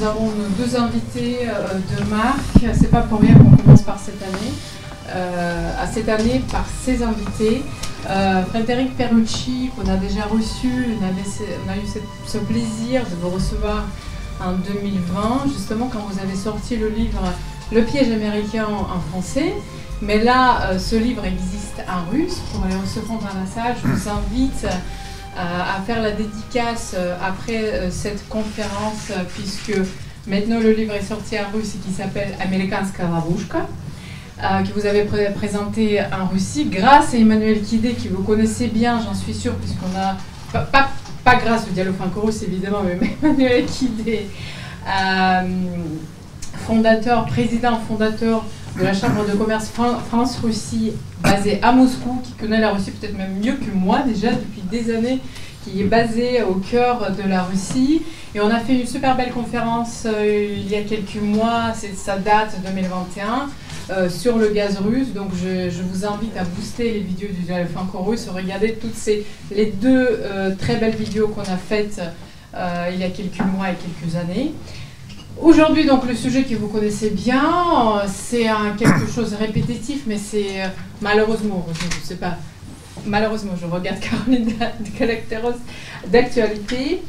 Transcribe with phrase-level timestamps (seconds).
[0.00, 2.64] nous avons nos deux invités de marque.
[2.74, 4.52] C'est pas pour rien qu'on commence par cette année.
[5.78, 7.62] à cette année, par ces invités.
[8.48, 11.86] Frédéric Perrucci, qu'on a déjà reçu, on, a eu
[12.26, 13.84] ce plaisir de vous recevoir
[14.42, 17.20] en 2020, justement quand vous avez sorti le livre
[17.70, 19.54] Le piège américain en français.
[20.00, 22.38] Mais là, ce livre existe en russe.
[22.54, 24.66] Pour les recevoir dans la salle, je vous invite
[25.36, 29.76] à, faire la dédicace euh, après euh, cette conférence, euh, puisque
[30.26, 33.66] maintenant le livre est sorti en russe et qui s'appelle Amerikanska Lavushka,
[34.64, 39.12] que vous avez présenté en Russie, grâce à Emmanuel Kidé, qui vous connaissez bien, j'en
[39.12, 40.16] suis sûre, puisqu'on a,
[40.64, 40.88] pas,
[41.22, 44.28] pas, grâce au dialogue franco-russe évidemment, mais Emmanuel Kidé,
[46.66, 48.42] fondateur, président fondateur
[48.78, 49.68] de la Chambre de commerce
[50.08, 50.92] France-Russie
[51.22, 54.94] basée à Moscou, qui connaît la Russie peut-être même mieux que moi déjà depuis des
[54.94, 55.18] années,
[55.64, 58.02] qui est basée au cœur de la Russie.
[58.34, 61.94] Et on a fait une super belle conférence euh, il y a quelques mois, c'est
[61.94, 63.48] sa date 2021.
[63.90, 65.12] Euh, sur le gaz russe.
[65.12, 69.66] Donc je, vous invite à booster les vidéos du dialogue franco-russe, regarder toutes ces les
[69.66, 72.00] deux euh, très belles vidéos qu'on a faites
[72.92, 74.52] il y a quelques mois et quelques années.
[75.38, 78.46] Aujourd'hui, donc, le sujet que vous connaissez bien, euh, c'est
[78.78, 80.66] quelque chose de répétitif, mais c'est euh,
[81.00, 82.36] malheureusement, je ne sais pas,
[83.06, 84.52] malheureusement, je regarde Caroline
[84.98, 85.58] Galacteros
[86.08, 87.02] d'actualité.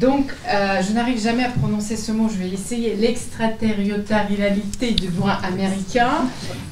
[0.00, 5.38] Donc, euh, je n'arrive jamais à prononcer ce mot, je vais essayer l'extraterritorialité du droit
[5.42, 6.12] américain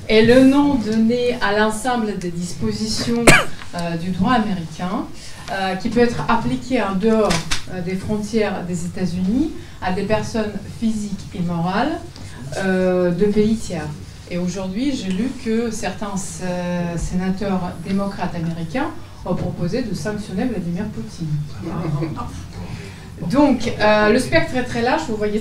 [0.09, 3.25] est le nom donné à l'ensemble des dispositions
[4.01, 5.07] du droit américain
[5.83, 7.33] qui peut être appliqué en dehors
[7.85, 9.51] des frontières des États-Unis
[9.85, 12.01] à des personnes physiques et morales
[12.57, 13.89] euh, de pays tiers.
[14.31, 16.15] Et aujourd'hui, j'ai lu que certains
[16.97, 18.91] sénateurs démocrates américains
[19.27, 21.29] ont proposé de sanctionner Vladimir Poutine.
[23.31, 25.41] Donc, euh, le spectre est très large, vous voyez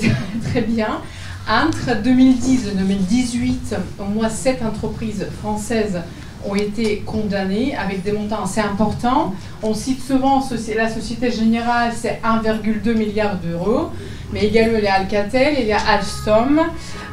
[0.51, 1.01] très bien.
[1.49, 5.99] Entre 2010 et 2018, au moins sept entreprises françaises
[6.45, 9.33] ont été condamnés avec des montants assez importants.
[9.61, 10.43] On cite souvent
[10.75, 13.89] la Société Générale, c'est 1,2 milliard d'euros,
[14.33, 16.59] mais également il y a Alcatel, il y a Alstom,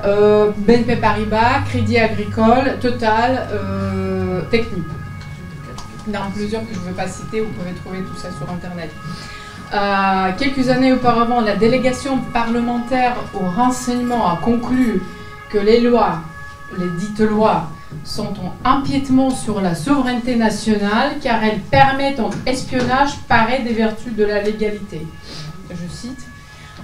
[0.04, 4.84] euh, BNP Paribas, Crédit Agricole, Total, euh, Technip.
[6.08, 8.50] Il en plusieurs que je ne veux pas citer, vous pouvez trouver tout ça sur
[8.50, 8.90] Internet.
[9.72, 15.02] Euh, quelques années auparavant, la délégation parlementaire au renseignement a conclu
[15.50, 16.20] que les lois,
[16.78, 17.68] les dites lois,
[18.04, 18.32] sont
[18.64, 24.24] en empiètement sur la souveraineté nationale car elles permettent un espionnage paré des vertus de
[24.24, 25.06] la légalité.
[25.70, 26.29] Je cite.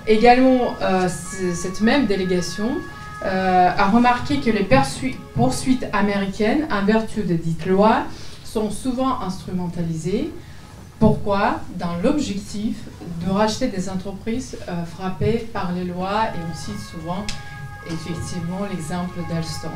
[0.06, 2.70] Également, euh, cette même délégation
[3.24, 4.68] euh, a remarqué que les
[5.34, 8.02] poursuites américaines en vertu de dites lois
[8.44, 10.30] sont souvent instrumentalisées.
[11.00, 11.60] Pourquoi?
[11.74, 12.76] Dans l'objectif
[13.26, 17.26] de racheter des entreprises euh, frappées par les lois et on cite souvent
[17.86, 19.72] effectivement l'exemple d'Alstom.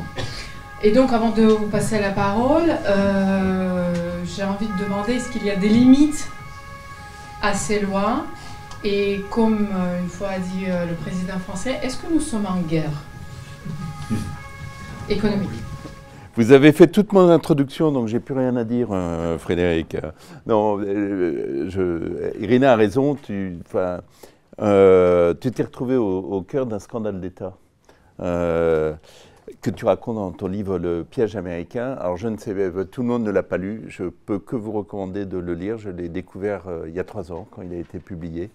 [0.81, 2.73] Et donc, avant de vous passer la parole,
[4.35, 6.27] j'ai envie de demander est-ce qu'il y a des limites
[7.43, 8.25] à ces lois?
[8.83, 12.47] Et comme euh, une fois a dit euh, le président français, est-ce que nous sommes
[12.47, 12.91] en guerre?
[15.09, 15.49] Économique
[16.37, 18.87] vous avez fait toute mon introduction, donc j'ai plus rien à dire,
[19.37, 19.97] Frédéric.
[20.47, 23.15] Non, je, Irina a raison.
[23.15, 27.57] Tu, tu t'es retrouvé au, au cœur d'un scandale d'État
[29.61, 31.93] que tu racontes dans ton livre Le piège américain.
[31.99, 32.53] Alors je ne sais,
[32.91, 35.77] tout le monde ne l'a pas lu, je peux que vous recommander de le lire.
[35.77, 38.49] Je l'ai découvert euh, il y a trois ans quand il a été publié.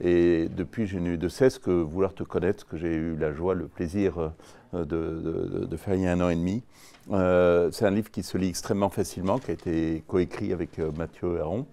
[0.00, 3.32] Et depuis, je n'ai eu de cesse que vouloir te connaître, que j'ai eu la
[3.32, 4.32] joie, le plaisir
[4.74, 6.62] euh, de, faire il y a un an et demi.
[7.10, 11.40] Euh, c'est un livre qui se lit extrêmement facilement, qui a été coécrit avec Mathieu
[11.40, 11.66] Aron,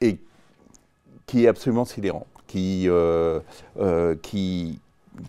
[0.00, 0.18] et
[1.26, 2.88] qui est absolument sidérant, qui,
[4.22, 4.80] qui,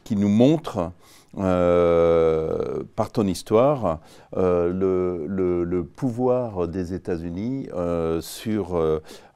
[0.04, 0.92] qui nous montre
[1.38, 4.00] euh, par ton histoire
[4.36, 8.80] euh, le, pouvoir des États-Unis euh, sur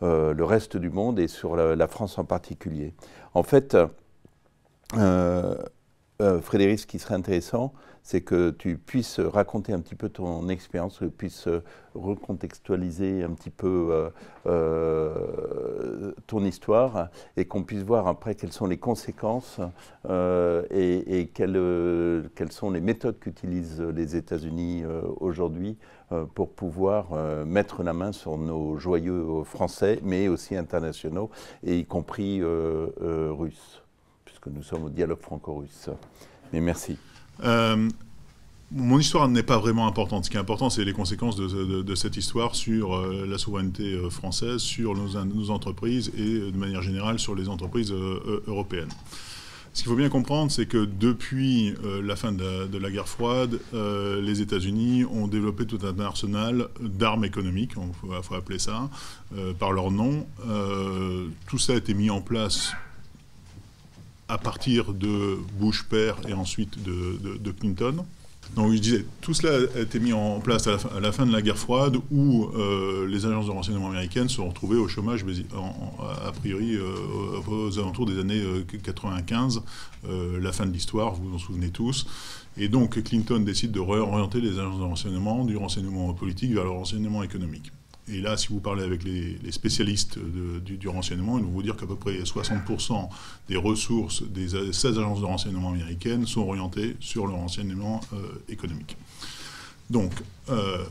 [0.02, 2.94] le reste du monde et sur la France en particulier.
[3.34, 3.78] En fait,
[6.42, 11.00] Frédéric, ce qui serait intéressant, c'est que tu puisses raconter un petit peu ton expérience,
[11.00, 11.48] que tu puisses
[11.96, 14.10] recontextualiser un petit peu euh,
[14.48, 19.60] euh, ton histoire et qu'on puisse voir après quelles sont les conséquences
[20.10, 24.84] euh, et, quelles, quelles, sont les méthodes qu'utilisent les États-Unis
[25.20, 25.78] aujourd'hui
[26.36, 27.14] pour pouvoir
[27.46, 31.30] mettre la main sur nos joyeux français, mais aussi internationaux,
[31.64, 33.82] et y compris russes,
[34.26, 35.90] puisque nous sommes au dialogue franco-russe.
[36.52, 36.98] Mais merci.
[37.44, 37.90] Euh,
[38.72, 40.26] mon histoire n'est pas vraiment importante.
[40.26, 44.10] Ce qui est important, c'est les conséquences de, cette histoire sur euh, la souveraineté euh,
[44.10, 47.92] française, sur nos, entreprises et de manière générale sur les entreprises
[48.48, 48.90] européennes.
[49.74, 51.74] Ce qu'il faut bien comprendre, c'est que depuis
[52.04, 57.72] la fin de la, guerre froide, les États-Unis ont développé tout un arsenal d'armes économiques,
[57.78, 58.90] il faut, appeler ça,
[59.60, 60.28] par leur nom.
[61.48, 62.74] tout ça a été mis en place
[64.32, 68.06] à partir de Bush père et ensuite de, Clinton.
[68.56, 71.42] Donc je disais, tout cela a été mis en place à la, fin, de la
[71.42, 75.26] guerre froide où euh, les agences de renseignement américaines se sont retrouvées au chômage
[76.26, 76.96] a priori euh,
[77.48, 78.44] aux alentours des années
[78.84, 79.62] 95,
[80.08, 82.08] euh, la fin de l'histoire, vous vous en souvenez tous.
[82.58, 86.72] Et donc Clinton décide de réorienter les agences de renseignement du renseignement politique vers le
[86.72, 87.72] renseignement économique.
[88.08, 91.86] Et là, si vous parlez avec les, spécialistes du, renseignement, ils vont vous dire qu'à
[91.86, 93.10] peu près 60%
[93.48, 98.18] des ressources des 16 agences de renseignement américaines sont orientées sur le renseignement euh,
[98.50, 98.98] économique.
[99.90, 100.12] Donc,
[100.50, 100.84] euh,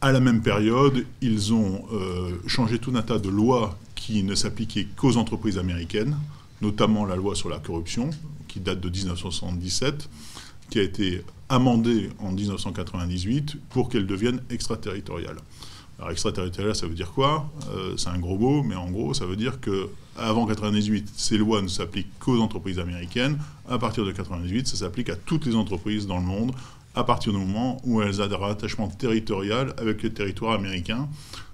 [0.00, 4.34] à la même période, ils ont euh, changé tout un tas de lois qui ne
[4.34, 6.16] s'appliquaient qu'aux entreprises américaines,
[6.62, 8.10] notamment la loi sur la corruption,
[8.46, 10.08] qui date de 1977,
[10.70, 15.38] qui a été amendée en 1998 pour qu'elle devienne extraterritoriale.
[15.98, 17.50] Alors extraterritorial, ça veut dire quoi?
[17.70, 19.88] Euh, C'est un gros mot, mais en gros, ça veut dire que
[20.18, 23.38] avant 98, ces lois ne s'appliquent qu'aux entreprises américaines.
[23.68, 26.52] À partir de 98, ça s'applique à toutes les entreprises dans le monde,
[26.94, 31.08] à partir du moment où elles ont un rattachement territorial avec les territoires américains.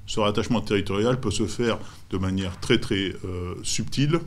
[0.07, 1.79] Ce rattachement territorial peut se faire
[2.11, 4.21] de manière très très euh, subtile.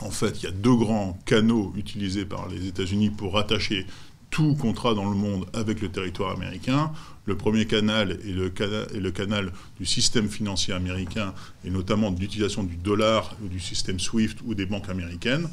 [0.00, 3.86] En fait, il y a deux grands canaux utilisés par les États-Unis pour rattacher
[4.30, 6.90] tout contrat dans le monde avec le territoire américain.
[7.26, 11.32] Le premier canal est le, canal du système financier américain
[11.64, 15.48] et notamment de l'utilisation du dollar ou du système SWIFT ou des banques américaines.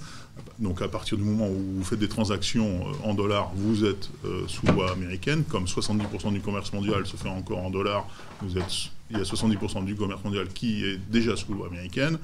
[0.60, 4.10] Donc à partir du moment où vous faites des transactions euh, en dollars, vous êtes
[4.26, 5.44] euh, sous loi américaine.
[5.46, 8.06] Comme 70% du commerce mondial se fait encore en dollars,
[8.44, 12.18] il y a 70% du commerce mondial qui est déjà sous loi américaine.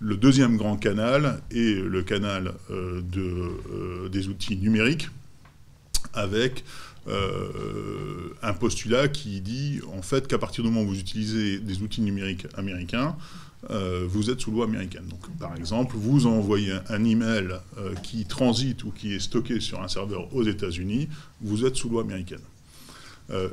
[0.00, 5.08] Le deuxième grand canal est le canal euh, de, des outils numériques
[6.12, 6.64] avec
[7.08, 11.82] euh, un postulat qui dit en fait qu'à partir du moment où vous utilisez des
[11.82, 13.16] outils numériques américains,
[13.70, 15.04] euh, vous êtes sous loi américaine.
[15.08, 19.82] Donc, par exemple, vous envoyez un, email euh, qui transite ou qui est stocké sur
[19.82, 21.08] un serveur aux États-Unis,
[21.40, 22.40] vous êtes sous loi américaine.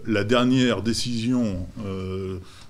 [0.08, 1.68] la dernière décision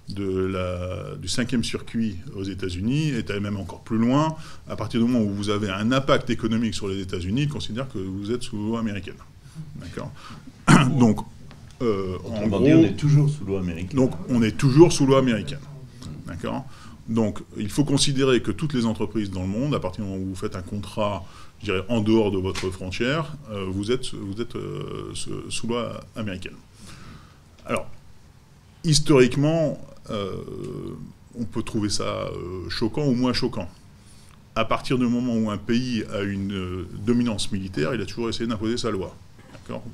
[0.07, 4.35] du cinquième circuit aux États-Unis est même encore plus loin.
[4.69, 7.89] À partir du moment où vous avez un impact économique sur les États-Unis, ils considèrent
[7.89, 9.21] que vous êtes sous loi américaine.
[9.77, 10.11] D'accord?
[10.97, 11.19] Donc,
[11.81, 13.97] euh, en gros, on est toujours sous loi américaine.
[13.97, 15.59] Donc, on est toujours sous loi américaine.
[16.27, 16.65] D'accord?
[17.07, 20.23] Donc, il faut considérer que toutes les entreprises dans le monde, à partir du moment
[20.23, 21.25] où vous faites un contrat,
[21.59, 25.13] je dirais, en dehors de votre frontière, euh, vous êtes, vous êtes euh,
[25.49, 26.53] sous loi américaine.
[27.65, 27.87] Alors,
[28.83, 29.79] historiquement,
[31.39, 32.29] on peut trouver ça
[32.69, 33.69] choquant ou moins choquant.
[34.55, 38.47] À partir du moment où un pays a une dominance militaire, il a toujours essayé
[38.47, 39.15] d'imposer sa loi.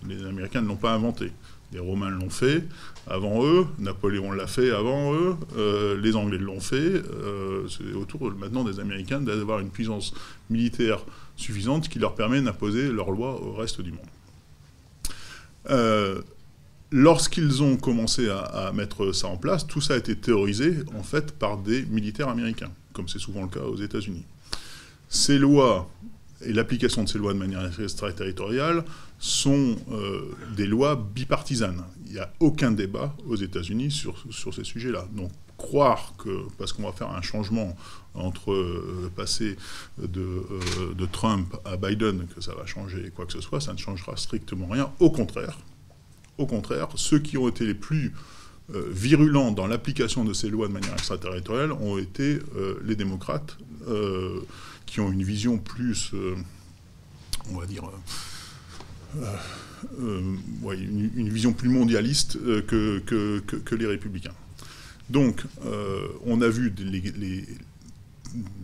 [0.08, 1.32] Les Américains ne l'ont pas inventé.
[1.72, 2.64] Les Romains l'ont fait
[3.08, 6.76] avant eux, Napoléon l'a fait avant eux, euh, les Anglais l'ont fait.
[6.76, 10.14] Euh, c'est autour maintenant des Américains d'avoir une puissance
[10.50, 11.04] militaire
[11.36, 14.00] suffisante qui leur permet d'imposer leurs lois au reste du monde.
[15.70, 16.22] Euh,
[16.92, 21.04] lorsqu'ils ont commencé à, à, mettre ça en place, tout ça a été théorisé en
[21.04, 24.26] fait par des militaires américains, comme c'est souvent le cas aux États-Unis.
[25.10, 25.90] Ces lois
[26.44, 28.84] et l'application de ces lois de manière extraterritoriale
[29.20, 31.84] sont euh, des lois bipartisanes.
[32.06, 35.08] Il n'y a aucun débat aux États-Unis sur, ces sujets-là.
[35.14, 37.76] Donc croire que, parce qu'on va faire un changement
[38.14, 39.58] entre euh, le passé
[39.98, 43.74] de, euh, de, Trump à Biden, que ça va changer quoi que ce soit, ça
[43.74, 44.92] ne changera strictement rien.
[45.00, 45.58] Au contraire,
[46.96, 48.14] ceux qui ont été les plus
[48.68, 52.40] virulents dans l'application de ces lois de manière extraterritoriale ont été
[52.84, 53.58] les démocrates
[54.86, 56.12] qui ont une vision plus,
[57.52, 57.84] on va dire,
[59.16, 59.36] euh,
[60.02, 64.34] euh, une, vision plus mondialiste que, que, les républicains.
[65.10, 65.44] Donc,
[66.26, 66.74] on a vu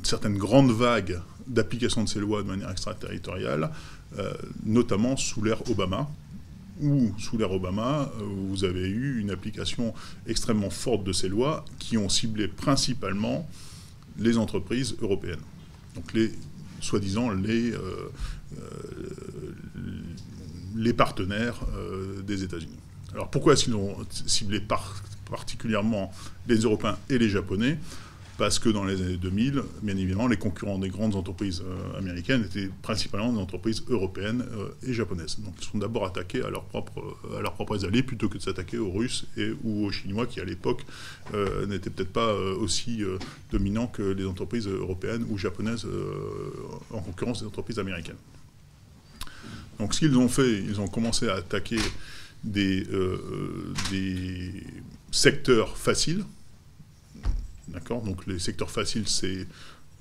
[0.03, 3.72] certaines grandes vagues d'application de ces lois de manière extraterritoriale,
[4.65, 6.10] notamment sous l'ère Obama,
[6.81, 8.12] où, sous l'ère Obama,
[8.48, 9.93] vous avez eu une application
[10.25, 13.48] extrêmement forte de ces lois qui ont ciblé principalement
[14.17, 15.39] les entreprises européennes
[15.96, 16.31] donc les
[16.79, 17.79] soi-disant les, euh,
[18.58, 18.60] euh,
[20.75, 22.77] les partenaires euh, des États-Unis.
[23.13, 24.61] Alors pourquoi est-ce qu'ils ont ciblé
[25.29, 26.11] particulièrement
[26.47, 27.77] les Européens et les Japonais?
[28.37, 32.43] Parce que dans les années 2000, bien évidemment, les concurrents des grandes entreprises euh, américaines
[32.43, 35.37] étaient principalement des entreprises européennes euh, et japonaises.
[35.41, 37.17] Donc ils sont d'abord attaqués à leurs propres,
[37.85, 40.85] alliés plutôt que de s'attaquer aux Russes et, ou aux Chinois qui à l'époque
[41.67, 43.03] n'étaient peut-être pas aussi
[43.51, 45.85] dominants que les entreprises européennes ou japonaises
[46.89, 48.17] en concurrence des entreprises américaines.
[49.81, 51.79] Donc ce qu'ils ont fait, ils ont commencé à attaquer
[52.43, 52.88] des,
[53.91, 54.63] des
[55.11, 56.23] secteurs faciles,
[57.71, 58.01] D'accord?
[58.01, 59.47] Donc les secteurs faciles, c'est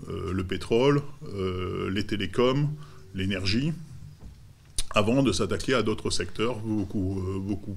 [0.09, 1.03] euh, le pétrole,
[1.35, 2.69] euh, les télécoms,
[3.15, 3.73] l'énergie,
[4.93, 7.77] avant de s'attaquer à d'autres secteurs beaucoup, euh, beaucoup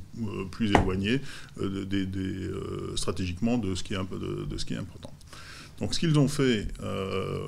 [0.52, 1.22] plus éloignés
[2.96, 5.14] stratégiquement de, ce qui est important.
[5.80, 6.68] Donc ce qu'ils ont fait,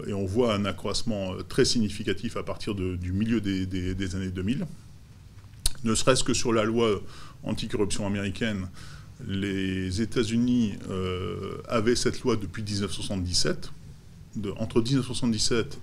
[0.08, 4.66] et on voit un accroissement très significatif à partir du milieu des, des, années 2000,
[5.84, 7.02] ne serait-ce que sur la loi
[7.44, 8.68] anticorruption américaine,
[9.28, 13.72] les États-Unis euh, avaient cette loi depuis 1977.
[14.58, 15.80] entre 1977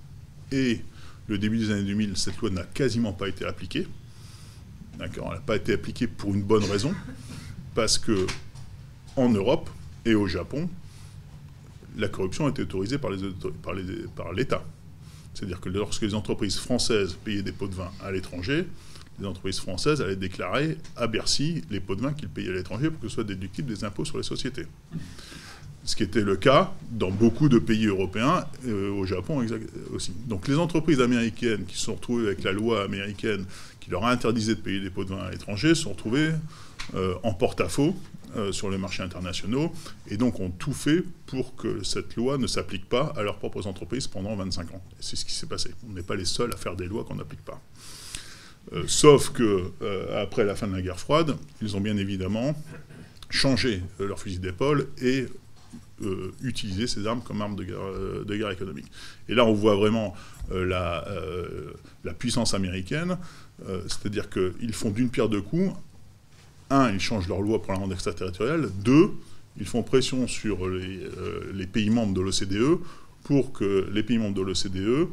[0.51, 0.81] et
[1.27, 3.87] le début des années 2000, cette loi n'a quasiment pas été appliquée.
[4.99, 6.93] D'accord Elle n'a pas été appliquée pour une bonne raison.
[7.73, 8.27] Parce que
[9.15, 9.69] en Europe
[10.05, 10.69] et au Japon,
[11.97, 13.11] la corruption était autorisée par
[14.33, 14.63] l'État.
[15.33, 18.65] C'est-à-dire que lorsque les entreprises françaises payaient des pots de vin à l'étranger,
[19.19, 22.89] les entreprises françaises allaient déclarer à Bercy les pots de vin qu'ils payaient à l'étranger
[22.89, 24.65] pour que ce soit déductible des impôts sur les sociétés.
[25.85, 29.45] Ce qui était le cas dans beaucoup de pays européens, euh, au Japon
[29.93, 30.13] aussi.
[30.27, 33.45] Donc les entreprises américaines qui se sont retrouvées avec la loi américaine
[33.81, 36.31] qui leur interdisait de payer des pots de vin à l'étranger se sont retrouvées
[36.95, 37.95] euh, en porte-à-faux
[38.35, 39.71] euh, sur les marchés internationaux
[40.09, 43.67] et donc ont tout fait pour que cette loi ne s'applique pas à leurs propres
[43.67, 44.83] entreprises pendant 25 ans.
[44.99, 45.71] c'est ce qui s'est passé.
[45.87, 47.61] On n'est pas les seuls à faire des lois qu'on n'applique pas.
[48.71, 52.55] Euh, sauf que euh, après la fin de la guerre froide, ils ont bien évidemment
[53.29, 55.25] changé euh, leur fusil d'épaule et
[56.41, 57.63] utilisé ces armes comme armes de
[58.35, 58.91] guerre, économique.
[59.29, 60.13] Et là, on voit vraiment
[60.51, 61.07] la,
[62.03, 63.17] la, puissance américaine,
[63.87, 65.71] c'est-à-dire qu'ils font d'une pierre deux coups.
[66.73, 68.69] Un, ils changent leur loi pour la rendre extraterritoriale.
[68.83, 69.11] Deux,
[69.57, 71.01] ils font pression sur les,
[71.53, 72.79] les pays membres de l'OCDE
[73.23, 75.07] pour que les pays membres de l'OCDE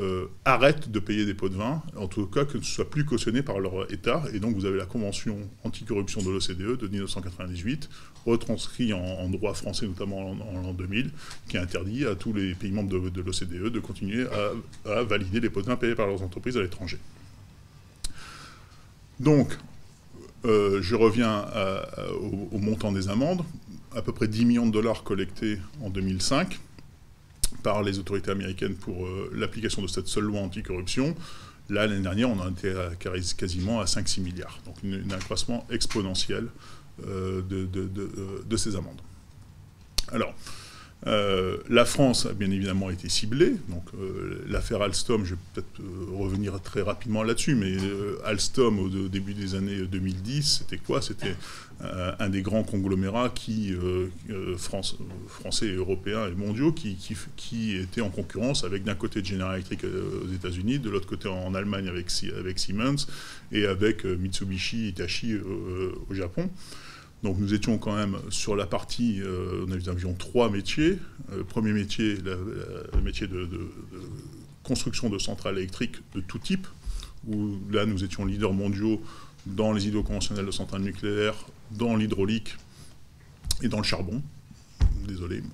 [0.00, 3.04] euh, arrêtent de payer des pots de vin, en tout cas que ce soit plus
[3.04, 4.24] cautionné par leur État.
[4.32, 7.88] Et donc vous avez la Convention anticorruption de l'OCDE de 1998,
[8.26, 11.10] retranscrit en, droit français notamment en, l'an 2000,
[11.48, 14.26] qui interdit à tous les pays membres de, l'OCDE de continuer
[14.84, 16.98] à, valider les pots de vin payés par leurs entreprises à l'étranger.
[19.20, 19.56] Donc,
[20.44, 21.46] euh, je reviens
[22.20, 23.42] au, au montant des amendes,
[23.94, 26.58] à peu près 10 millions de dollars collectés en 2005
[27.62, 31.14] par les autorités américaines pour euh, l'application de cette seule loi anticorruption.
[31.70, 32.74] Là, l'année dernière, on en était
[33.36, 34.58] quasiment à 5-6 milliards.
[34.66, 36.48] Donc un accroissement exponentiel
[37.06, 39.00] euh, euh, de, ces amendes.
[40.12, 40.34] Alors,
[41.06, 43.56] euh, la France a bien évidemment été ciblée.
[43.68, 47.76] Donc euh, l'affaire Alstom, je vais peut-être euh, revenir très rapidement là-dessus, mais
[48.24, 51.02] Alstom au, début des années 2010, c'était quoi?
[51.02, 51.34] C'était
[52.18, 53.74] un des grands conglomérats qui,
[54.56, 60.78] français européens et mondiaux qui, étaient en concurrence avec d'un côté General Electric aux États-Unis,
[60.78, 62.06] de l'autre côté en Allemagne avec,
[62.38, 63.06] avec Siemens
[63.52, 66.48] et avec Mitsubishi Hitachi au Japon.
[67.24, 70.98] Donc nous étions quand même sur la partie, euh, nous avions trois métiers.
[71.30, 73.48] Le euh, premier métier, le métier de,
[74.62, 76.66] construction de centrales électriques de tout type,
[77.26, 79.02] où là nous étions leaders mondiaux
[79.46, 82.56] dans les hydro conventionnels de centrales nucléaires, dans l'hydraulique
[83.62, 84.22] et dans le charbon.
[85.08, 85.42] Désolé.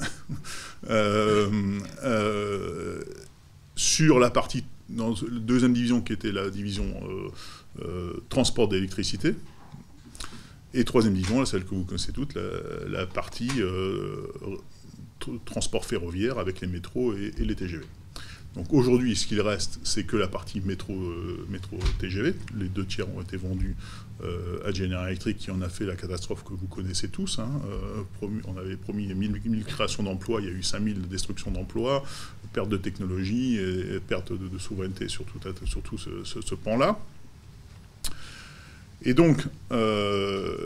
[0.88, 3.02] Euh,
[3.76, 6.86] sur la partie, dans la deuxième division qui était la division
[8.30, 9.34] transport d'électricité,
[10.72, 12.36] et troisième division, celle que vous connaissez toutes,
[12.88, 14.26] la, partie euh,
[15.44, 17.84] transport ferroviaire avec les métros et, les TGV.
[18.54, 22.34] Donc aujourd'hui, ce qu'il reste, c'est que la partie métro, euh, métro TGV.
[22.58, 23.76] Les deux tiers ont été vendus
[24.24, 27.38] euh, à General Electric, qui en a fait la catastrophe que vous connaissez tous.
[27.38, 27.48] Hein.
[28.22, 32.04] on avait promis 1000, créations d'emplois, il y a eu 5000 destructions d'emplois,
[32.52, 36.98] perte de technologie et, perte de, souveraineté sur tout, ce, ce pan-là.
[39.02, 40.56] Et donc, euh,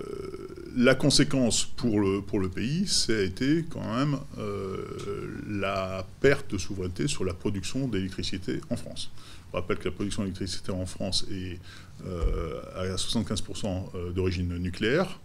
[0.76, 7.06] la conséquence pour le, pays, ça a été quand même euh, la perte de souveraineté
[7.06, 9.10] sur la production d'électricité en France.
[9.52, 11.60] Je rappelle que la production d'électricité en France est
[12.06, 15.20] euh, à 75% d'origine nucléaire.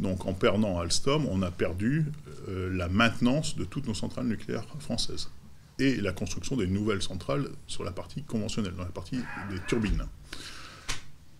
[0.00, 2.06] Donc en perdant Alstom, on a perdu
[2.48, 5.30] la maintenance de toutes nos centrales nucléaires françaises
[5.78, 9.18] et la construction des nouvelles centrales sur la partie conventionnelle, dans la partie
[9.50, 10.04] des turbines.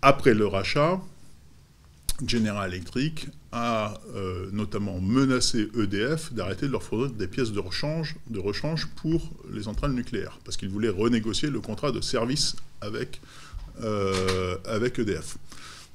[0.09, 1.01] Après le rachat,
[2.25, 8.15] General Electric a euh, notamment menacé EDF d'arrêter de leur fournir des pièces de rechange,
[8.95, 13.21] pour les centrales nucléaires, parce qu'il voulait renégocier le contrat de service avec,
[13.83, 15.39] euh, avec EDF.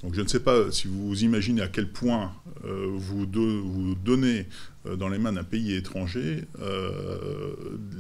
[0.04, 2.34] Donc je ne sais pas si vous imaginez à quel point
[2.66, 4.48] euh, vous, donnez
[4.98, 6.46] dans les mains d'un pays étranger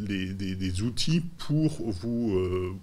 [0.07, 2.75] des, outils pour vous,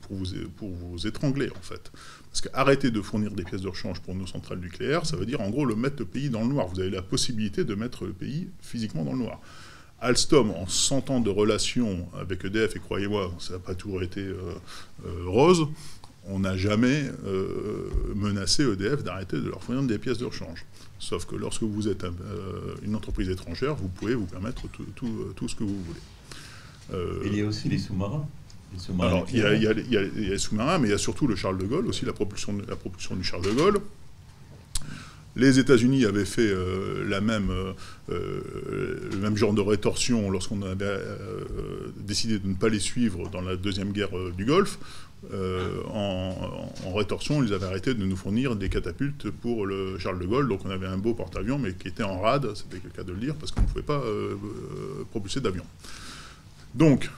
[0.57, 1.91] pour vous, étrangler en fait.
[2.31, 5.41] Parce qu'arrêter de fournir des pièces de rechange pour nos centrales nucléaires, ça veut dire
[5.41, 6.69] en gros le mettre le pays dans le noir.
[6.69, 9.41] Vous avez la possibilité de mettre le pays physiquement dans le noir.
[10.01, 14.21] Alstom, en 100 ans de relation avec EDF, et croyez-moi, ça n'a pas toujours été
[14.21, 14.37] euh,
[15.05, 15.67] euh, rose,
[16.29, 20.65] on n'a jamais euh, menacé EDF d'arrêter de leur fournir des pièces de rechange.
[20.99, 22.05] Sauf que lorsque vous êtes
[22.83, 24.63] une entreprise étrangère, vous pouvez vous permettre
[24.97, 27.01] tout, ce que vous voulez.
[27.27, 28.27] il y a aussi les sous-marins.
[29.01, 31.87] Alors, il y, a, les sous-marins, mais il y a surtout le Charles de Gaulle,
[31.87, 33.81] aussi la propulsion, la propulsion du Charles de Gaulle.
[35.37, 37.73] Les États-Unis avaient fait euh, la même, euh,
[38.11, 40.99] euh, le même genre de rétorsion lorsqu'on avait
[41.97, 44.79] décidé de ne pas les suivre dans la deuxième guerre du Golfe.
[45.33, 50.27] En, en, rétorsion, ils avaient arrêté de nous fournir des catapultes pour le Charles de
[50.27, 50.49] Gaulle.
[50.49, 53.13] Donc on avait un beau porte-avions, mais qui était en rade, c'était le cas de
[53.13, 54.03] le dire, parce qu'on ne pouvait pas
[55.11, 55.65] propulser d'avion.
[56.75, 57.11] Donc,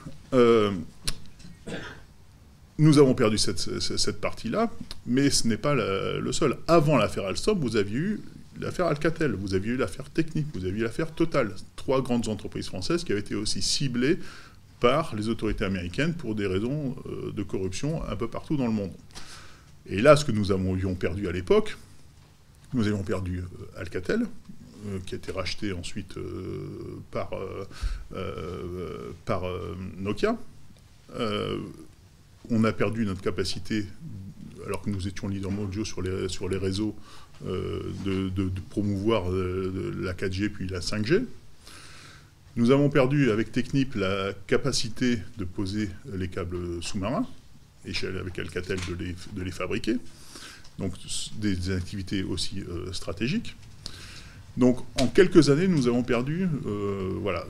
[2.81, 4.71] nous avons perdu cette, partie-là,
[5.05, 6.57] mais ce n'est pas le seul.
[6.67, 8.21] Avant l'affaire Alstom, vous aviez eu
[8.59, 11.53] l'affaire Alcatel, vous aviez eu l'affaire Technique, vous aviez eu l'affaire Total.
[11.75, 14.19] Trois grandes entreprises françaises qui avaient été aussi ciblées
[14.81, 18.73] par les autorités américaines pour des raisons euh, de corruption un peu partout dans le
[18.73, 18.91] monde.
[19.85, 21.77] Et là, ce que nous avions perdu à l'époque,
[22.73, 26.15] nous avions perdu euh, Alcatel, euh, qui a été racheté ensuite
[27.11, 27.31] par,
[29.97, 30.37] Nokia,
[32.49, 33.85] on a perdu notre capacité,
[34.65, 36.95] alors que nous étions leader mondiaux sur les, réseaux,
[37.45, 41.25] euh, de, promouvoir la 4G puis la 5G.
[42.55, 47.25] Nous avons perdu avec Technip la capacité de poser les câbles sous-marins,
[47.85, 49.97] et avec Alcatel de les, de les fabriquer.
[50.77, 50.93] Donc
[51.39, 53.55] des activités aussi stratégiques.
[54.57, 57.45] Donc en quelques années, nous avons perdu euh, voilà,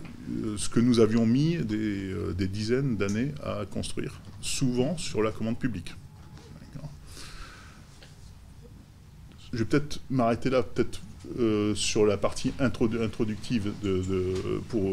[0.57, 5.57] ce que nous avions mis euh, des, dizaines d'années à construire, souvent sur la commande
[5.57, 5.95] publique.
[9.53, 11.01] Je vais peut-être m'arrêter là, peut-être
[11.39, 13.73] euh, sur la partie introductive,
[14.69, 14.89] pour,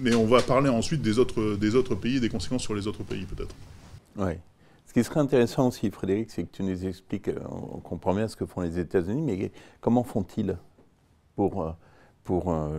[0.00, 3.54] mais on va parler ensuite des autres, pays, des conséquences sur les autres pays peut-être.
[4.16, 4.34] Oui.
[4.86, 8.28] Ce qui serait intéressant aussi, Frédéric, c'est que tu nous expliques, euh, on comprend bien
[8.28, 9.50] ce que font les États-Unis, mais
[9.80, 10.56] comment font-ils
[11.34, 11.72] pour, euh,
[12.22, 12.78] pour euh,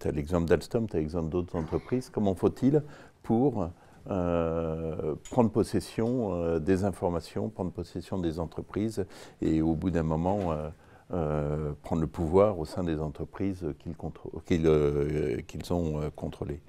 [0.00, 2.82] tu as l'exemple d'Alstom, tu as l'exemple d'autres entreprises, comment faut-il
[3.22, 3.68] pour
[4.04, 9.06] prendre possession des informations, prendre possession des entreprises
[9.40, 10.52] et au bout d'un moment
[11.08, 13.94] prendre le pouvoir au sein des entreprises qu'ils
[14.46, 16.60] qu'ils ont contrôlées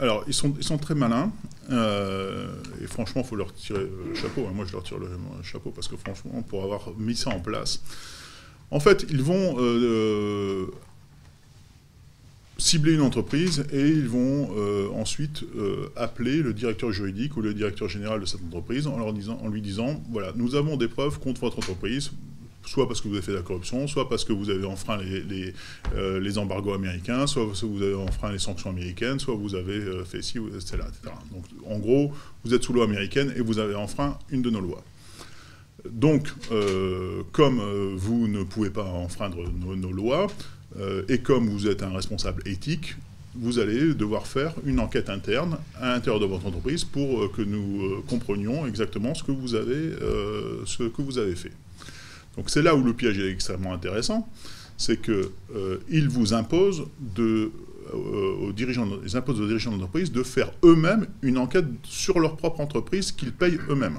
[0.00, 1.32] alors, ils sont, très malins,
[1.70, 4.42] euh, et franchement, il faut leur tirer le chapeau.
[4.46, 4.52] Hein.
[4.54, 5.08] Moi, je leur tire le,
[5.42, 7.82] chapeau parce que franchement, pour avoir mis ça en place,
[8.70, 10.66] en fait, ils vont euh,
[12.58, 15.44] cibler une entreprise et ils vont euh, ensuite
[15.96, 19.48] appeler le directeur juridique ou le directeur général de cette entreprise en, leur disant, en
[19.48, 22.12] lui disant, voilà, nous avons des preuves contre votre entreprise,
[22.68, 24.98] soit parce que vous avez fait de la corruption, soit parce que vous avez enfreint
[24.98, 25.54] les,
[25.94, 29.54] euh, les, embargos américains, soit parce que vous avez enfreint les sanctions américaines, soit vous
[29.54, 31.14] avez euh, fait ci, etc., etc.
[31.32, 32.12] Donc, en gros,
[32.44, 34.82] vous êtes sous loi américaine et vous avez enfreint une de nos lois.
[35.88, 37.60] Donc, euh, comme
[37.96, 40.26] vous ne pouvez pas enfreindre nos, lois,
[41.08, 42.96] et comme vous êtes un responsable éthique,
[43.34, 48.02] vous allez devoir faire une enquête interne à l'intérieur de votre entreprise pour que nous
[48.06, 49.92] comprenions exactement ce que vous avez,
[50.66, 51.52] ce que vous avez fait.
[52.38, 54.28] Donc c'est là où le piège est extrêmement intéressant,
[54.76, 56.84] c'est qu'ils euh, vous imposent
[57.18, 57.50] euh,
[57.92, 63.32] aux dirigeants, aux dirigeants d'entreprise de faire eux-mêmes une enquête sur leur propre entreprise qu'ils
[63.32, 63.98] payent eux-mêmes.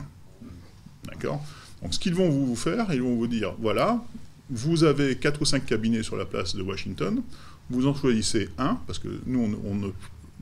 [1.03, 1.45] D'accord?
[1.81, 4.01] Donc ce qu'ils vont vous faire, ils vont vous dire, voilà,
[4.49, 7.21] vous avez quatre ou cinq cabinets sur la place de Washington,
[7.69, 9.93] vous en choisissez un, parce que nous, on,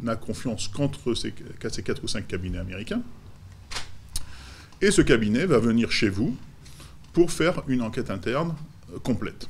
[0.03, 1.33] n'a confiance qu'entre ces,
[1.71, 3.01] ces quatre ou cinq cabinets américains,
[4.81, 6.37] et ce cabinet va venir chez vous
[7.17, 8.53] pour faire une enquête interne
[8.93, 9.49] euh, complète.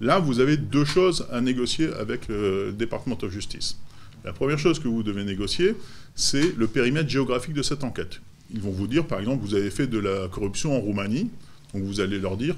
[0.00, 3.78] Là, vous avez deux choses à négocier avec le Department of Justice.
[4.24, 5.76] La première chose que vous devez négocier,
[6.16, 8.20] c'est le périmètre géographique de cette enquête.
[8.52, 11.30] Ils vont vous dire, par exemple, vous avez fait de la corruption en Roumanie,
[11.72, 12.56] donc vous allez leur dire,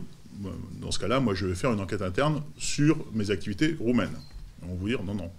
[0.81, 4.17] dans ce cas-là, moi je vais faire une enquête interne sur mes activités roumaines.
[4.63, 5.31] Ils vont vous dire, non, non,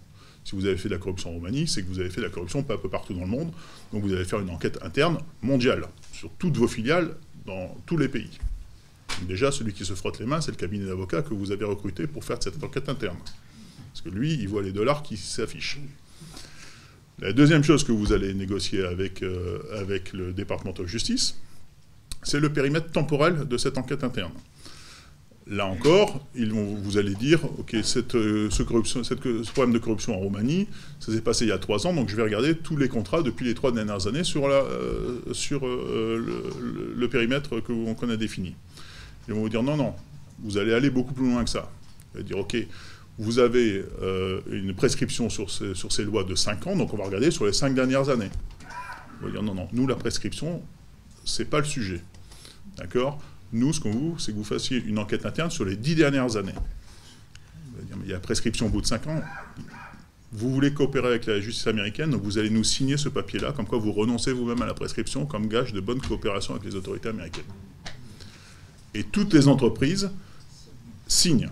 [0.44, 2.28] si vous avez fait de la corruption en Roumanie, c'est que vous avez fait de
[2.28, 3.52] la corruption pas un peu partout dans le monde,
[3.92, 7.16] donc vous allez faire une enquête interne mondiale sur toutes vos filiales
[7.48, 8.30] dans tous les pays.
[9.22, 12.08] Déjà, celui qui se frotte les mains, c'est le cabinet d'avocats que vous avez recruté
[12.08, 13.18] pour faire cette enquête interne.
[13.94, 15.80] Parce que lui, il voit les dollars qui s'affichent.
[17.20, 19.60] La deuxième chose que vous allez négocier avec, euh,
[20.14, 21.38] le département de justice,
[22.24, 24.34] c'est le périmètre temporel de cette enquête interne.
[25.46, 27.84] Là encore, ils vont, vous allez dire, OK, euh,
[28.50, 30.68] ce, problème de corruption en Roumanie,
[31.02, 33.22] ça s'est passé il y a trois ans, donc je vais regarder tous les contrats
[33.22, 35.22] depuis les trois dernières années sur, euh,
[36.96, 38.56] le, périmètre qu'on a défini.
[39.28, 39.94] Ils vont vous dire, non, non,
[40.40, 41.72] vous allez aller beaucoup plus loin que ça.
[42.12, 42.56] Vous allez dire, OK,
[43.18, 47.32] vous avez euh, une prescription sur ces, lois de 5 ans, donc on va regarder
[47.32, 48.30] sur les 5 dernières années.
[49.22, 50.62] On va dire, non, non, nous, la prescription,
[51.24, 52.02] c'est pas le sujet.
[52.78, 53.22] D'accord?
[53.52, 56.36] Nous, ce qu'on vous, c'est que vous fassiez une enquête interne sur les 10 dernières
[56.38, 56.54] années.
[56.54, 59.22] Dire, mais il y a prescription au bout de 5 ans.
[60.32, 63.68] Vous voulez coopérer avec la justice américaine, donc vous allez nous signer ce papier-là, comme
[63.68, 67.10] quoi vous renoncez vous-même à la prescription comme gage de bonne coopération avec les autorités
[67.10, 67.44] américaines.
[68.94, 70.12] Et toutes les entreprises
[71.08, 71.50] signent.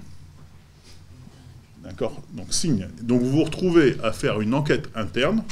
[1.83, 2.87] D'accord Donc signe.
[3.01, 5.43] Donc vous vous retrouvez à faire une enquête interne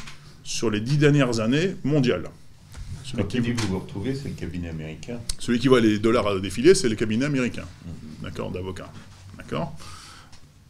[0.43, 2.29] sur les dix dernières années mondiales.
[3.03, 5.19] Celui qui vous vous retrouvez, c'est le cabinet américain.
[5.39, 7.65] Celui qui voit les dollars défiler, c'est le cabinet américain.
[7.85, 8.23] Mmh.
[8.23, 8.91] D'accord D'avocats.
[9.37, 9.75] D'accord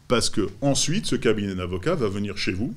[0.08, 2.74] Parce que ensuite, ce cabinet d'avocats va venir chez vous,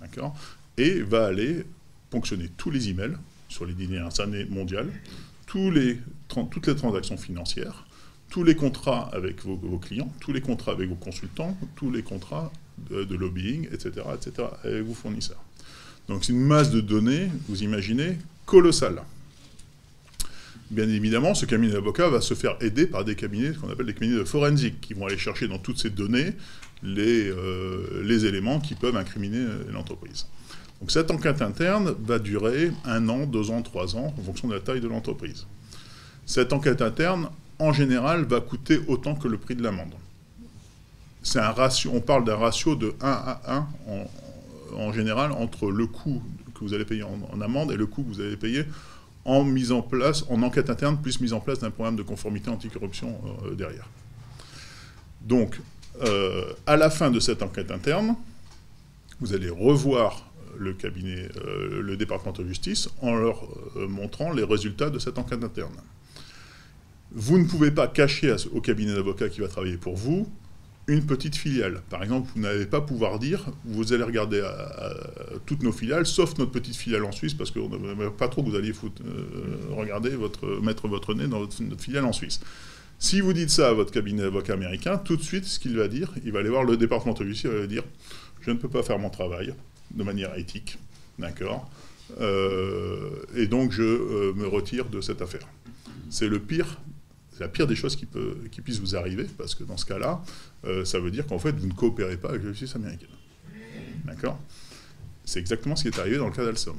[0.00, 0.34] d'accord
[0.78, 1.66] Et va aller
[2.08, 3.16] ponctionner tous les emails
[3.48, 4.88] sur les dix dernières années mondiales,
[6.50, 7.86] toutes les transactions financières,
[8.30, 12.52] tous les contrats avec vos, clients, tous les contrats avec vos consultants, tous les contrats
[12.90, 15.42] de, lobbying, etc., etc., avec vos fournisseurs.
[16.08, 19.02] Donc c'est une masse de données, vous imaginez, colossale.
[20.70, 23.94] Bien évidemment, ce cabinet d'avocats va se faire aider par des cabinets, qu'on appelle des
[23.94, 26.32] cabinets de forensique, qui vont aller chercher dans toutes ces données
[26.82, 30.26] les, euh, les éléments qui peuvent incriminer l'entreprise.
[30.80, 34.54] Donc cette enquête interne va durer un an, deux ans, trois ans, en fonction de
[34.54, 35.46] la taille de l'entreprise.
[36.26, 39.94] Cette enquête interne, en général, va coûter autant que le prix de l'amende.
[41.22, 43.66] C'est un ratio, on parle d'un ratio de 1 à 1
[44.76, 46.22] en, général entre le coût
[46.54, 48.64] que vous allez payer en, en, amende et le coût que vous allez payer
[49.24, 52.48] en mise en place, en enquête interne, plus mise en place d'un programme de conformité
[52.48, 53.88] anticorruption euh, derrière.
[55.22, 55.60] Donc,
[56.02, 58.14] euh, à la fin de cette enquête interne,
[59.20, 60.25] vous allez revoir
[60.58, 63.44] le cabinet, euh, le département de justice, en leur
[63.76, 65.74] euh, montrant les résultats de cette enquête interne.
[67.12, 70.28] Vous ne pouvez pas cacher au cabinet d'avocats qui va travailler pour vous
[70.88, 71.82] une petite filiale.
[71.90, 74.42] Par exemple, vous n'allez pas pouvoir dire, vous allez regarder
[75.44, 78.50] toutes nos filiales, sauf notre petite filiale en Suisse, parce qu'on ne pas trop que
[78.50, 80.12] vous alliez foutre, euh, regarder,
[80.62, 82.40] mettre votre nez dans notre, filiale en Suisse.
[82.98, 85.88] Si vous dites ça à votre cabinet d'avocat américain, tout de suite, ce qu'il va
[85.88, 87.82] dire, il va aller voir le département de justice, il va dire,
[88.40, 89.54] je ne peux pas faire mon travail
[89.92, 90.78] de manière éthique,
[91.18, 91.70] d'accord
[92.20, 95.46] euh, Et donc, je euh, me retire de cette affaire.
[96.10, 96.78] C'est le pire
[97.38, 100.22] la pire des choses qui, peut, qui puisse vous arriver, parce que dans ce cas-là,
[100.64, 103.10] euh, ça veut dire qu'en fait, vous ne coopérez pas avec la justice américaine.
[104.06, 104.40] D'accord?
[105.22, 106.78] C'est exactement ce qui est arrivé dans le cas d'Alstom,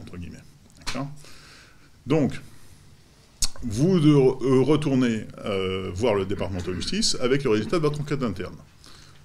[0.00, 0.42] entre guillemets.
[0.78, 1.08] D'accord?
[2.04, 2.32] Donc,
[3.62, 5.24] vous de, retournez
[5.94, 8.56] voir le département de justice avec le résultat de votre enquête interne.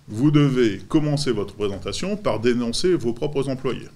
[0.08, 3.88] Vous devez commencer votre présentation par dénoncer vos propres employés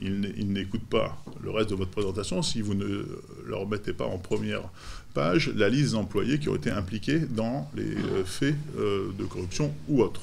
[0.00, 3.06] ils n'écoutent pas le reste de votre présentation si vous ne
[3.46, 4.62] leur mettez pas en première
[5.14, 9.72] page la liste d'employés qui ont été impliqués dans les euh, faits euh, de corruption
[9.88, 10.20] ou autres.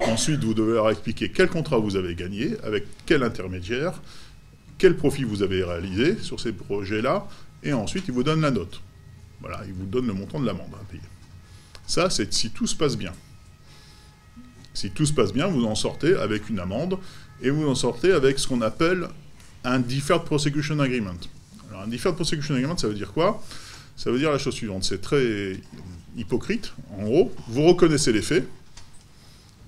[0.00, 4.02] Ensuite, vous devez leur expliquer quel contrat vous avez gagné, avec quel intermédiaire,
[4.76, 7.26] quel profit vous avez réalisé sur ces projets-là,
[7.62, 8.80] et ensuite, ils vous donnent la note.
[9.40, 11.02] Voilà, ils vous donnent le montant de l'amende à payer.
[11.86, 13.12] Ça, c'est si tout se passe bien.
[14.74, 16.98] Si tout se passe bien, vous en sortez avec une amende
[17.42, 19.08] et vous en sortez avec ce qu'on appelle
[19.64, 21.12] un Deferred Prosecution Agreement.
[21.70, 23.42] Alors, un Deferred Prosecution Agreement, ça veut dire quoi?
[23.96, 25.56] Ça veut dire la chose suivante, c'est très
[26.16, 28.46] hypocrite, en gros, vous reconnaissez les faits,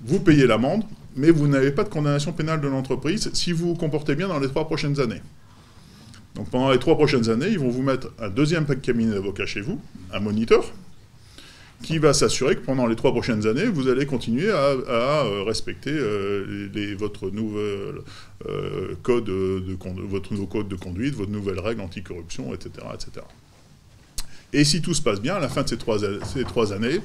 [0.03, 3.75] vous payez l'amende, mais vous n'avez pas de condamnation pénale de l'entreprise si vous vous
[3.75, 5.23] comportez bien dans les trois prochaines années.
[6.35, 9.61] Donc pendant les trois prochaines années, ils vont vous mettre un deuxième cabinet d'avocats chez
[9.61, 9.81] vous,
[10.13, 10.65] un moniteur,
[11.83, 15.91] qui va s'assurer que pendant les trois prochaines années, vous allez continuer à, à respecter
[15.93, 19.77] euh, votre euh, code de,
[20.31, 23.27] nouveau code de conduite, votre nouvelle règle anticorruption, etc., etc.
[24.53, 27.01] Et si tout se passe bien, à la fin de ces trois, ces trois années,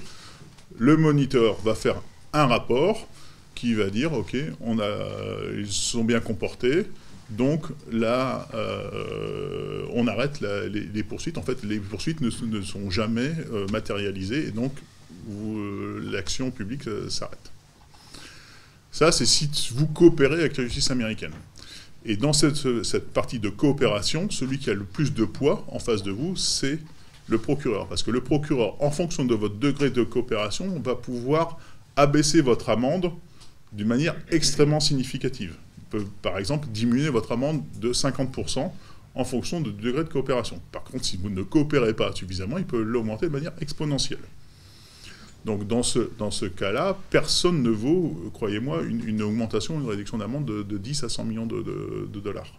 [0.77, 2.01] le moniteur va faire
[2.32, 3.08] un rapport
[3.55, 4.89] qui va dire, OK, on a,
[5.58, 6.86] ils se sont bien comportés,
[7.30, 11.38] donc là, euh, on arrête les, poursuites.
[11.38, 14.74] En fait, les poursuites ne, sont jamais euh, matérialisées et donc
[15.32, 17.52] euh, l'action publique s'arrête.
[18.92, 21.34] Ça, c'est si vous coopérez avec la justice américaine.
[22.06, 26.02] Et dans cette, partie de coopération, celui qui a le plus de poids en face
[26.02, 26.80] de vous, c'est
[27.28, 27.88] le procureur.
[27.88, 31.60] Parce que le procureur, en fonction de votre degré de coopération, va pouvoir
[31.96, 33.12] abaisser votre amende
[33.74, 35.56] d'une manière extrêmement significative.
[35.89, 38.71] Peut, par exemple, diminuer votre amende de 50%
[39.15, 40.62] en fonction du degré de coopération.
[40.71, 44.19] Par contre, si vous ne coopérez pas suffisamment, il peut l'augmenter de manière exponentielle.
[45.45, 50.45] Donc dans ce, dans ce cas-là, personne ne vaut, croyez-moi, une, augmentation, une réduction d'amende
[50.45, 52.54] de, 10 à 100 millions de, dollars.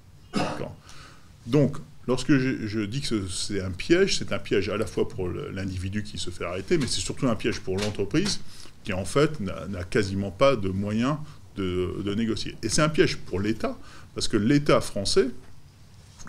[1.46, 5.28] Donc, lorsque je, dis que c'est un piège, c'est un piège à la fois pour
[5.28, 8.40] l'individu qui se fait arrêter, mais c'est surtout un piège pour l'entreprise
[8.84, 11.16] qui, en fait, n'a quasiment pas de moyens
[11.60, 12.56] de, négocier.
[12.62, 13.76] Et c'est un piège pour l'État,
[14.14, 15.28] parce que l'État français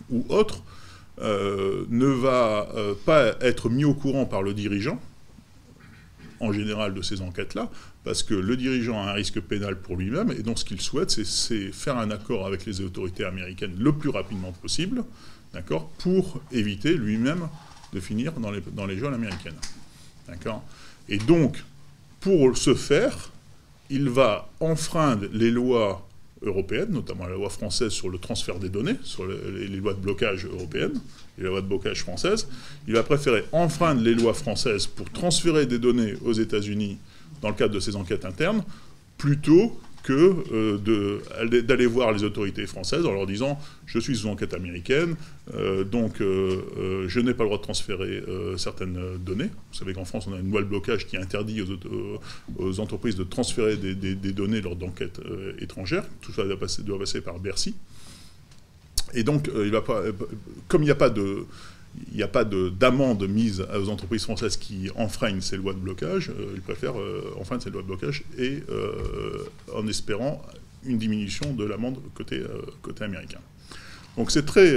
[0.09, 0.63] ou autre
[1.21, 4.99] euh, ne va euh, pas être mis au courant par le dirigeant,
[6.39, 7.69] en général, de ces enquêtes-là,
[8.03, 11.11] parce que le dirigeant a un risque pénal pour lui-même, et donc ce qu'il souhaite,
[11.11, 15.03] c'est faire un accord avec les autorités américaines le plus rapidement possible,
[15.53, 17.47] d'accord, pour éviter lui-même
[17.93, 19.59] de finir dans les, dans les geôles américaines.
[20.27, 20.63] D'accord?
[21.09, 21.63] Et donc,
[22.21, 23.31] pour ce faire,
[23.91, 26.07] il va enfreindre les lois
[26.41, 30.45] européennes, notamment la loi française sur le transfert des données, sur les, lois de blocage
[30.45, 30.99] européennes
[31.37, 32.47] et la loi de blocage française.
[32.87, 36.97] Il va préférer enfreindre les lois françaises pour transférer des données aux États-Unis
[37.41, 38.63] dans le cadre de ses enquêtes internes,
[39.17, 44.53] plutôt que euh, d'aller voir les autorités françaises en leur disant je suis sous enquête
[44.53, 45.15] américaine,
[45.53, 48.23] euh, donc euh, je n'ai pas le droit de transférer
[48.57, 49.49] certaines données.
[49.71, 51.61] Vous savez qu'en France, on a une loi de blocage qui interdit
[52.57, 55.19] aux, entreprises de transférer des, données lors d'enquêtes
[55.59, 56.03] étrangères.
[56.21, 57.75] Tout ça doit passer, doit passer par Bercy.
[59.13, 60.03] Et donc, il va pas,
[60.67, 61.45] comme il n'y a pas de
[62.11, 66.29] il n'y a pas d'amende mise aux entreprises françaises qui enfreignent ces lois de blocage.
[66.29, 70.41] Euh, ils préfèrent euh, enfreindre ces lois de blocage et euh, en espérant
[70.83, 72.41] une diminution de l'amende côté,
[72.81, 73.39] côté américain.
[74.17, 74.73] Donc c'est très,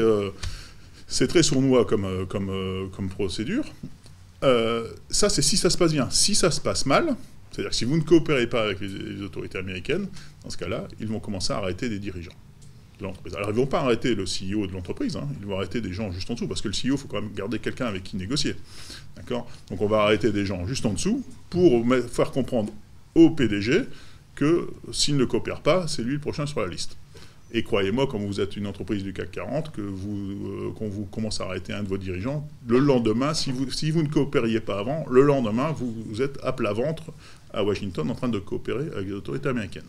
[1.43, 3.65] sournois comme, procédure.
[4.43, 6.11] ça, c'est si ça se passe bien.
[6.11, 7.17] Si ça se passe mal,
[7.51, 10.09] c'est-à-dire si vous ne coopérez pas avec les autorités américaines,
[10.43, 12.37] dans ce cas-là, ils vont commencer à arrêter des dirigeants.
[13.01, 15.27] Alors, ils ne vont pas arrêter le CEO de l'entreprise, hein.
[15.41, 17.21] ils vont arrêter des gens juste en dessous, parce que le CEO, il faut quand
[17.21, 18.55] même garder quelqu'un avec qui négocier.
[19.17, 19.49] D'accord?
[19.69, 22.73] Donc, on va arrêter des gens juste en dessous pour faire comprendre
[23.15, 23.85] au PDG
[24.35, 26.97] que s'il ne coopère pas, c'est lui le prochain sur la liste.
[27.53, 31.41] Et croyez-moi, quand vous êtes une entreprise du CAC 40, que vous, euh, vous commence
[31.41, 34.81] à arrêter un de vos dirigeants, le lendemain, si vous, si vous ne coopériez pas
[34.81, 37.13] avant, le lendemain, vous, vous êtes à plat ventre
[37.53, 39.85] à Washington en train de coopérer avec les autorités américaines.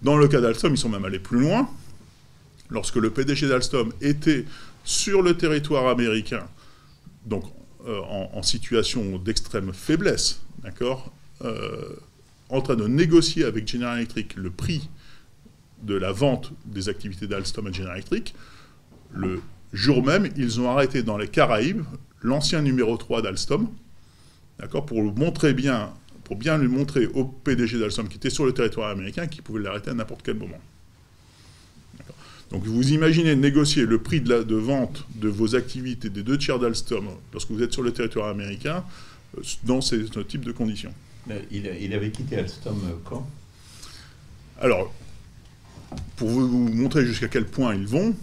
[0.00, 1.68] Dans le cas d'Alstom, ils sont même allés plus loin
[2.70, 4.44] lorsque le PDG d'Alstom était
[4.84, 6.46] sur le territoire américain,
[7.26, 7.44] donc
[7.86, 11.12] euh, en, situation d'extrême faiblesse, d'accord,
[11.44, 11.96] euh,
[12.48, 14.88] en train de négocier avec General Electric le prix
[15.82, 18.34] de la vente des activités d'Alstom à General Electric,
[19.12, 19.40] le
[19.72, 21.82] jour même, ils ont arrêté dans les Caraïbes
[22.22, 23.68] l'ancien numéro 3 d'Alstom,
[24.58, 25.92] d'accord, pour montrer bien,
[26.24, 29.62] pour bien lui montrer au PDG d'Alstom qui était sur le territoire américain qu'il pouvait
[29.62, 30.58] l'arrêter à n'importe quel moment.
[32.50, 36.36] Donc vous imaginez négocier le prix de, la, de vente de vos activités des deux
[36.36, 38.84] tiers d'Alstom lorsque vous êtes sur le territoire américain
[39.38, 40.92] euh, dans ce type de conditions.
[41.50, 43.28] Il, avait quitté Alstom euh, quand?
[44.60, 44.92] Alors,
[46.16, 48.14] pour vous montrer jusqu'à quel point ils vont,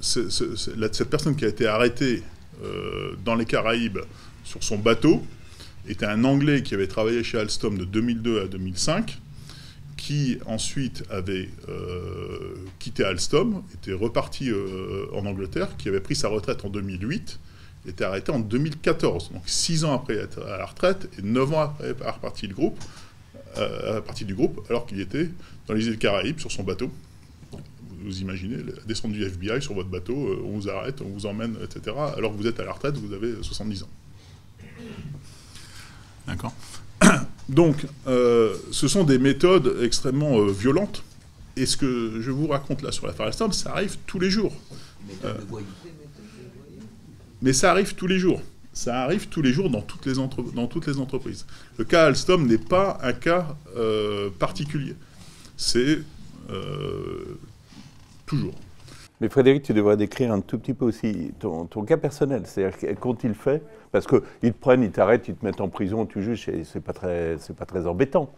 [0.00, 2.22] cette personne qui a été arrêtée
[2.62, 4.00] euh, dans les Caraïbes
[4.44, 5.22] sur son bateau
[5.88, 9.18] était un Anglais qui avait travaillé chez Alstom de 2002 à 2005
[10.10, 16.26] qui ensuite avait euh, quitté Alstom, était reparti euh, en Angleterre, qui avait pris sa
[16.26, 17.38] retraite en 2008,
[17.86, 21.60] était arrêté en 2014, donc six ans après être à la retraite et neuf ans
[21.60, 22.76] après être reparti du groupe,
[23.58, 25.30] euh, à du groupe, alors qu'il était
[25.68, 26.90] dans les îles Caraïbes sur son bateau.
[28.02, 31.56] Vous imaginez la descente du FBI sur votre bateau, on vous arrête, on vous emmène,
[31.62, 31.96] etc.
[32.16, 33.88] Alors que vous êtes à la retraite, vous avez 70 ans.
[36.26, 36.52] D'accord
[37.50, 41.02] donc, euh, ce sont des méthodes extrêmement euh, violentes.
[41.56, 44.54] Et ce que je vous raconte là sur l'affaire Alstom, ça arrive tous les jours.
[45.24, 45.34] Euh,
[47.42, 48.40] mais ça arrive tous les jours.
[48.72, 51.44] Ça arrive tous les jours dans toutes les, dans toutes les entreprises.
[51.76, 53.56] Le cas Alstom n'est pas un cas
[54.38, 54.94] particulier.
[55.56, 55.98] C'est
[58.26, 58.54] toujours.
[59.20, 62.42] Mais Frédéric, tu devrais décrire un tout petit peu aussi ton, cas personnel.
[62.46, 63.60] C'est-à-dire quand il fait,
[63.92, 66.80] parce qu'ils te prennent, ils t'arrêtent, ils te mettent en prison, tu juges, et c'est
[66.80, 68.30] pas très, c'est pas très embêtant.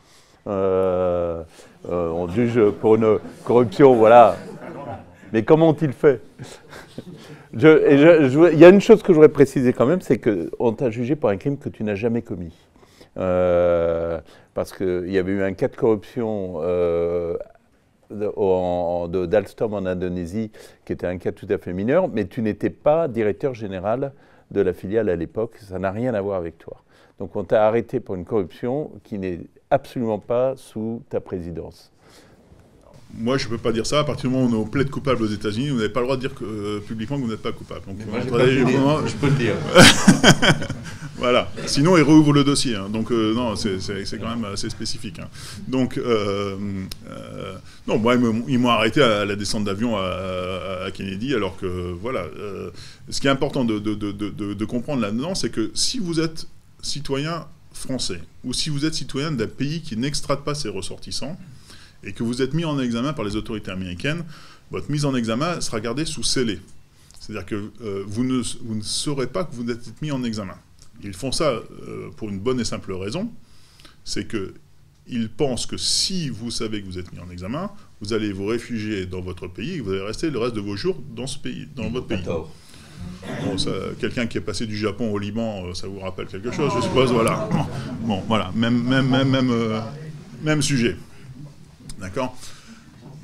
[0.47, 1.43] Euh,
[1.89, 4.37] euh, on juge pour une corruption, voilà.
[5.33, 6.21] Mais comment ont-ils fait?
[7.55, 11.17] Il y a une chose que je voudrais préciser quand même, c'est qu'on t'a jugé
[11.17, 12.55] pour un crime que tu n'as jamais commis.
[13.19, 14.21] Euh,
[14.55, 16.61] parce qu'il y avait eu un cas de corruption
[18.11, 20.51] d'Alstom en Indonésie,
[20.85, 24.13] qui était un cas tout à fait mineur, mais tu n'étais pas directeur général
[24.53, 25.57] de la filiale à l'époque.
[25.59, 26.83] Ça n'a rien à voir avec toi.
[27.19, 31.92] Donc on t'a arrêté pour une corruption qui n'est absolument pas sous ta présidence.
[33.15, 34.01] Moi, je ne peux pas dire ça.
[34.01, 36.07] À partir du moment où on est plaide coupable aux États-Unis, vous n'avez pas le
[36.07, 37.83] droit de dire euh, publiquement que vous n'êtes pas coupable.
[37.87, 39.55] Donc, moi, je peux le dire.
[41.19, 41.51] voilà.
[41.67, 42.75] Sinon, il rouvre le dossier.
[42.75, 42.89] Hein.
[42.89, 45.19] Donc, euh, non, c'est quand même assez spécifique.
[45.19, 45.29] Hein.
[45.69, 46.57] Donc, euh,
[47.87, 48.17] non, moi,
[48.49, 52.25] ils m'ont arrêté à la descente d'avion à, Kennedy, alors que, voilà.
[53.11, 56.47] ce qui est important de, de, de, de comprendre là-dedans, c'est que si vous êtes
[56.81, 61.37] citoyen français, ou si vous êtes citoyen d'un pays qui n'extrade pas ses ressortissants,
[62.05, 64.25] et que vous êtes mis en examen par les autorités américaines,
[64.71, 66.59] votre mise en examen sera gardée sous scellé.
[67.21, 70.57] C'est-à-dire que euh, vous, ne, vous, ne, saurez pas que vous êtes mis en examen.
[71.05, 73.31] Ils font ça euh, pour une bonne et simple raison,
[74.05, 78.33] c'est qu'ils pensent que si vous savez que vous êtes mis en examen, vous allez
[78.33, 81.29] vous réfugier dans votre pays et vous allez rester le reste de vos jours dans
[81.29, 82.25] ce pays, dans votre pays.
[82.25, 83.57] Bon,
[84.01, 86.81] quelqu'un qui est passé du Japon au Liban, euh, ça vous rappelle quelque chose, je
[86.83, 87.13] suppose.
[87.13, 87.49] Voilà.
[88.01, 89.83] Bon, voilà, même, même, même, même,
[90.43, 90.97] même sujet.
[92.03, 92.37] D'accord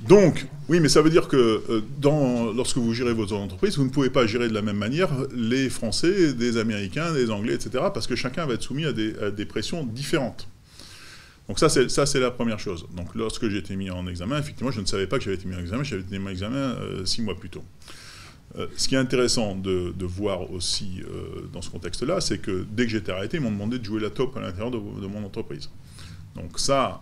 [0.06, 3.90] donc, oui, mais ça veut dire que euh, lorsque vous gérez votre entreprise, vous ne
[3.90, 8.06] pouvez pas gérer de la même manière les Français, des Américains, des Anglais, etc., parce
[8.06, 10.48] que chacun va être soumis à des, pressions différentes.
[11.48, 12.86] Donc ça, c'est la première chose.
[12.96, 15.46] Donc lorsque j'ai été mis en examen, effectivement, je ne savais pas que j'avais été
[15.46, 17.64] mis en examen, j'avais été mis en examen euh, six mois plus tôt.
[18.56, 21.02] Euh, ce qui est intéressant de, voir aussi
[21.52, 24.10] dans ce contexte-là, c'est que dès que j'étais arrêté, ils m'ont demandé de jouer la
[24.10, 25.70] top à l'intérieur de mon entreprise.
[26.34, 27.00] Donc ça,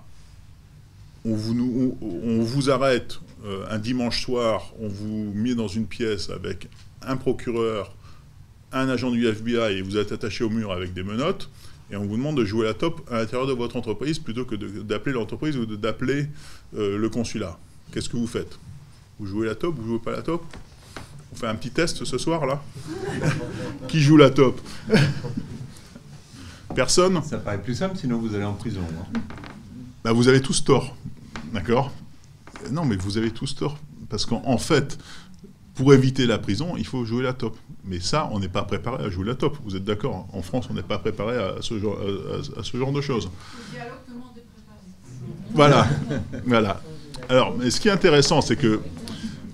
[1.27, 6.69] on vous, arrête euh, un dimanche soir, on vous met dans une pièce avec
[7.03, 7.95] un procureur,
[8.73, 11.51] un agent du FBI et vous êtes attaché au mur avec des menottes,
[11.91, 14.55] et on vous demande de jouer la top à l'intérieur de votre entreprise plutôt que
[14.55, 16.27] d'appeler l'entreprise ou d'appeler
[16.77, 17.59] euh, le consulat.
[17.93, 18.59] Qu'est-ce que vous faites?
[19.19, 20.45] Vous jouez la top, vous jouez pas la top?
[21.33, 22.63] On fait un petit test ce soir là?
[23.89, 24.61] Qui joue la top?
[26.75, 27.23] Personne?
[27.23, 28.83] Ça paraît plus simple, sinon vous allez en prison.
[30.05, 30.95] Bah, vous avez tous tort.
[31.57, 31.91] D'accord?
[32.71, 33.79] Non, mais vous avez tous tort.
[34.11, 34.99] Parce qu'en fait,
[35.75, 37.57] pour éviter la prison, il faut jouer la top.
[37.83, 39.57] Mais ça, on n'est pas préparé à jouer la top.
[39.65, 40.29] Vous êtes d'accord?
[40.35, 41.99] En France, on n'est pas préparé à ce, genre,
[42.59, 43.31] à, ce genre de choses.
[45.55, 45.89] Voilà.
[46.45, 46.83] voilà.
[47.31, 48.81] Alors, mais ce qui est intéressant, c'est que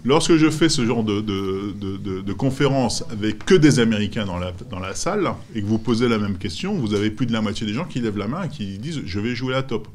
[0.05, 4.51] lorsque je fais ce genre de, de, de, conférence avec que des Américains dans la,
[4.71, 7.43] dans la salle, et que vous posez la même question, vous avez plus de la
[7.43, 9.87] moitié des gens qui lèvent la main et qui disent «je vais jouer la top».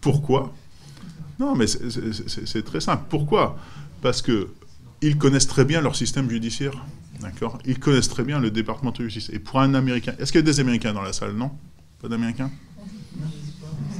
[0.00, 0.54] Pourquoi?
[1.38, 3.04] Non, mais c'est très simple.
[3.08, 3.58] Pourquoi?
[4.02, 6.84] Parce qu'ils connaissent très bien leur système judiciaire.
[7.20, 7.58] D'accord?
[7.64, 9.30] Ils connaissent très bien le département de justice.
[9.34, 11.32] Et pour un Américain, est-ce qu'il y a des Américains dans la salle?
[11.32, 11.50] Non?
[12.00, 12.50] Pas d'Américains?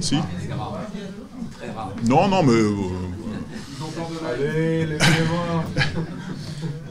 [0.00, 0.16] Si?
[2.04, 2.52] Non, non, mais.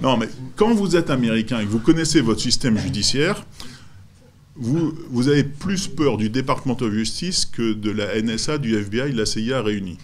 [0.01, 3.45] Non, mais quand vous êtes Américain et que vous connaissez votre système judiciaire,
[4.55, 9.11] vous, vous avez plus peur du département de justice que de la NSA, du FBI,
[9.11, 9.97] de la CIA réunis.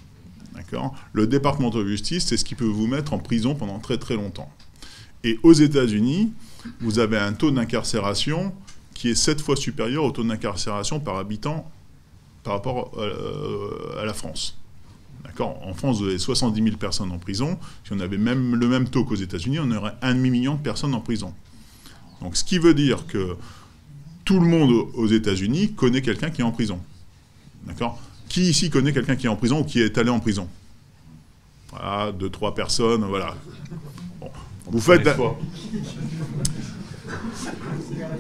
[1.14, 4.16] Le département de justice, c'est ce qui peut vous mettre en prison pendant très très
[4.16, 4.50] longtemps.
[5.24, 6.34] Et aux États-Unis,
[6.80, 8.54] vous avez un taux d'incarcération
[8.94, 11.70] qui est sept fois supérieur au taux d'incarcération par habitant
[12.44, 14.58] par rapport euh, à la France.
[15.24, 17.60] D'accord En France, vous avez 70 000 personnes en prison.
[17.84, 20.96] Si on avait même le même taux qu'aux États-Unis, on aurait un demi-million de personnes
[20.96, 21.34] en prison.
[22.22, 23.36] Donc, ce qui veut dire que
[24.26, 26.80] tout le monde aux États-Unis connaît quelqu'un qui est en prison.
[27.66, 28.00] D'accord
[28.32, 30.48] Qui ici connaît quelqu'un qui est en prison ou qui est allé en prison?
[31.70, 33.36] Voilà, deux, trois personnes, voilà.
[34.67, 35.10] Vous faites,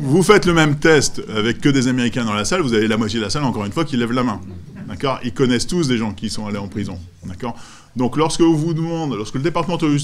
[0.01, 2.97] vous faites le même test avec que des Américains dans la salle, vous avez la
[2.97, 4.41] moitié de la salle, encore une fois, qui lève la main.
[4.85, 5.19] D'accord?
[5.23, 6.99] Ils connaissent tous des gens qui sont allés en prison.
[7.23, 7.55] D'accord?
[7.95, 9.95] Donc, lorsque vous demande, lorsque le département de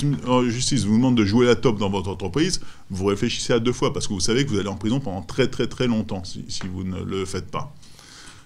[0.49, 3.91] justice vous demande de jouer la top dans votre entreprise, vous réfléchissez à deux fois
[3.91, 6.45] parce que vous savez que vous allez en prison pendant très, très, très longtemps si,
[6.71, 7.73] vous ne le faites pas.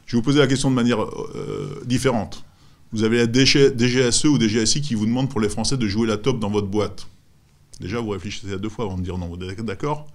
[0.06, 2.44] Je vais vous poser la question de manière euh, différente.
[2.92, 6.18] Vous avez la DGSE ou DGSI qui vous demande pour les Français de jouer la
[6.18, 7.08] top dans votre boîte.
[7.80, 9.28] Déjà, vous réfléchissez à deux fois avant de dire non.
[9.28, 10.08] Vous êtes d'accord?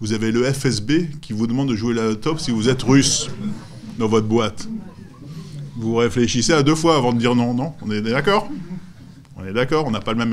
[0.00, 3.28] Vous avez le FSB qui vous demande de jouer la top si vous êtes russe
[3.98, 4.68] dans votre boîte.
[5.76, 7.52] Vous réfléchissez à deux fois avant de dire non.
[7.52, 7.74] Non?
[7.82, 8.48] On est d'accord?
[9.36, 10.24] On est d'accord On n'a pas, le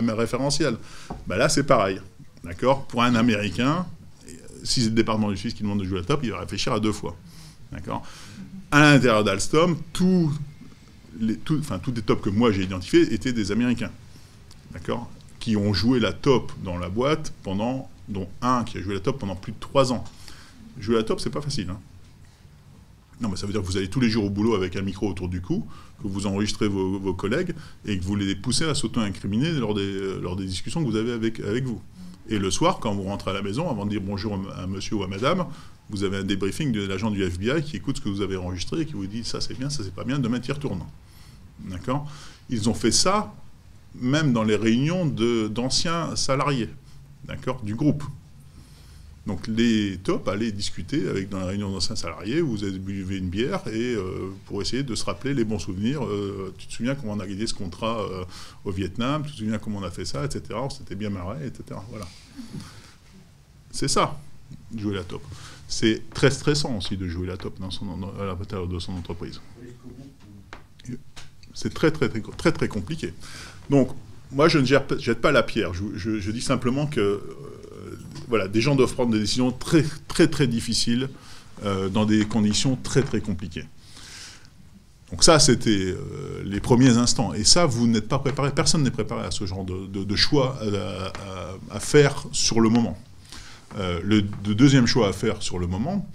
[0.00, 0.76] même, référentiel.
[1.26, 2.00] Ben là, c'est pareil.
[2.44, 2.84] D'accord?
[2.86, 3.86] Pour un Américain,
[4.62, 6.72] si c'est le département du Suisse qui demande de jouer la top, il va réfléchir
[6.72, 7.16] à deux fois.
[7.72, 8.02] D'accord?
[8.74, 10.32] À l'intérieur d'Alstom, tout
[11.20, 13.92] les, tout, enfin, tous les tops que moi j'ai identifiés étaient des Américains,
[14.72, 15.08] d'accord?
[15.38, 18.98] Qui ont joué la top dans la boîte pendant, dont un qui a joué la
[18.98, 20.02] top pendant plus de trois ans.
[20.80, 21.70] Jouer la top, c'est pas facile.
[21.70, 21.78] Hein.
[23.20, 24.82] non, mais ça veut dire que vous allez tous les jours au boulot avec un
[24.82, 25.64] micro autour du cou,
[26.02, 27.54] que vous enregistrez vos, collègues
[27.86, 31.12] et que vous les poussez à s'auto-incriminer lors des, lors des discussions que vous avez
[31.12, 31.80] avec, avec vous.
[32.28, 34.96] Et le soir, quand vous rentrez à la maison, avant de dire bonjour à monsieur
[34.96, 35.46] ou à madame,
[35.90, 38.80] vous avez un débriefing de l'agent du FBI qui écoute ce que vous avez enregistré
[38.80, 40.80] et qui vous dit ça c'est bien, ça c'est pas bien, demain y retourne.
[41.60, 42.10] D'accord?
[42.48, 43.34] Ils ont fait ça
[43.94, 46.68] même dans les réunions d'anciens salariés,
[47.24, 48.02] d'accord, du groupe.
[49.26, 53.30] Donc les tops allaient discuter avec dans la réunion d'anciens salariés, vous avez buvez une
[53.30, 56.04] bière et euh, pour essayer de se rappeler les bons souvenirs.
[56.04, 58.24] Euh, tu te souviens comment on a gagné ce contrat euh,
[58.66, 60.42] au Vietnam, tu te souviens comment on a fait ça, etc.
[60.54, 61.80] On s'était bien marré, etc.
[61.88, 62.06] Voilà.
[63.70, 64.20] C'est ça,
[64.76, 65.22] jouer la top.
[65.68, 67.86] C'est très stressant aussi de jouer la top dans son,
[68.20, 69.40] à l'intérieur de son entreprise.
[71.54, 73.14] C'est très très, très très très compliqué.
[73.70, 73.88] Donc
[74.32, 75.72] moi je ne jette pas la pierre.
[75.72, 77.22] Je, dis simplement que
[78.28, 81.08] voilà, des gens doivent prendre des décisions très, très, très difficiles
[81.64, 83.64] euh, dans des conditions très, très compliquées.
[85.10, 87.32] Donc ça, c'était euh, les premiers instants.
[87.32, 90.58] Et ça, vous n'êtes pas préparé, personne n'est préparé à ce genre de, choix
[91.70, 92.98] à, faire sur le moment.
[93.78, 96.08] Euh, le, deuxième choix à faire sur le moment,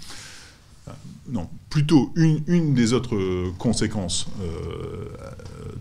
[1.30, 4.28] non, plutôt une, des autres conséquences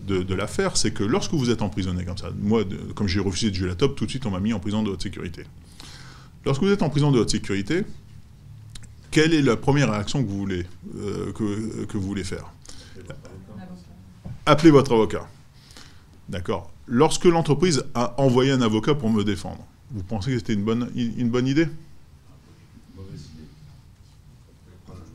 [0.07, 2.63] de, l'affaire, c'est que lorsque vous êtes emprisonné comme ça, moi,
[2.95, 4.83] comme j'ai refusé de jouer la top, tout de suite on m'a mis en prison
[4.83, 5.43] de haute sécurité.
[6.45, 7.85] Lorsque vous êtes en prison de haute sécurité,
[9.11, 10.65] quelle est la première réaction que vous voulez,
[10.97, 12.51] euh, que, vous voulez faire?
[14.45, 15.27] Appelez votre avocat.
[16.29, 16.71] D'accord.
[16.87, 20.89] Lorsque l'entreprise a envoyé un avocat pour me défendre, vous pensez que c'était une bonne,
[20.95, 21.67] une bonne idée?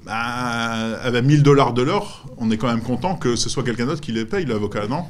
[0.05, 3.87] Bah, Avec 1000 dollars de l'heure, on est quand même content que ce soit quelqu'un
[3.87, 5.07] d'autre qui les paye, l'avocat, non?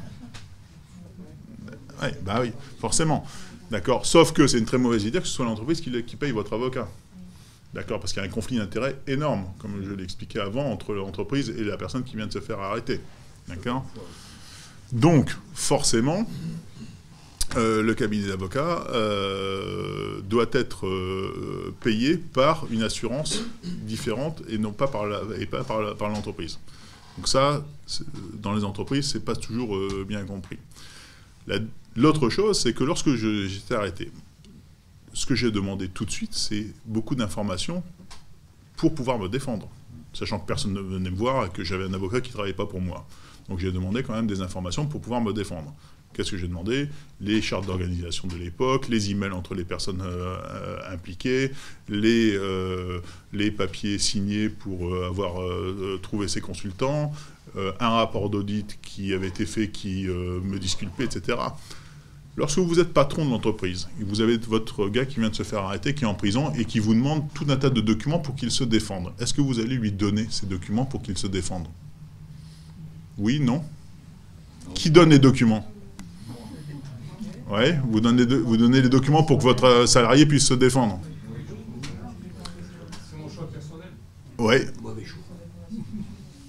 [2.01, 3.25] Oui, bah oui, forcément.
[3.75, 6.53] D'accord Sauf que c'est une très mauvaise idée que ce soit l'entreprise qui, paye votre
[6.53, 6.87] avocat.
[7.73, 10.93] D'accord Parce qu'il y a un conflit d'intérêt énorme, comme je l'ai expliqué avant, entre
[10.93, 13.01] l'entreprise et la personne qui vient de se faire arrêter.
[13.49, 13.85] D'accord
[14.93, 16.25] Donc, forcément,
[17.57, 24.71] euh, le cabinet d'avocat euh, doit être euh, payé par une assurance différente et non
[24.71, 26.59] pas par l'entreprise.
[27.17, 27.61] Donc ça,
[28.35, 30.59] dans les entreprises, c'est pas toujours bien compris.
[31.95, 34.11] L'autre chose, c'est que lorsque j'étais arrêté,
[35.13, 37.83] ce que j'ai demandé tout de suite, c'est beaucoup d'informations
[38.75, 39.69] pour pouvoir me défendre,
[40.11, 42.55] sachant que personne ne venait me voir et que j'avais un avocat qui ne travaillait
[42.55, 43.07] pas pour moi.
[43.47, 45.73] Donc j'ai demandé quand même des informations pour pouvoir me défendre.
[46.13, 46.89] Qu'est-ce que j'ai demandé?
[47.19, 51.51] Les chartes d'organisation de l'époque, les emails entre les personnes euh, euh, impliquées,
[51.89, 53.01] les, euh,
[53.33, 55.35] les papiers signés pour avoir
[56.01, 57.13] trouvé ces consultants,
[57.57, 61.37] un rapport d'audit qui avait été fait qui me disculpait, etc.
[62.37, 65.43] Lorsque vous êtes patron de l'entreprise, et vous avez votre gars qui vient de se
[65.43, 68.19] faire arrêter, qui est en prison, et qui vous demande tout un tas de documents
[68.19, 71.27] pour qu'il se défende, est-ce que vous allez lui donner ces documents pour qu'il se
[71.27, 71.67] défende?
[73.17, 73.63] Oui, non,
[74.73, 75.65] Qui donne les documents?
[77.49, 80.99] Oui, vous donnez, les documents pour que votre salarié puisse se défendre.
[83.09, 83.87] C'est mon choix personnel.
[84.39, 84.55] Oui.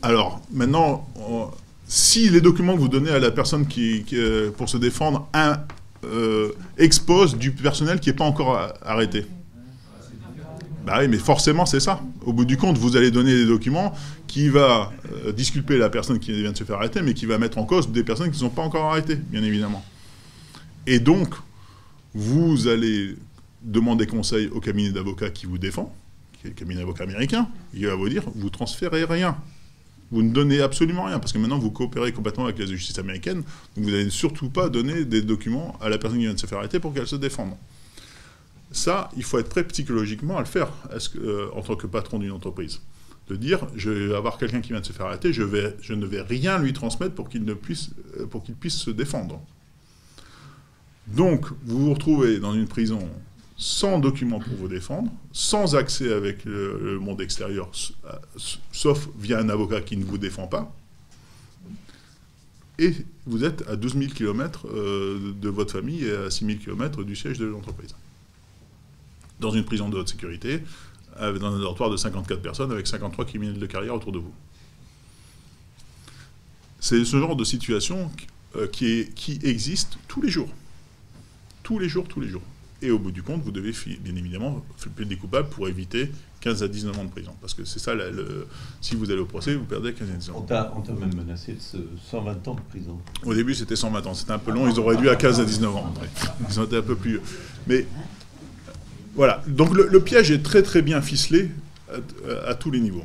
[0.03, 1.07] Alors, maintenant,
[1.87, 5.61] si les documents que vous donnez à la personne qui, euh, pour se défendre un,
[6.07, 9.27] euh, expose du personnel qui n'est pas encore arrêté.
[10.87, 12.01] Bah oui, mais forcément, c'est ça.
[12.25, 13.93] Au bout du compte, vous allez donner des documents
[14.29, 17.39] qui va euh, disculper la personne qui vient de se faire arrêter, mais qui va
[17.39, 19.85] mettre en cause des personnes qui ne sont pas encore arrêtées, bien évidemment.
[20.87, 21.35] Et donc,
[22.15, 23.17] vous allez
[23.63, 25.93] demander conseil au cabinet d'avocats qui vous défend,
[26.35, 29.37] qui est le cabinet d'avocats américain, il va vous dire, vous transférez rien.
[30.13, 33.43] Vous ne donnez absolument rien, parce que maintenant vous coopérez complètement avec la justice américaine,
[33.77, 36.47] donc vous n'allez surtout pas donner des documents à la personne qui vient de se
[36.47, 37.55] faire arrêter pour qu'elle se défende.
[38.71, 40.71] Ça, il faut être prêt psychologiquement à le faire
[41.17, 42.81] euh, en tant que patron d'une entreprise.
[43.29, 46.23] De dire, je vais avoir quelqu'un qui vient de se faire arrêter, je, ne vais
[46.23, 47.91] rien lui transmettre pour qu'il puisse,
[48.21, 49.41] euh, pour qu'il puisse se défendre.
[51.09, 53.09] Donc, vous vous retrouvez dans une prison
[53.57, 57.71] sans document pour vous défendre, sans accès avec le, monde extérieur,
[58.73, 60.75] sauf via un avocat qui ne vous défend pas.
[62.79, 62.93] Et
[63.25, 67.17] vous êtes à 12 000 km de votre famille et à 6 000 km du
[67.17, 67.95] siège de l'entreprise.
[69.41, 70.63] Dans une prison de haute sécurité,
[71.19, 74.35] dans un dortoir de 54 personnes avec 53 criminels de carrière autour de vous.
[76.79, 78.11] C'est ce genre de situation
[78.57, 79.09] euh, qui
[79.43, 80.51] existe tous les jours.
[81.63, 82.43] Tous les jours, tous les jours.
[82.87, 84.65] Et au bout du compte, vous devez bien évidemment
[84.97, 86.09] des coupables pour éviter
[86.41, 87.33] 15 à 19 ans de prison.
[87.41, 88.47] Parce que c'est ça, le,
[88.81, 90.47] si vous allez au procès, vous perdez 15 à 19 ans.
[90.77, 92.97] On t'a même menacé de 120 ans de prison.
[93.25, 94.15] Au début, c'était 120 ans.
[94.15, 94.69] C'était un peu long.
[94.69, 95.93] Ils ont réduit à 15 à 19 ans.
[96.49, 97.21] Ils ont été un peu plus...
[97.67, 97.89] Mais
[99.17, 99.43] voilà.
[99.49, 101.51] Donc le, piège est très très bien ficelé
[102.47, 103.05] à, tous les niveaux.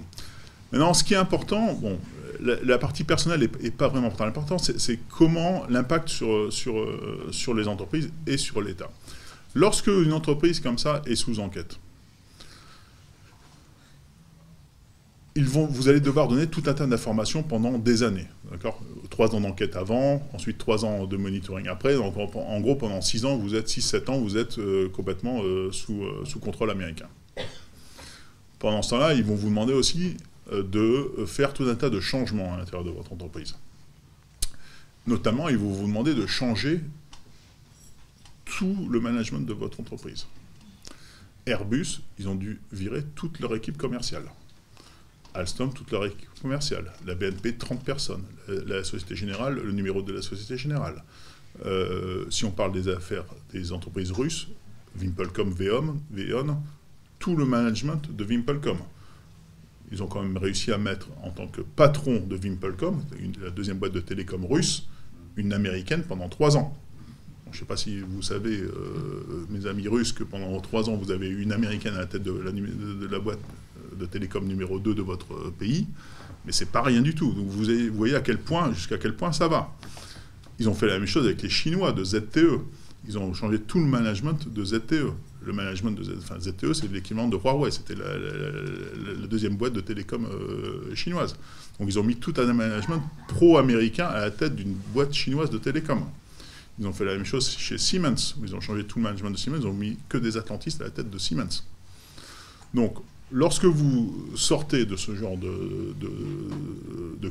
[0.72, 1.98] Maintenant, ce qui est important, bon,
[2.40, 4.28] la, partie personnelle n'est pas vraiment importante.
[4.28, 6.88] L'important, c'est comment l'impact sur, sur,
[7.32, 8.92] sur les entreprises et sur l'État.
[9.54, 11.78] Lorsque une entreprise comme ça est sous enquête,
[15.36, 18.28] ils vont, vous allez devoir donner tout un tas d'informations pendant des années.
[19.10, 21.96] Trois ans d'enquête avant, ensuite trois ans de monitoring après.
[21.96, 22.12] En,
[22.60, 26.24] gros, pendant six ans, vous êtes 6-7 ans, vous êtes euh, complètement euh, sous, euh,
[26.26, 27.08] sous, contrôle américain.
[28.60, 30.18] Pendant ce temps-là, ils vont vous demander aussi
[30.52, 33.56] de faire tout un tas de changements à l'intérieur de votre entreprise.
[35.08, 36.82] Notamment, ils vont vous demander de changer
[38.46, 40.28] tout le management de votre entreprise.
[41.46, 44.26] Airbus, ils ont dû virer toute leur équipe commerciale.
[45.34, 46.92] Alstom, toute leur équipe commerciale.
[47.06, 48.24] La BNP, 30 personnes.
[48.48, 51.04] La, Société Générale, le numéro de la Société Générale.
[51.66, 54.48] Euh, si on parle des affaires des entreprises russes,
[54.96, 55.98] Vimpelcom, Veon,
[57.20, 58.78] tout le management de Vimpelcom.
[59.92, 63.04] Ils ont quand même réussi à mettre en tant que patron de Vimpelcom,
[63.42, 64.88] la deuxième boîte de télécom russe,
[65.36, 66.78] une américaine pendant trois ans.
[67.52, 70.96] Je ne sais pas si vous savez, euh, mes amis russes, que pendant trois ans,
[70.96, 72.32] vous avez une américaine à la tête de
[73.12, 73.40] la, boîte
[73.98, 75.88] de télécom numéro 2 de votre euh, pays,
[76.46, 77.34] mais c'est pas rien du tout.
[77.34, 79.76] Donc vous, voyez à quel point, jusqu'à quel point ça va.
[80.60, 82.62] Ils ont fait la même chose avec les Chinois de ZTE.
[83.08, 85.12] Ils ont changé tout le management de ZTE.
[85.44, 87.72] Le management de ZTE, c'est l'équivalent de Huawei.
[87.72, 91.36] C'était la, deuxième boîte de télécom euh, chinoise.
[91.80, 95.58] Donc ils ont mis tout un management pro-américain à la tête d'une boîte chinoise de
[95.58, 96.04] télécom.
[96.80, 98.36] Ils ont fait la même chose chez Siemens.
[98.42, 99.60] Ils ont changé tout le management de Siemens.
[99.62, 101.64] Ils ont mis que des atlantistes à la tête de Siemens.
[102.74, 102.96] Donc
[103.32, 105.94] lorsque vous sortez de ce genre de,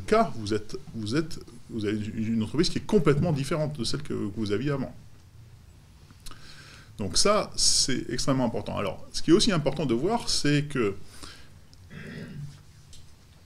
[0.07, 1.39] cas, vous, êtes, vous, êtes,
[1.69, 4.95] vous avez une entreprise qui est complètement différente de celle que vous aviez avant.
[6.99, 8.77] Donc ça, c'est extrêmement important.
[8.77, 10.95] Alors, ce qui est aussi important de voir, c'est que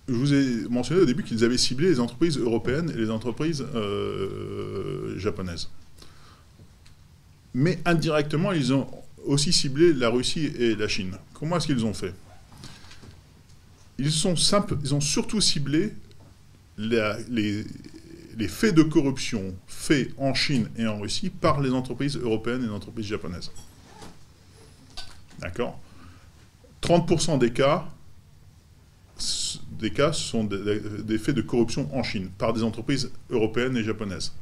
[0.08, 3.64] je vous ai mentionné au début qu'ils avaient ciblé les entreprises européennes et les entreprises
[3.74, 5.70] euh, japonaises.
[7.54, 8.88] Mais indirectement, ils ont
[9.24, 11.16] aussi ciblé la Russie et la Chine.
[11.32, 12.12] Comment est-ce qu'ils ont fait?
[13.98, 14.34] Ils, sont
[14.82, 15.94] ils ont surtout ciblé
[16.76, 17.64] les,
[18.48, 22.72] faits de corruption faits en Chine et en Russie par les entreprises européennes et les
[22.72, 23.52] entreprises japonaises.
[25.38, 25.80] D'accord?
[26.82, 27.86] 30% des cas,
[29.78, 34.32] des cas sont des, faits de corruption en Chine par des entreprises européennes et japonaises.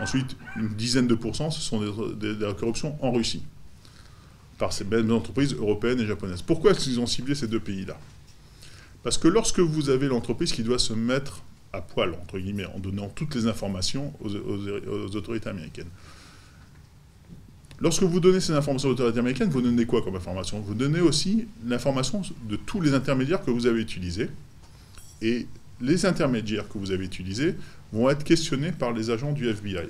[0.00, 3.42] Ensuite, une dizaine de pourcents, ce sont de la corruption en Russie
[4.58, 6.42] par ces mêmes entreprises européennes et japonaises.
[6.42, 7.98] Pourquoi est-ce qu'ils ont ciblé ces deux pays-là?
[9.02, 11.42] Parce que lorsque vous avez l'entreprise qui doit se mettre
[11.72, 15.90] à poil, entre guillemets, en donnant toutes les informations aux, autorités américaines,
[17.80, 20.60] Lorsque vous donnez ces informations aux autorités américaines, vous donnez quoi comme information?
[20.60, 24.30] Vous donnez aussi l'information de tous les intermédiaires que vous avez utilisés.
[25.20, 25.48] Et
[25.80, 27.56] les intermédiaires que vous avez utilisés
[27.94, 29.88] vont être questionnés par les agents du FBI.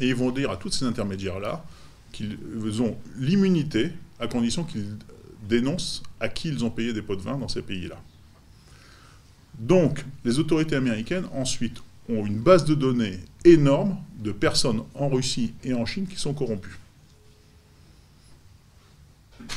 [0.00, 1.64] Et ils vont dire à tous ces intermédiaires-là
[2.12, 3.90] qu'ils ont l'immunité
[4.20, 4.96] à condition qu'ils
[5.48, 8.00] dénoncent à qui ils ont payé des pots de vin dans ces pays-là.
[9.58, 15.52] Donc, les autorités américaines, ensuite, ont une base de données énorme de personnes en Russie
[15.64, 16.78] et en Chine qui sont corrompues.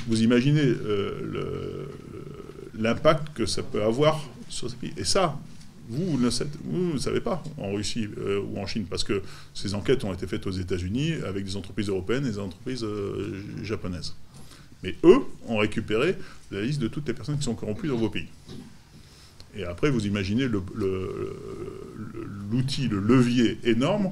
[0.08, 1.88] Vous imaginez euh,
[2.74, 4.94] l'impact que ça peut avoir sur ces pays.
[4.98, 5.38] Et ça,
[5.90, 6.30] vous, ne,
[6.98, 9.22] savez pas en Russie euh, ou en Chine, parce que
[9.54, 13.44] ces enquêtes ont été faites aux États-Unis avec des entreprises européennes et des entreprises euh,
[13.64, 14.16] japonaises.
[14.82, 16.16] Mais eux ont récupéré
[16.52, 18.28] la liste de toutes les personnes qui sont corrompues dans vos pays.
[19.56, 20.78] Et après, vous imaginez l'outil,
[22.88, 24.12] le, levier énorme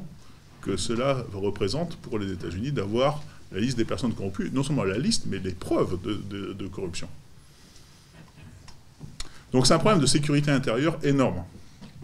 [0.61, 4.97] que cela représente pour les États-Unis d'avoir la liste des personnes corrompues, non seulement la
[4.97, 7.09] liste, mais les preuves de, corruption.
[9.51, 11.43] Donc c'est un problème de sécurité intérieure énorme,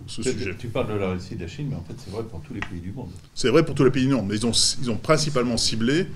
[0.05, 0.55] ce sujet.
[0.57, 2.41] Tu parles de la Russie et de la Chine, mais en fait c'est vrai pour
[2.41, 3.09] tous les pays du monde.
[3.33, 6.07] C'est vrai pour tous les pays du monde, mais ils ont, ils ont principalement ciblé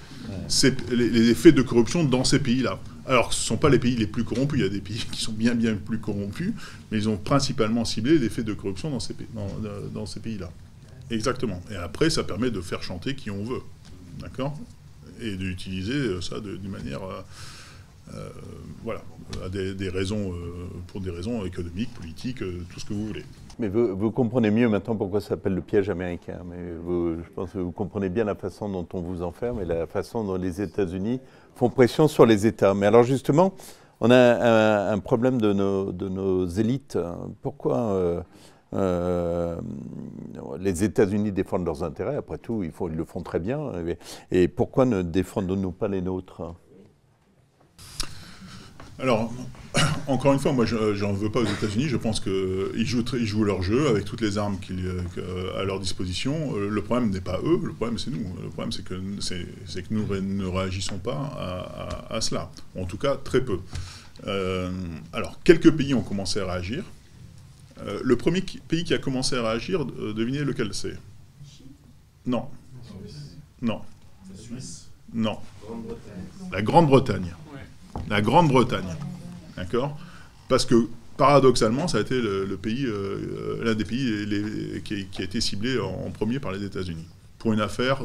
[0.91, 2.79] les, les effets de corruption dans ces pays-là.
[3.07, 5.03] Alors, ce ne sont pas les pays les plus corrompus, il y a des pays
[5.11, 6.53] qui sont bien, bien plus corrompus,
[6.91, 9.15] mais ils ont principalement ciblé les faits de corruption dans ces,
[9.93, 10.51] dans, ces pays-là.
[11.09, 11.61] Exactement.
[11.71, 13.61] Et après, ça permet de faire chanter qui on veut.
[14.19, 14.57] D'accord?
[15.19, 17.03] Et d'utiliser euh, ça d'une manière.
[17.03, 17.21] Euh,
[18.15, 18.29] euh,
[18.83, 19.03] voilà,
[19.43, 20.33] à des, raisons,
[20.87, 23.23] pour des raisons économiques, politiques, tout ce que vous voulez.
[23.59, 26.39] Mais vous, comprenez mieux maintenant pourquoi ça s'appelle le piège américain.
[26.45, 26.57] Mais
[27.23, 30.23] je pense que vous comprenez bien la façon dont on vous enferme et la façon
[30.23, 31.19] dont les États-Unis
[31.55, 32.73] font pression sur les États.
[32.73, 33.53] Mais alors justement,
[33.99, 36.97] on a un, problème de nos, élites.
[37.41, 38.21] Pourquoi euh,
[38.73, 39.59] euh,
[40.59, 42.15] les États-Unis défendent leurs intérêts?
[42.15, 43.71] Après tout, ils, ils le font très bien.
[44.31, 46.41] Et pourquoi ne défendons-nous pas les nôtres?
[48.97, 49.31] Alors,
[50.07, 51.87] encore une fois, moi, j'en veux pas aux États-Unis.
[51.87, 55.63] Je pense qu'ils jouent, ils jouent leur jeu avec toutes les armes qu'ils, euh, à
[55.63, 56.55] leur disposition.
[56.55, 58.25] Euh, le problème n'est pas eux, le problème c'est nous.
[58.41, 62.51] Le problème c'est que, c'est, que nous ne réagissons pas à, cela.
[62.77, 63.59] En tout cas, très peu.
[65.13, 66.83] alors, quelques pays ont commencé à réagir.
[68.03, 70.97] le premier pays qui a commencé à réagir, devinez lequel c'est?
[72.25, 72.45] Non.
[73.61, 73.81] Non.
[75.13, 75.37] Non.
[76.51, 77.33] La Grande-Bretagne.
[78.09, 78.95] La Grande-Bretagne.
[79.57, 79.99] D'accord
[80.47, 80.87] Parce que
[81.21, 86.09] paradoxalement, ça a été le, pays, euh, l'un des pays qui, a été ciblé en,
[86.09, 87.05] premier par les États-Unis
[87.37, 88.03] pour une affaire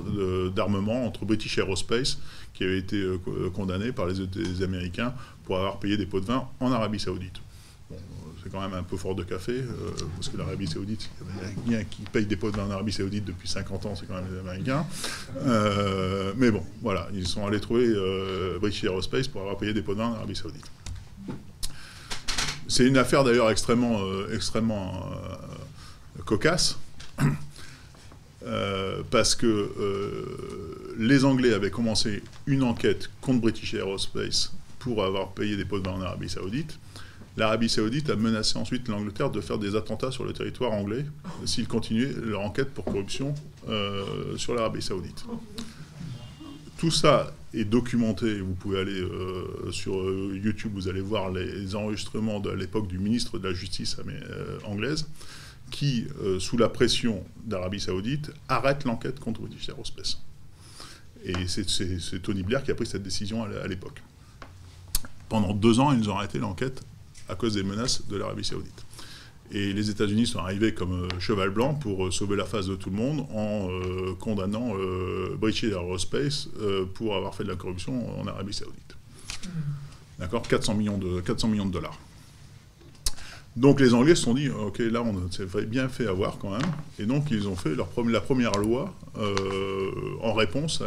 [0.55, 2.19] d'armement entre British Aerospace,
[2.55, 3.19] qui avait été euh,
[3.55, 7.41] condamné par les, Américains pour avoir payé des pots de vin en Arabie Saoudite.
[8.43, 11.11] c'est quand même un peu fort de café, euh, parce que l'Arabie Saoudite,
[11.67, 13.95] il y a qui paye des pots de vin en Arabie Saoudite depuis 50 ans,
[13.95, 14.87] c'est quand même les Américains.
[16.37, 17.95] mais bon, voilà, ils sont allés trouver
[18.61, 20.71] British Aerospace pour avoir payé des pots de vin en Arabie Saoudite.
[22.69, 26.79] C'est une affaire d'ailleurs extrêmement, euh, extrêmement euh, cocasse,
[28.47, 29.71] euh, parce que
[30.99, 35.89] les Anglais avaient commencé une enquête contre British Aerospace pour avoir payé des pots de
[35.89, 36.79] vin en Arabie Saoudite.
[37.37, 41.05] L'Arabie Saoudite a menacé ensuite l'Angleterre de faire des attentats sur le territoire anglais
[41.45, 43.35] s'ils continuaient leur enquête pour corruption
[44.37, 45.25] sur l'Arabie Saoudite.
[46.79, 48.41] Tout ça est documenté.
[48.41, 52.99] Vous pouvez aller euh, sur euh, YouTube, vous allez voir les enregistrements de l'époque du
[52.99, 55.07] ministre de la Justice euh, anglaise,
[55.71, 56.07] qui,
[56.39, 60.23] sous la pression d'Arabie Saoudite, arrête l'enquête contre British Aerospace.
[61.25, 64.01] Et c'est Tony Blair qui a pris cette décision à l'époque.
[65.29, 66.83] Pendant deux ans, ils ont arrêté l'enquête
[67.29, 68.86] à cause des menaces de l'Arabie Saoudite.
[69.53, 72.75] Et les États-Unis sont arrivés comme euh, cheval blanc pour euh, sauver la face de
[72.75, 74.75] tout le monde en euh, condamnant
[75.39, 76.49] British Aerospace
[76.95, 78.97] pour avoir fait de la corruption en Arabie Saoudite.
[79.45, 79.49] Hmm.
[80.19, 80.43] D'accord?
[80.43, 81.99] 400 millions, de, 400 millions de dollars.
[83.55, 86.71] Donc les Anglais se sont dit, ok, là on s'est bien fait avoir quand même,
[86.99, 88.95] et donc ils ont fait leur, la première loi
[90.23, 90.83] en réponse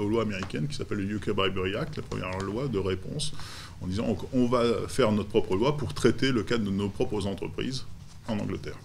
[0.00, 3.34] aux lois américaines qui s'appelle le UK Bribery Act, la première loi de réponse,
[3.82, 7.26] en disant on va faire notre propre loi pour traiter le cas de nos propres
[7.26, 7.84] entreprises
[8.28, 8.78] en Angleterre.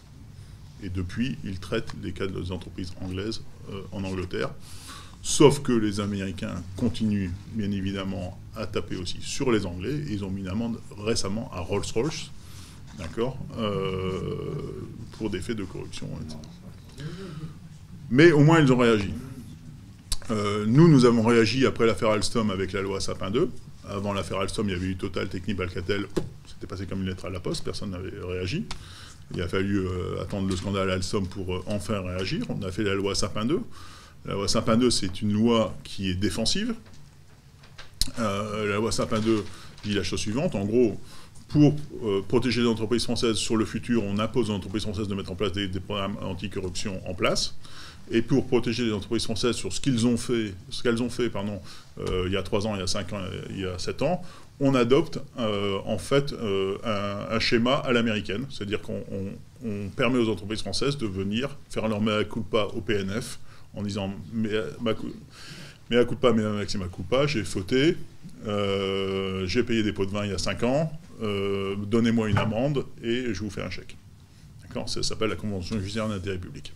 [0.83, 4.49] Et depuis, ils traitent les cas des entreprises anglaises euh, en Angleterre.
[5.21, 10.01] Sauf que les Américains continuent, bien évidemment, à taper aussi sur les Anglais.
[10.09, 12.31] Ils ont mis une amende récemment à Rolls-Royce,
[12.97, 13.81] d'accord, euh,
[15.17, 16.07] pour des faits de corruption,
[18.09, 19.13] Mais au moins, ils ont réagi.
[20.31, 23.49] Euh, nous, nous avons réagi après l'affaire Alstom avec la loi Sapin 2.
[23.89, 26.05] Avant l'affaire Alstom, il y avait eu Total, Technip, Alcatel.
[26.47, 28.65] C'était passé comme une lettre à la poste, personne n'avait réagi.
[29.33, 32.43] Il a fallu euh, attendre le scandale Alstom pour euh, enfin réagir.
[32.49, 33.61] On a fait la loi Sapin 2.
[34.25, 36.73] La loi Sapin 2, c'est une loi qui est défensive.
[38.17, 39.43] Euh, la loi Sapin 2
[39.83, 40.55] dit la chose suivante.
[40.55, 40.99] En gros,
[41.47, 41.75] pour
[42.27, 45.35] protéger les entreprises françaises sur le futur, on impose aux entreprises françaises de mettre en
[45.35, 47.55] place des, programmes anticorruption en place.
[48.11, 50.17] Et pour protéger les entreprises françaises sur ce qu'elles ont
[51.09, 51.59] fait, pardon,
[52.25, 54.21] il y a 3 ans, il y a 5 ans, il y a 7 ans,
[54.59, 56.77] on adopte euh, en fait euh,
[57.29, 59.01] un, schéma à l'américaine, c'est-à-dire qu'on
[59.95, 63.39] permet aux entreprises françaises de venir faire leur mea culpa au PNF
[63.73, 64.63] en disant mea,
[66.05, 67.95] culpa, mea maxima culpa, j'ai fauté,
[68.47, 70.91] euh, j'ai payé des pots de vin il y a 5 ans,
[71.21, 73.95] donnez-moi une amende et je vous fais un chèque.
[74.85, 76.71] Ça s'appelle la Convention judiciaire d'intérêt public.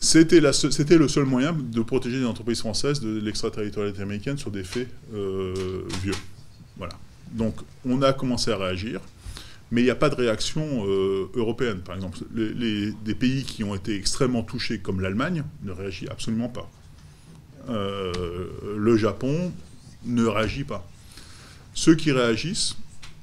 [0.00, 4.88] C'était le seul moyen de protéger les entreprises françaises de l'extraterritorialité américaine sur des faits
[5.12, 6.14] euh, vieux.
[6.78, 6.94] Voilà.
[7.32, 9.00] Donc on a commencé à réagir,
[9.70, 11.80] mais il n'y a pas de réaction euh, européenne.
[11.80, 16.70] Par exemple, des pays qui ont été extrêmement touchés, comme l'Allemagne, ne réagissent absolument pas.
[17.68, 18.48] Euh,
[18.78, 19.52] le Japon
[20.06, 20.88] ne réagit pas.
[21.74, 22.76] Ceux qui réagissent,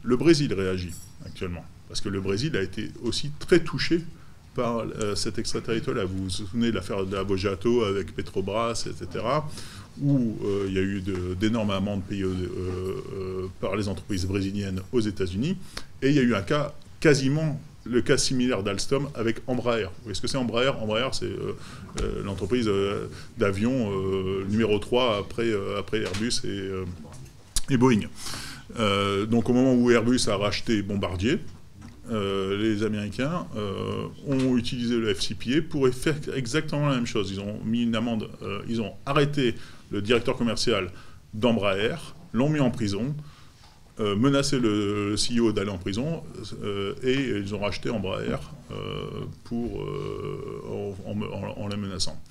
[0.04, 0.94] le Brésil réagit
[1.26, 4.04] actuellement, parce que le Brésil a été aussi très touché
[4.58, 6.08] par euh, cet extraterritorial.
[6.08, 9.24] Vous vous souvenez de l'affaire de Abojato avec Petrobras, etc.,
[10.02, 11.02] où euh, il y a eu
[11.40, 15.58] d'énormes amendes payées euh, par les entreprises brésiliennes aux États-Unis,
[16.02, 19.86] et il y a eu un cas quasiment le cas similaire d'Alstom avec Embraer.
[19.86, 20.72] Vous voyez ce que c'est Embraer?
[20.82, 21.32] Embraer, c'est
[22.26, 22.70] l'entreprise
[23.38, 23.90] d'avion
[24.50, 28.02] numéro 3 après, après Airbus et, et Boeing.
[29.30, 31.40] donc au moment où Airbus a racheté Bombardier,
[32.10, 37.32] euh, les Américains euh, ont utilisé le FCPA pour faire exactement la même chose.
[37.32, 39.56] Ils ont mis une amende, euh, ils ont arrêté
[39.92, 40.90] le directeur commercial
[41.34, 41.98] d'Embraer,
[42.34, 43.16] l'ont mis en prison,
[44.00, 46.24] menacé le, CEO d'aller en prison,
[47.04, 48.38] et ils ont racheté Embraer
[49.44, 49.84] pour,
[51.08, 51.22] en,
[51.58, 52.22] en, la menaçant.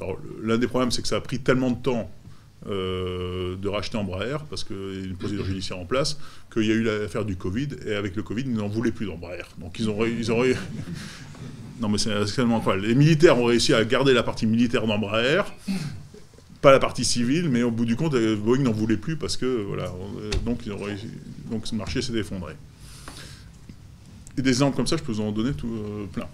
[0.00, 2.08] Alors, l'un des problèmes, c'est que ça a pris tellement de temps
[2.66, 6.18] euh, de racheter Embraer, parce qu'il y a une procédure judiciaire en place,
[6.52, 9.06] qu'il y a eu l'affaire du Covid, et avec le Covid, ils n'en voulaient plus
[9.06, 9.44] d'Embraer.
[9.58, 10.42] Donc ils ont, ils ont
[11.80, 12.86] Non mais c'est extrêmement incroyable.
[12.86, 15.42] Les militaires ont réussi à garder la partie militaire d'Embraer,
[16.60, 19.36] pas la partie civile, mais au bout du compte, euh, Boeing n'en voulait plus parce
[19.36, 20.78] que, voilà, euh, donc, ils ont
[21.48, 22.54] donc ce marché s'est effondré.
[24.36, 25.70] Et des exemples comme ça, je peux vous en donner tout
[26.12, 26.26] plein.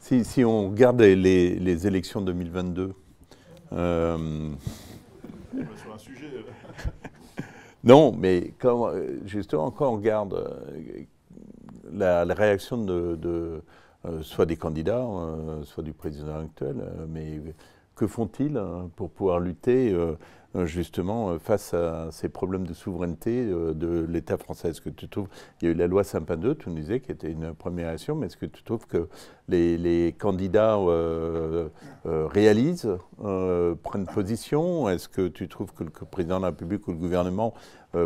[0.00, 1.14] Si, si, on regarde les,
[1.58, 2.92] les élections 2022,
[3.72, 4.50] euh,
[5.58, 6.42] Euh.
[7.84, 8.90] non, mais quand,
[9.26, 13.62] justement, quand on regarde euh, la, réaction de,
[14.22, 15.06] soit des candidats,
[15.64, 16.76] soit du président actuel,
[17.08, 17.40] mais
[17.94, 20.14] que font-ils hein, pour pouvoir lutter euh,
[20.64, 24.70] justement euh, face à ces problèmes de souveraineté euh, de l'État français.
[24.70, 25.28] Est-ce que tu trouves,
[25.60, 27.88] il y a eu la loi Saint-Pin 2, tu nous disais, qui était une première
[27.88, 29.08] action, mais est-ce que tu trouves que
[29.48, 30.78] les, candidats
[32.04, 32.88] réalisent,
[33.82, 34.88] prennent position?
[34.88, 37.54] Est-ce que tu trouves que le président de la République ou le gouvernement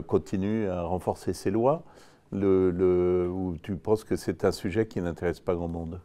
[0.06, 1.84] continue à renforcer ces lois?
[2.32, 6.00] Ou tu penses que c'est un sujet qui n'intéresse pas grand monde?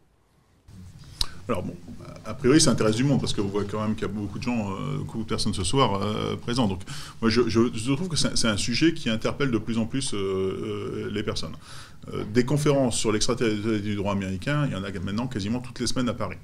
[1.50, 1.76] Alors bon,
[2.26, 4.14] a priori, ça intéresse du monde parce que vous voyez quand même qu'il y a
[4.14, 6.68] beaucoup de gens, euh, beaucoup de personnes ce soir euh, présents.
[6.68, 6.82] Donc,
[7.22, 11.24] moi, je, trouve que c'est un sujet qui interpelle de plus en plus euh, les
[11.24, 11.56] personnes.
[12.34, 15.88] des conférences sur l'extraterritorialité du droit américain, il y en a maintenant quasiment toutes les
[15.88, 16.38] semaines à Paris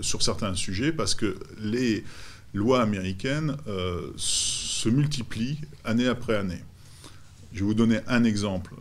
[0.00, 2.02] sur certains sujets parce que les
[2.54, 3.56] lois américaines
[4.16, 6.64] se multiplient année après année.
[7.52, 8.74] Je vais vous donner un exemple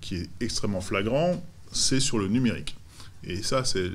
[0.00, 2.76] qui est extrêmement flagrant, c'est sur le numérique.
[3.26, 3.90] Et ça, c'est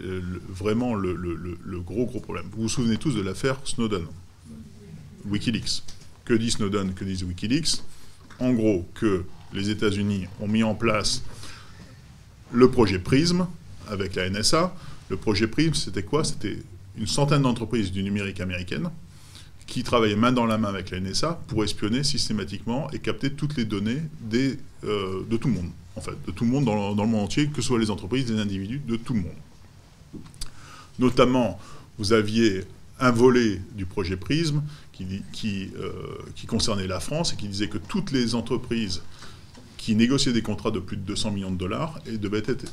[0.49, 2.45] vraiment le, gros, gros problème.
[2.51, 4.05] Vous vous souvenez tous de l'affaire Snowden,
[5.25, 5.83] Wikileaks.
[6.25, 7.81] Que dit Snowden, que dit Wikileaks?
[8.39, 9.23] En gros, que
[9.53, 11.23] les États-Unis ont mis en place
[12.51, 13.47] le projet PRISM
[13.89, 14.75] avec la NSA.
[15.09, 16.25] Le projet PRISM, c'était quoi?
[16.25, 16.57] C'était
[16.97, 18.89] une centaine d'entreprises du numérique américaine
[19.65, 23.55] qui travaillaient main dans la main avec la NSA pour espionner systématiquement et capter toutes
[23.55, 24.01] les données
[24.33, 27.47] euh, de tout le monde en fait, de tout le monde dans le, monde entier,
[27.47, 30.21] que ce soit les entreprises, les individus, de tout le monde.
[30.99, 31.59] Notamment,
[31.97, 32.63] vous aviez
[32.99, 34.61] un volet du projet PRISM
[35.01, 35.19] euh,
[36.35, 39.01] qui, concernait la France et qui disait que toutes les entreprises
[39.77, 42.65] qui négociaient des contrats de plus de 200 millions de dollars devaient être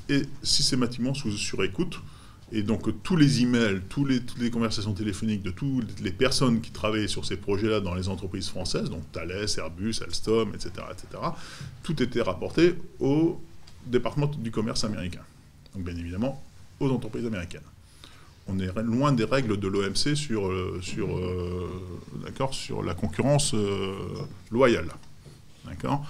[0.42, 2.00] systématiquement sous surécoute
[2.52, 6.70] et donc tous les emails, tous toutes les conversations téléphoniques de toutes les personnes qui
[6.70, 11.22] travaillaient sur ces projets-là dans les entreprises françaises, donc Thales, Airbus, Alstom, etc., etc.,
[11.82, 13.40] tout était rapporté au
[13.86, 15.22] département du commerce américain.
[15.74, 16.42] Donc bien évidemment
[16.80, 17.60] aux entreprises américaines.
[18.46, 21.68] On est loin des règles de l'OMC sur, euh, sur, euh,
[22.52, 23.94] sur la concurrence euh,
[24.50, 24.88] loyale.
[25.66, 26.06] D'accord?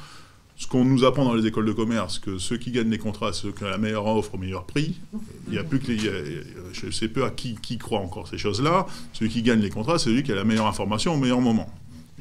[0.59, 3.33] Ce qu'on nous apprend dans les écoles de commerce, que ceux qui gagnent les contrats,
[3.33, 4.99] ceux qui ont la meilleure offre au meilleur prix,
[5.47, 6.43] il y a plus que les,
[6.73, 8.87] je sais peu à qui, qui croit encore ces choses-là.
[9.13, 11.73] Celui qui gagne les contrats, c'est celui qui a la meilleure information au meilleur moment.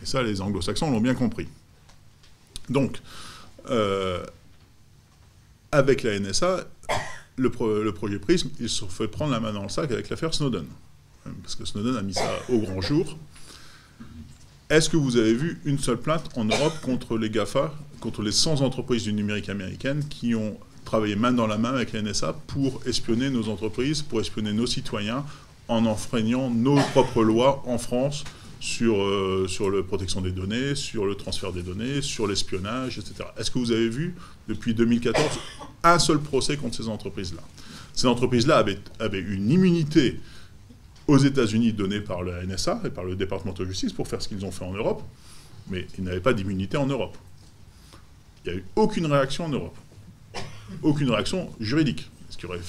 [0.04, 1.48] Et ça, les anglo-saxons l'ont bien compris.
[2.70, 3.02] Donc,
[3.72, 4.24] euh,
[5.72, 6.68] avec la NSA,
[7.38, 7.52] le,
[7.84, 10.36] le, projet PRISM, ils se sont fait prendre la main dans le sac avec l'affaire
[10.36, 10.66] Snowden.
[11.42, 13.18] Parce que Snowden a mis ça au grand jour.
[14.70, 18.32] Est-ce que vous avez vu une seule plainte en Europe contre les GAFA, contre les
[18.32, 22.34] 100 entreprises du numérique américaine qui ont travaillé main dans la main avec la NSA
[22.48, 25.26] pour espionner nos entreprises, pour espionner nos citoyens,
[25.68, 28.24] en enfreignant nos propres lois en France
[28.60, 33.30] sur, euh, la protection des données, sur le transfert des données, sur l'espionnage, etc.
[33.38, 34.16] Est-ce que vous avez vu,
[34.48, 35.26] depuis 2014,
[35.84, 37.42] un seul procès contre ces entreprises-là?
[37.94, 40.20] Ces entreprises-là avaient, avaient une immunité
[41.08, 44.28] aux États-Unis donnée par la NSA et par le département de justice pour faire ce
[44.28, 45.04] qu'ils ont fait en Europe,
[45.70, 47.18] mais ils n'avaient pas d'immunité en Europe.
[48.46, 49.78] Il n'y a eu aucune réaction en Europe.
[50.82, 52.10] Aucune réaction juridique.
[52.30, 52.60] Ce qu'il aurait,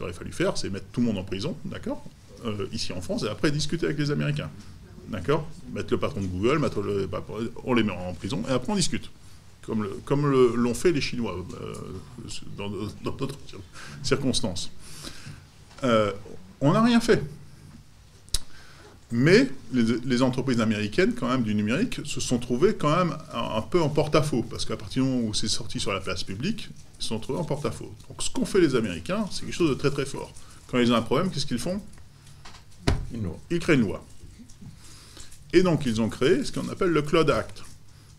[0.00, 2.04] aurait fallu faire, c'est mettre tout le monde en prison, d'accord
[2.44, 4.50] euh, Ici en France, et après discuter avec les Américains.
[5.08, 7.24] D'accord Mettre le patron de Google, mettre le, bah,
[7.64, 9.10] on les met en prison, et après on discute.
[10.04, 11.74] Comme l'ont fait les Chinois euh,
[12.56, 12.70] dans
[13.12, 13.38] d'autres
[14.02, 14.70] circonstances.
[15.84, 16.12] Euh,
[16.60, 17.22] on n'a rien fait.
[19.12, 23.80] Mais les, entreprises américaines, quand même, du numérique, se sont trouvées quand même un, peu
[23.80, 27.02] en porte-à-faux, parce qu'à partir du moment où c'est sorti sur la place publique, ils
[27.02, 27.92] se sont trouvés en porte-à-faux.
[28.08, 30.32] Donc ce qu'ont fait les Américains, c'est quelque chose de très très fort.
[30.68, 31.80] Quand ils ont un problème, qu'est-ce qu'ils font?
[33.50, 34.04] Ils créent une loi.
[35.52, 37.64] Et donc ils ont créé ce qu'on appelle le Cloud Act.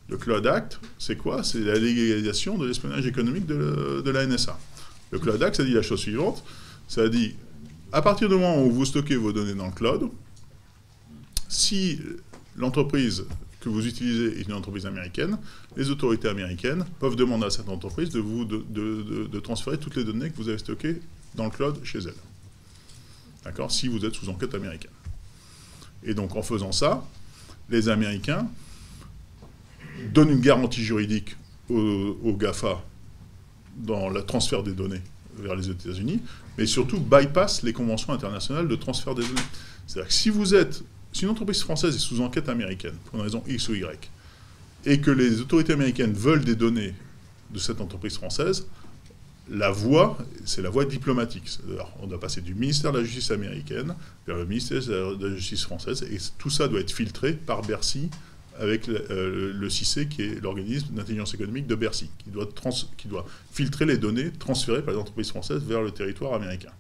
[0.10, 1.42] Le Cloud Act, c'est quoi?
[1.46, 4.60] C'est la légalisation de l'espionnage économique de, de la NSA.
[5.12, 6.44] Le Cloud Act, ça dit la chose suivante,
[6.90, 7.36] ça dit,
[7.94, 10.10] à partir du moment où vous stockez vos données dans le cloud,
[11.52, 12.00] si
[12.56, 13.26] l'entreprise
[13.60, 15.38] que vous utilisez est une entreprise américaine,
[15.76, 20.30] les autorités américaines peuvent demander à cette entreprise de vous de, transférer toutes les données
[20.30, 21.02] que vous avez stockées
[21.36, 22.14] dans le cloud chez elle.
[23.44, 23.72] D'accord?
[23.72, 24.92] Si vous êtes sous enquête américaine.
[26.04, 27.06] Et donc en faisant ça,
[27.70, 28.48] les Américains
[30.14, 31.36] donnent une garantie juridique
[31.70, 32.84] aux, GAFA
[33.78, 35.02] dans le transfert des données
[35.38, 36.20] vers les États-Unis,
[36.58, 39.42] mais surtout bypassent les conventions internationales de transfert des données.
[39.88, 40.84] C'est-à-dire que si vous êtes,
[41.14, 44.10] si une entreprise française est sous enquête américaine, pour une raison X ou Y,
[44.86, 46.94] et que les autorités américaines veulent des données
[47.52, 48.66] de cette entreprise française,
[49.50, 51.60] la voie, c'est la voie diplomatique.
[52.02, 53.94] On doit passer du ministère de la Justice américaine
[54.26, 58.10] vers le ministère de la Justice française, et tout ça doit être filtré par Bercy
[58.60, 62.48] avec le, euh, CIC, qui est l'organisme d'intelligence économique de Bercy, qui doit,
[62.98, 66.72] qui doit filtrer les données transférées par les entreprises françaises vers le territoire américain.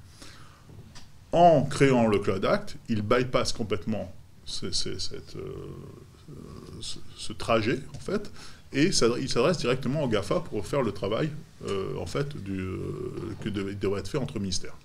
[1.31, 4.13] En créant le Cloud Act, il bypasse complètement
[4.51, 6.81] cette, euh,
[7.17, 8.31] ce, trajet, en fait,
[8.73, 11.29] et il s'adresse directement au GAFA pour faire le travail,
[11.67, 14.75] euh, en fait, du, euh, que devrait être fait entre ministères.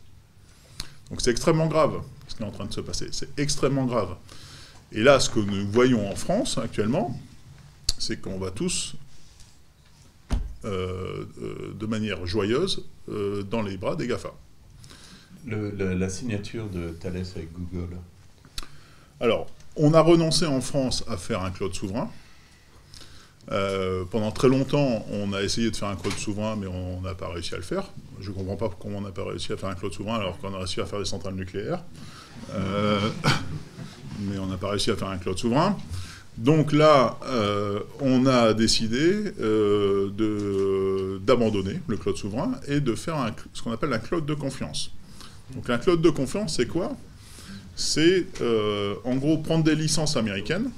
[1.10, 3.08] Donc c'est extrêmement grave ce qui est en train de se passer.
[3.12, 4.16] C'est extrêmement grave.
[4.90, 7.18] Et là, ce que nous voyons en France actuellement,
[7.98, 8.96] c'est qu'on va tous,
[10.64, 11.24] euh,
[11.78, 14.32] de manière joyeuse, dans les bras des GAFA.
[15.46, 17.96] la signature de Thales avec Google?
[19.20, 19.46] Alors,
[19.76, 22.10] on a renoncé en France à faire un cloud souverain.
[23.52, 27.14] Euh, pendant très longtemps, on a essayé de faire un cloud souverain, mais on n'a
[27.14, 27.84] pas réussi à le faire.
[28.20, 30.38] Je ne comprends pas comment on n'a pas réussi à faire un cloud souverain alors
[30.38, 31.82] qu'on a réussi à faire des centrales nucléaires.
[32.54, 32.98] Euh,
[34.20, 35.76] mais on n'a pas réussi à faire un cloud souverain.
[36.36, 39.32] Donc là, euh, on a décidé
[41.20, 44.90] d'abandonner le cloud souverain et de faire ce qu'on appelle un cloud de confiance.
[45.54, 46.96] Donc un cloud de confiance, c'est quoi?
[47.76, 50.70] C'est euh, en gros prendre des licences américaines,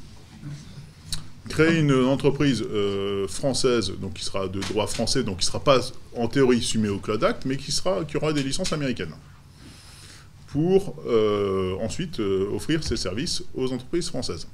[1.49, 5.61] créer une entreprise euh, française, donc qui sera de droit français, donc qui ne sera
[5.61, 5.81] pas
[6.17, 7.73] en théorie soumise au Cloud Act, mais qui,
[8.17, 9.15] aura des licences américaines,
[10.49, 14.49] pour euh, ensuite offrir ses services aux entreprises françaises.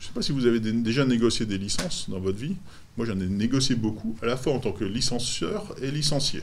[0.00, 2.56] Je ne sais pas si vous avez déjà négocié des licences dans votre vie.
[2.96, 6.42] Moi, j'en ai négocié beaucoup, à la fois en tant que licencieur et licencié.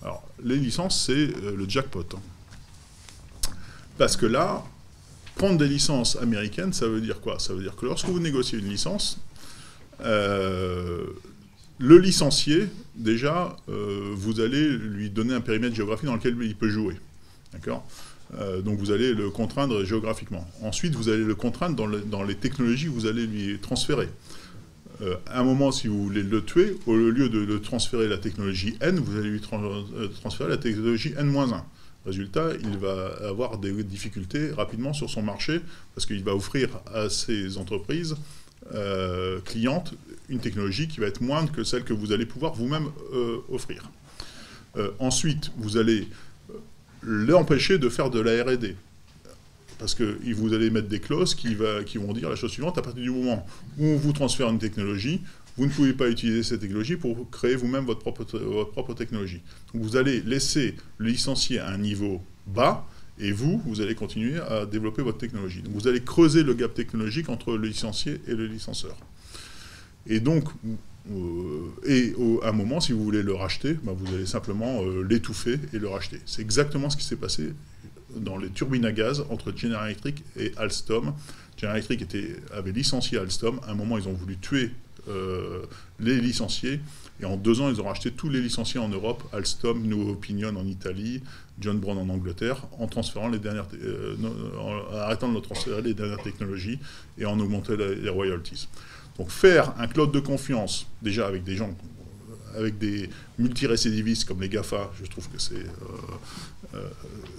[0.00, 2.06] Alors, les licences, c'est le jackpot.
[2.14, 2.20] Hein.
[3.98, 4.62] Parce que là,
[5.36, 7.38] prendre des licences américaines, ça veut dire quoi?
[7.38, 9.20] Ça veut dire que lorsque vous négociez une licence,
[10.04, 11.04] euh,
[11.78, 16.70] le licencié, déjà, euh, vous allez lui donner un périmètre géographique dans lequel il peut
[16.70, 16.94] jouer.
[17.52, 17.86] D'accord?
[18.38, 20.46] Euh, donc vous allez le contraindre géographiquement.
[20.62, 21.76] Ensuite, vous allez le contraindre
[22.06, 24.08] dans, les technologies que vous allez lui transférer.
[25.26, 28.76] à un moment, si vous voulez le tuer, au lieu de, le transférer la technologie
[28.80, 31.62] N, vous allez lui transférer la technologie N-1.
[32.06, 35.60] Résultat, il va avoir des difficultés rapidement sur son marché
[35.94, 38.14] parce qu'il va offrir à ses entreprises
[38.74, 39.94] euh, clientes
[40.28, 43.90] une technologie qui va être moindre que celle que vous allez pouvoir vous-même euh, offrir.
[44.76, 46.08] Euh, ensuite, vous allez
[47.02, 48.76] l'empêcher de faire de la R&D.
[49.78, 52.82] Parce que vous allez mettre des clauses qui, qui vont dire la chose suivante, à
[52.82, 53.46] partir du moment
[53.78, 55.20] où on vous transfère une technologie,
[55.56, 59.40] vous ne pouvez pas utiliser cette technologie pour créer vous-même votre propre, technologie.
[59.72, 62.86] Donc vous allez laisser le licencié à un niveau bas,
[63.18, 65.62] et vous, vous allez continuer à développer votre technologie.
[65.62, 68.96] Donc vous allez creuser le gap technologique entre le licencié et le licenceur.
[70.06, 70.44] Et donc,
[71.10, 75.02] euh, et à un moment, si vous voulez le racheter, bah, vous allez simplement euh,
[75.02, 76.20] l'étouffer et le racheter.
[76.26, 77.52] C'est exactement ce qui s'est passé
[78.14, 81.14] dans les turbines à gaz entre General Electric et Alstom.
[81.56, 82.06] General Electric
[82.52, 83.60] avait licencié Alstom.
[83.66, 84.70] À un moment, ils ont voulu tuer
[86.00, 86.80] les licenciés.
[87.20, 90.54] Et en deux ans, ils ont racheté tous les licenciés en Europe, Alstom, New Opinion
[90.56, 91.22] en Italie,
[91.58, 94.14] John Brown en Angleterre, en transférant les dernières, euh,
[94.92, 96.78] arrêtant de transférer les dernières technologies
[97.16, 98.68] et en augmentant les, royalties.
[99.18, 101.74] Donc faire un cloud de confiance, déjà avec des gens,
[102.56, 105.54] avec des multirécidivistes comme les GAFA, je trouve que c'est
[106.74, 106.78] euh,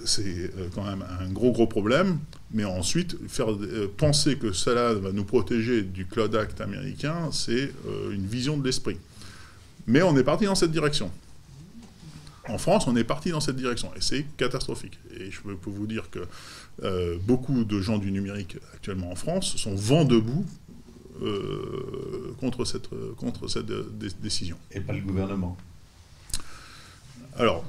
[0.04, 2.18] c'est quand même un gros gros problème
[2.52, 7.72] mais ensuite faire euh, penser que cela va nous protéger du Cloud Act américain, c'est
[7.86, 8.96] euh, une vision de l'esprit.
[9.86, 11.10] Mais on est parti dans cette direction.
[12.48, 14.98] En France, on est parti dans cette direction, et c'est catastrophique.
[15.18, 16.20] Et je peux vous dire que
[16.82, 20.46] euh, beaucoup de gens du numérique actuellement en France sont vent debout
[22.40, 23.66] contre cette, contre cette
[24.20, 24.56] décision.
[24.70, 25.56] Et pas le gouvernement.
[27.38, 27.64] Alors,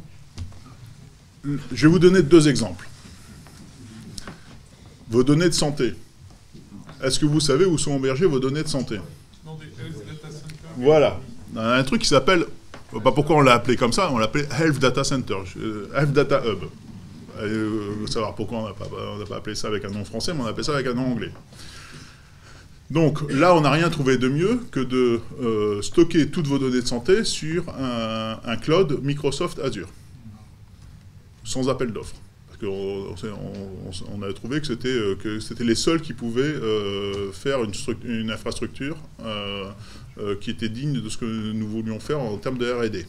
[1.44, 2.88] je vais vous donner deux exemples.
[5.10, 5.94] Vos données de santé.
[7.04, 9.00] Est-ce que vous savez où sont hébergées vos données de santé?
[10.78, 11.20] Voilà.
[11.56, 12.46] Un truc qui s'appelle,
[13.04, 15.38] pas pourquoi on l'a appelé comme ça, on l'a appelé Health Data Center,
[15.96, 16.66] Health Data Hub.
[17.38, 18.86] Euh, savoir pourquoi on n'a pas,
[19.30, 21.12] pas, appelé ça avec un nom français, mais on a appelé ça avec un nom
[21.12, 21.32] anglais.
[22.90, 26.82] Donc là, on n'a rien trouvé de mieux que de euh, stocker toutes vos données
[26.82, 29.90] de santé sur un, cloud Microsoft Azure,
[31.44, 32.16] sans appel d'offres.
[32.60, 33.16] Qu'on
[34.12, 36.56] on, a trouvé que c'était que c'était les seuls qui pouvaient
[37.32, 37.72] faire une,
[38.04, 38.98] une infrastructure
[40.42, 43.06] qui était digne de ce que nous voulions faire en termes de R&D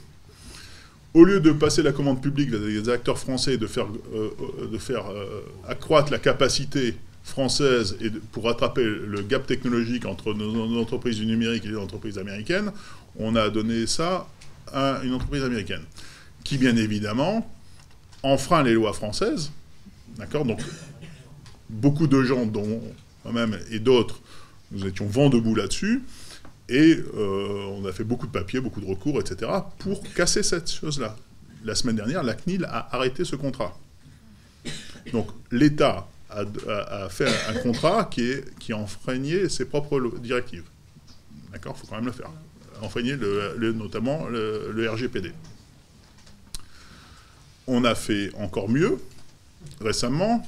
[1.15, 5.07] au lieu de passer la commande publique des acteurs français et de faire, de faire
[5.67, 11.65] accroître la capacité française et pour rattraper le gap technologique entre nos, entreprises du numérique
[11.65, 12.73] et les entreprises américaines,
[13.19, 14.27] on a donné ça
[14.73, 15.83] à une entreprise américaine,
[16.45, 17.51] qui bien évidemment
[18.23, 19.51] enfreint les lois françaises.
[20.17, 20.45] D'accord?
[20.45, 20.61] Donc,
[21.69, 22.83] beaucoup de gens, dont
[23.25, 24.21] moi-même et d'autres,
[24.71, 26.03] nous étions vent debout là-dessus.
[26.69, 30.71] Et euh, on a fait beaucoup de papiers, beaucoup de recours, etc., pour casser cette
[30.71, 31.17] chose-là.
[31.65, 33.77] La semaine dernière, la CNIL a arrêté ce contrat.
[35.13, 40.65] Donc l'État a, fait un contrat qui, est, qui enfreignait ses propres directives.
[41.53, 41.75] D'accord?
[41.77, 42.31] Il faut quand même le faire.
[42.81, 45.33] Enfreignait le, notamment le, RGPD.
[47.67, 48.99] On a fait encore mieux
[49.81, 50.47] récemment.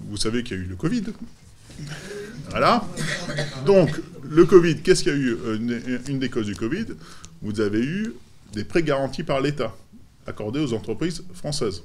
[0.00, 1.04] Vous savez qu'il y a eu le Covid.
[2.50, 2.84] Voilà.
[3.66, 3.90] Donc,
[4.22, 5.32] le Covid, qu'est-ce qu'il y a eu?
[5.32, 6.86] Euh, une, des causes du Covid
[7.42, 8.14] Vous avez eu
[8.52, 9.74] des prêts garantis par l'État,
[10.26, 11.82] accordés aux entreprises françaises.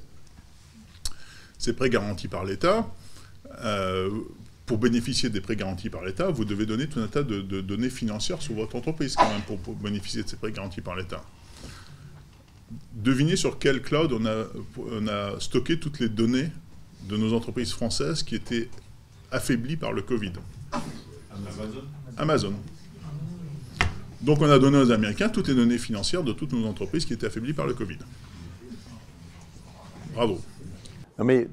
[1.64, 2.94] Ces prêts garantis par l'État,
[3.64, 4.10] euh,
[4.66, 7.90] pour bénéficier des prêts garantis par l'État, vous devez donner tout un tas de, données
[7.90, 11.24] financières sur votre entreprise quand même pour, bénéficier de ces prêts garantis par l'État.
[12.92, 14.44] Devinez sur quel cloud on a,
[14.92, 16.50] on a stocké toutes les données
[17.08, 18.70] de nos entreprises françaises qui étaient
[19.32, 20.34] affaiblies par le Covid.
[21.32, 21.84] Amazon.
[22.18, 22.54] Amazon.
[24.20, 27.14] Donc on a donné aux Américains toutes les données financières de toutes nos entreprises qui
[27.14, 28.00] étaient affaiblies par le Covid.
[30.14, 30.42] Bravo.
[31.20, 31.48] Non mais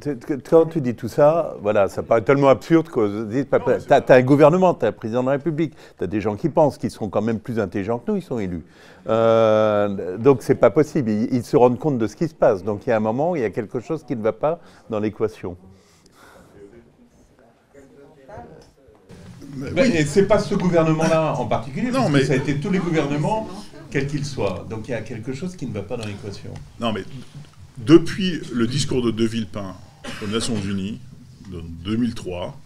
[0.49, 4.73] quand tu dis tout ça, voilà, ça paraît tellement absurde que tu as, un gouvernement,
[4.73, 7.11] tu as un président de la République, tu as des gens qui pensent qu'ils seront
[7.11, 8.65] quand même plus intelligents que nous, ils sont élus.
[9.07, 12.65] Euh, donc c'est pas possible, ils, se rendent compte de ce qui se passe.
[12.65, 14.61] Donc il y a un moment, il y a quelque chose qui ne va pas
[14.89, 15.59] dans l'équation.
[19.59, 19.93] Oui.
[19.95, 23.47] Et c'est pas ce gouvernement-là en particulier, non, mais ça a été tous les gouvernements,
[23.91, 24.65] quels qu'ils soient.
[24.71, 26.55] Donc il y a quelque chose qui ne va pas dans l'équation.
[26.79, 27.03] Non, mais
[27.87, 29.75] depuis le discours de De Villepin
[30.23, 31.01] aux Nations Unies,
[31.51, 32.59] de 2003,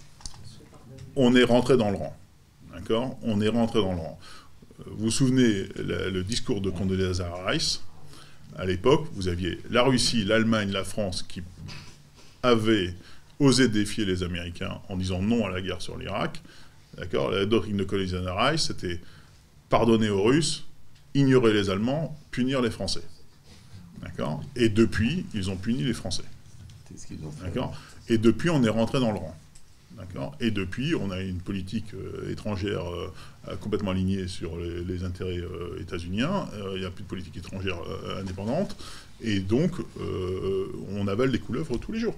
[1.17, 2.17] on est rentré dans le rang.
[2.73, 3.17] D'accord?
[3.23, 4.19] On est rentré dans le rang.
[4.87, 7.83] Vous vous souvenez le, discours de Condoleezza Rice
[8.57, 11.43] À l'époque, vous aviez la Russie, l'Allemagne, la France qui
[12.43, 12.95] avaient
[13.39, 16.43] osé défier les Américains en disant non à la guerre sur l'Irak.
[16.99, 17.31] D'accord?
[17.31, 19.01] La doctrine de Condoleezza Rice, c'était
[19.69, 20.67] pardonner aux Russes,
[21.15, 23.03] ignorer les Allemands, punir les Français.
[24.05, 26.25] D'accord Et depuis, ils ont puni les Français.
[26.89, 27.45] C'est ce qu'ils ont fait.
[27.45, 27.75] D'accord
[28.09, 29.35] Et depuis, on est rentré dans le rang.
[29.97, 35.39] D'accord Et depuis, on a une politique euh, étrangère euh, complètement alignée sur les, intérêts
[35.39, 36.47] euh, états-uniens.
[36.75, 37.79] Il n'y a plus de politique étrangère
[38.21, 38.77] indépendante.
[39.21, 39.73] Et donc,
[40.91, 42.17] on avale des couleuvres tous les jours.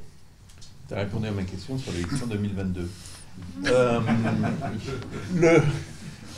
[0.89, 2.89] Tu as répondu à ma question sur l'élection 2022.
[5.35, 5.61] le...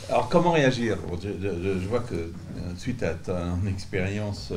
[0.09, 0.97] Alors, comment réagir?
[1.21, 2.31] Je, vois que,
[2.77, 4.51] suite à ton expérience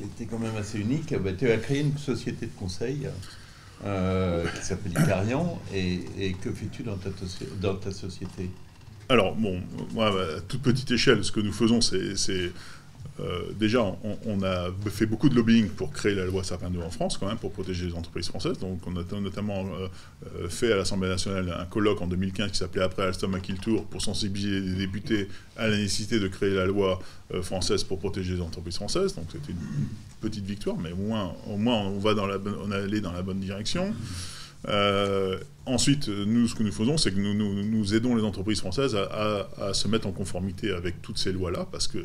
[0.00, 3.08] qui était quand même assez unique, bah, tu as créé une société de conseil
[3.84, 5.60] euh, qui s'appelle Icarian.
[5.74, 8.50] Et, que fais-tu dans ta, société?
[9.08, 9.60] Alors, bon,
[10.00, 12.52] à toute petite échelle, ce que nous faisons, c'est
[13.20, 13.80] euh, déjà,
[14.26, 17.26] on, a fait beaucoup de lobbying pour créer la loi Sapin 2 en France, quand
[17.26, 18.58] même, pour protéger les entreprises françaises.
[18.58, 19.88] Donc, on a notamment euh,
[20.36, 23.38] euh, fait à l'Assemblée nationale un colloque en 2015 qui s'appelait Après Alstom à
[23.90, 27.00] pour sensibiliser les députés à la nécessité de créer la loi
[27.42, 29.14] française pour protéger les entreprises françaises.
[29.14, 29.58] Donc, c'était une
[30.20, 32.26] petite victoire, mais au moins, on, va dans
[33.00, 33.94] dans la bonne direction.
[34.68, 39.72] Euh, ensuite, nous, ce que nous faisons, c'est que nous, aidons les entreprises françaises à,
[39.72, 41.98] se mettre en conformité avec toutes ces lois-là, parce que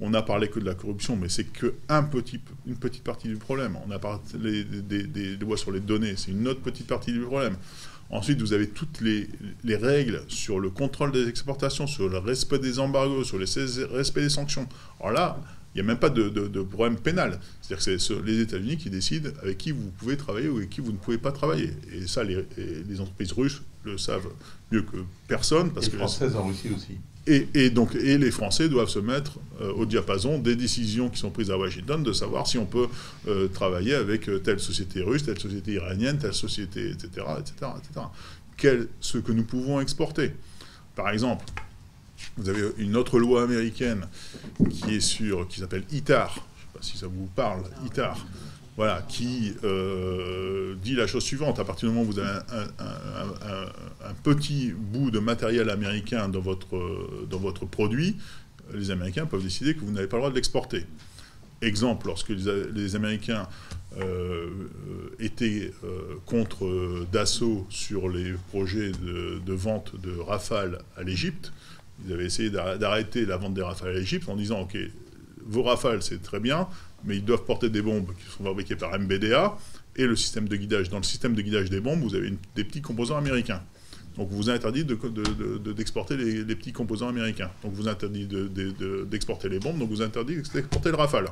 [0.00, 1.74] on n'a parlé que de la corruption, mais c'est que
[2.10, 3.76] petit, une petite partie du problème.
[3.86, 7.56] On a parlé des, lois sur les données, c'est une autre petite partie du problème.
[8.10, 9.28] Ensuite, vous avez toutes les,
[9.64, 13.44] les, règles sur le contrôle des exportations, sur le respect des embargos, sur le
[13.94, 14.66] respect des sanctions.
[14.98, 15.38] Alors là,
[15.78, 17.40] n'y a même pas de, problème pénal.
[17.60, 20.80] C'est-à-dire que c'est les États-Unis qui décident avec qui vous pouvez travailler ou avec qui
[20.80, 21.70] vous ne pouvez pas travailler.
[21.92, 24.28] Et ça, les, entreprises russes le savent
[24.72, 25.70] mieux que personne.
[25.70, 26.98] Parce que françaises en Russie aussi.
[27.30, 31.28] Et, donc, et les Français doivent se mettre euh, au diapason des décisions qui sont
[31.28, 32.86] prises à Washington, de savoir si on peut
[33.26, 38.06] euh, travailler avec euh, telle société russe, telle société iranienne, telle société, etc., etc., etc.
[38.56, 40.32] Quel, ce que nous pouvons exporter.
[40.96, 41.44] Par exemple,
[42.38, 44.06] vous avez une autre loi américaine
[44.70, 46.34] qui est sur, s'appelle ITAR.
[46.34, 48.24] Je ne sais pas si ça vous parle, ITAR.
[48.76, 51.58] Voilà, qui euh, dit la chose suivante.
[51.58, 52.38] À partir du moment où vous avez
[52.78, 58.16] un, petit bout de matériel américain dans votre, dans votre produit,
[58.72, 60.86] les Américains peuvent décider que vous n'avez pas le droit de l'exporter.
[61.60, 63.48] Exemple, lorsque les, Américains
[65.18, 65.72] était
[66.24, 71.52] contre Dassault sur les projets de, de vente de Rafale à l'Égypte.
[72.06, 74.76] Ils avaient essayé d'arrêter la vente des Rafales à l'Égypte en disant, OK,
[75.46, 76.68] vos Rafales, c'est très bien,
[77.04, 79.56] mais ils doivent porter des bombes qui sont fabriquées par MBDA
[79.96, 80.88] et le système de guidage.
[80.90, 83.62] Dans le système de guidage des bombes, vous avez des petits composants américains.
[84.16, 87.50] Donc vous interdit d'exporter de, les, petits composants américains.
[87.62, 91.26] Donc vous interdit d'exporter les bombes, donc vous interdit d'exporter le Rafale.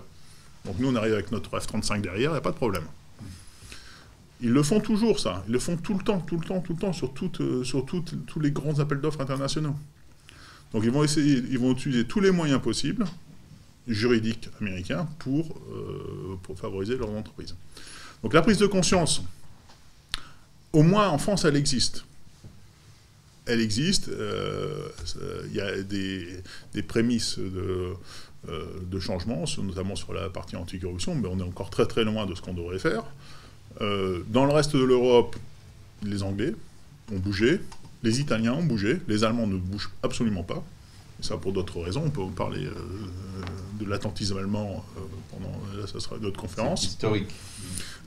[0.65, 2.85] Donc nous, on arrive avec notre F-35 derrière, il n'y a pas de problème.
[4.41, 5.43] Ils le font toujours, ça.
[5.49, 7.87] Ils le font tout le temps, tout le temps, tout le temps, sur, euh, sur
[7.87, 9.75] tous les grands appels d'offres internationaux.
[10.73, 13.07] Donc ils vont utiliser tous les moyens possibles,
[13.89, 17.55] juridiques américains, pour, euh, pour favoriser leur entreprise.
[18.23, 19.23] Donc la prise de conscience,
[20.73, 22.05] au moins en France, elle existe.
[23.47, 24.09] Elle existe.
[24.09, 24.89] Euh,
[25.47, 26.43] il y a des,
[26.83, 27.95] prémices de,
[28.49, 32.27] euh, de changement, notamment sur la partie anticorruption, mais on est encore très très loin
[32.27, 33.05] de ce qu'on devrait faire.
[33.79, 35.37] Dans le reste de l'Europe,
[36.03, 36.55] les Anglais
[37.13, 37.61] ont bougé,
[38.07, 40.65] les Italiens ont bougé, les Allemands ne bougent absolument pas.
[41.21, 42.03] Et ça pour d'autres raisons.
[42.05, 42.69] On peut parler
[43.81, 44.85] de l'attentisme allemand
[45.31, 45.53] pendant.
[45.79, 46.85] Là, ça sera d'autres conférences.
[46.85, 47.29] Historique.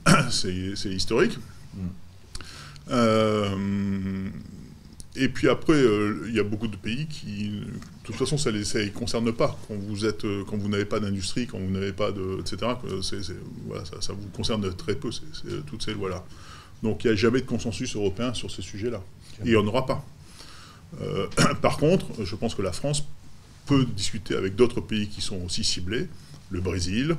[0.30, 1.38] c'est historique.
[1.74, 1.80] Mm.
[2.92, 4.30] Euh,
[5.16, 7.66] et puis après, euh, il y a beaucoup de pays qui, de
[8.04, 9.58] toute façon, ça ne les concerne pas.
[9.68, 12.72] Quand vous êtes, euh, quand vous n'avez pas d'industrie, quand vous n'avez pas de, etc.
[13.68, 15.10] voilà, ça, vous concerne très peu
[15.68, 16.24] toutes ces lois-là.
[16.84, 19.04] Donc il n'y a jamais de consensus européen sur ces sujets-là.
[19.44, 20.06] Et il n'y en aura pas.
[21.62, 23.06] par contre, je pense que la France
[23.66, 26.08] peut discuter avec d'autres pays qui sont aussi ciblés,
[26.50, 27.16] le Brésil,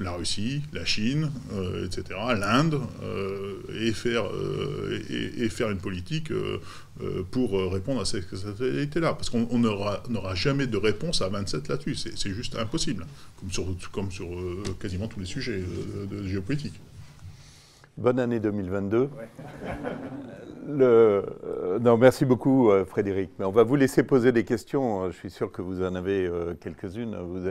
[0.00, 6.32] la Russie, la Chine, euh, etc., l'Inde, euh, et, faire, euh, et, faire une politique
[7.30, 8.26] pour répondre à cette
[8.58, 9.14] réalité-là.
[9.14, 11.96] Parce qu'on n'aura jamais de réponse à 27 là-dessus.
[12.16, 13.06] C'est juste impossible,
[13.38, 14.28] comme sur, comme sur
[14.80, 15.62] quasiment tous les sujets
[16.10, 16.74] de, géopolitique.
[18.00, 19.08] Bonne année 2022.
[20.68, 21.24] Le,
[21.80, 23.30] non, merci beaucoup Frédéric.
[23.38, 25.10] Mais on va vous laisser poser des questions.
[25.10, 26.30] Je suis sûr que vous en avez
[26.60, 27.16] quelques-unes.
[27.16, 27.48] Vous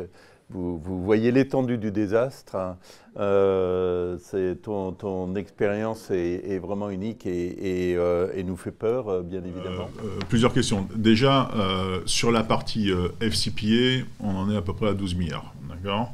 [0.52, 2.56] vous, voyez l'étendue du désastre.
[2.56, 2.78] Hein.
[3.20, 4.18] Euh,
[4.64, 9.90] ton, expérience est, vraiment unique et, euh, nous fait peur, euh, bien évidemment.
[10.28, 10.88] plusieurs questions.
[10.96, 11.52] Déjà,
[12.06, 15.54] sur la partie FCPA, on en est à peu près à 12 milliards.
[15.70, 16.14] D'accord?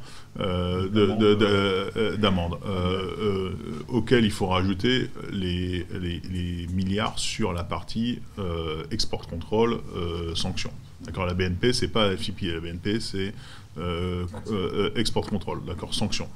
[2.17, 2.57] D'amende,
[3.87, 8.19] auquel il faut rajouter les, les, milliards sur la partie
[8.91, 9.79] export contrôle
[10.35, 10.73] sanctions.
[11.01, 13.33] D'accord, la BNP, c'est pas FCPA, la BNP, c'est
[13.77, 16.29] euh, euh, export control, d'accord, sanctions.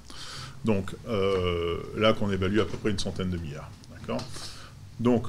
[0.66, 4.22] Donc euh, là qu'on évalue à peu près une centaine de milliards, d'accord.
[5.00, 5.28] Donc,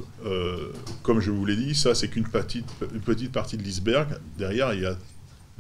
[1.05, 2.67] comme je vous l'ai dit, ça c'est qu'une petite,
[3.05, 4.19] petite partie de l'iceberg.
[4.37, 4.97] Derrière, il y a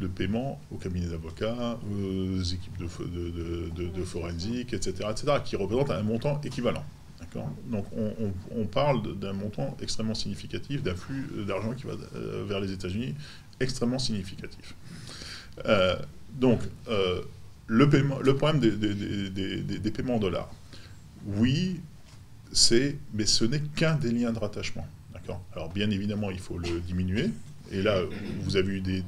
[0.00, 5.90] le paiement au cabinet d'avocats, aux équipes de, de, de, forensique, etc., etc., qui représente
[5.90, 6.84] un montant équivalent.
[7.66, 7.84] Donc
[8.56, 11.92] on, parle d'un montant extrêmement significatif, d'un flux d'argent qui va
[12.46, 13.14] vers les États-Unis
[13.60, 14.74] extrêmement significatif.
[15.66, 15.96] Euh,
[16.32, 17.22] donc, euh,
[17.66, 20.50] le, paiement, le problème des, paiements en dollars,
[21.26, 21.80] oui,
[23.12, 24.86] mais ce n'est qu'un des liens de rattachement.
[25.54, 27.30] Alors, bien évidemment, il faut le diminuer.
[27.72, 28.00] Et là,
[28.42, 29.02] vous avez eu des,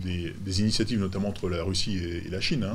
[0.00, 2.66] des, initiatives, notamment entre la Russie et, la Chine.
[2.66, 2.72] 90% hein.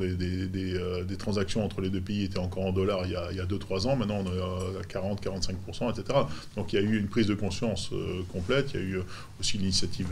[0.00, 0.16] euh,
[0.54, 3.86] euh, des, transactions entre les deux pays étaient encore en dollars il y a 2-3
[3.86, 3.94] ans.
[3.96, 6.18] Maintenant, on est à 40-45%, etc.
[6.56, 8.70] Donc il y a eu une prise de conscience euh, complète.
[8.74, 9.00] Il y a eu
[9.40, 10.08] aussi l'initiative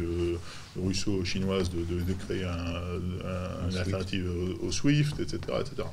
[0.81, 4.31] russo-chinoise de, créer un, une alternative
[4.63, 5.39] au, SWIFT, etc.
[5.61, 5.89] etc.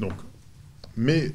[0.00, 0.12] Donc,
[0.96, 1.32] mais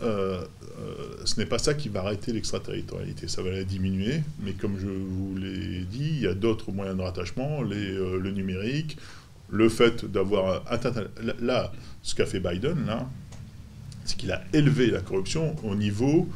[0.00, 0.44] euh,
[0.78, 0.94] euh,
[1.24, 4.86] ce n'est pas ça qui va arrêter l'extraterritorialité, ça va la diminuer, mais comme je
[4.86, 8.96] vous l'ai dit, il y a d'autres moyens de rattachement, euh, le numérique,
[9.50, 10.92] le fait d'avoir atteint...
[11.40, 11.72] Là,
[12.02, 13.08] ce qu'a fait Biden, là,
[14.04, 16.28] c'est qu'il a élevé la corruption au niveau,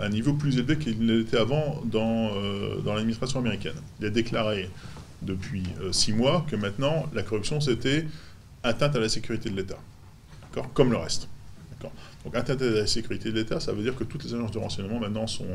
[0.00, 2.32] un niveau plus élevé qu'il l'était avant dans,
[2.82, 3.76] dans l'administration américaine.
[4.00, 4.68] Il a déclaré
[5.22, 5.62] depuis
[5.92, 8.06] six mois que maintenant, la corruption, c'était
[8.64, 9.78] atteinte à la sécurité de l'État,
[10.74, 11.28] comme le reste.
[12.24, 14.58] Donc atteinte à la sécurité de l'État, ça veut dire que toutes les agences de
[14.58, 15.46] renseignement maintenant sont,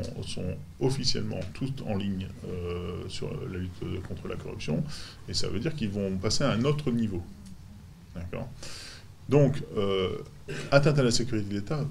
[0.80, 4.82] officiellement toutes en ligne euh, sur la lutte contre la corruption,
[5.28, 7.22] et ça veut dire qu'ils vont passer à un autre niveau.
[8.14, 8.48] D'accord?
[9.28, 10.18] Donc, euh,
[10.70, 11.86] atteinte à la sécurité de l'État,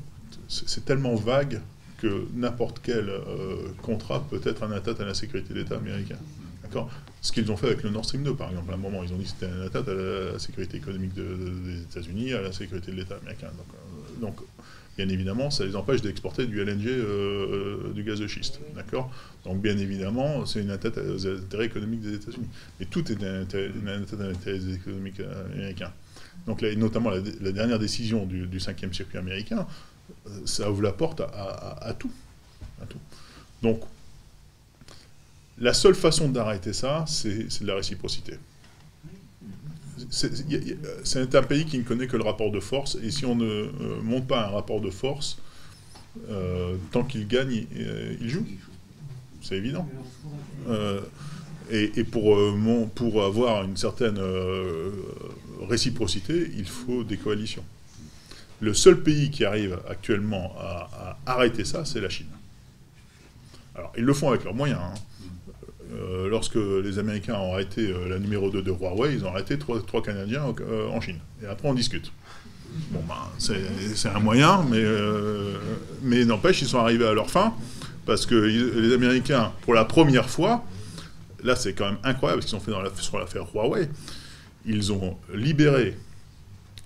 [0.47, 1.61] c'est tellement vague
[1.97, 6.17] que n'importe quel euh, contrat peut être un atteinte à la sécurité de l'État américain.
[6.61, 6.89] D'accord?
[7.21, 9.13] Ce qu'ils ont fait avec le Nord Stream 2, par exemple, à un moment, ils
[9.13, 12.91] ont dit que c'était une atteinte à la, sécurité économique des États-Unis, à la sécurité
[12.91, 13.47] de l'État américain.
[13.57, 13.67] donc
[14.97, 18.59] bien évidemment, ça les empêche d'exporter du LNG, euh, euh, du gaz de schiste.
[18.75, 19.11] D'accord?
[19.43, 22.47] Donc, bien évidemment, c'est une atteinte aux intérêts économiques des États-Unis.
[22.79, 25.21] Mais tout est une atteinte aux intérêts économiques
[25.53, 25.91] américains.
[26.45, 29.65] donc notamment la, dernière décision du, 5e circuit américain,
[30.27, 32.11] euh, ça ouvre la porte à tout.
[33.61, 33.81] Donc,
[35.57, 38.33] la seule façon d'arrêter ça, c'est de la réciprocité.
[40.09, 43.45] C'est un pays qui ne connaît que le rapport de force, et si on ne
[43.45, 45.37] euh, monte pas un rapport de force,
[46.29, 47.65] euh, tant qu'il gagne,
[48.21, 48.45] il, joue.
[49.41, 49.87] C'est évident.
[51.71, 54.19] et, pour, avoir une certaine
[55.67, 57.63] réciprocité, il faut des coalitions.
[58.63, 62.27] Le seul pays qui arrive actuellement à, arrêter ça, c'est la Chine.
[63.75, 64.79] Alors, ils le font avec leurs moyens.
[64.81, 64.93] Hein.
[65.93, 69.57] Euh, lorsque les Américains ont arrêté euh, la numéro 2 de Huawei, ils ont arrêté
[69.57, 71.19] trois, Canadiens euh, en Chine.
[71.43, 72.11] Et après, on discute.
[72.89, 74.65] Bon, ben, c'est un moyen,
[76.01, 77.53] mais, n'empêche, ils sont arrivés à leur fin,
[78.07, 80.63] parce que les Américains, pour la première fois,
[81.43, 82.71] là, c'est quand même incroyable ce qu'ils ont fait
[83.01, 83.89] sur l'affaire Huawei,
[84.65, 85.95] ils ont libéré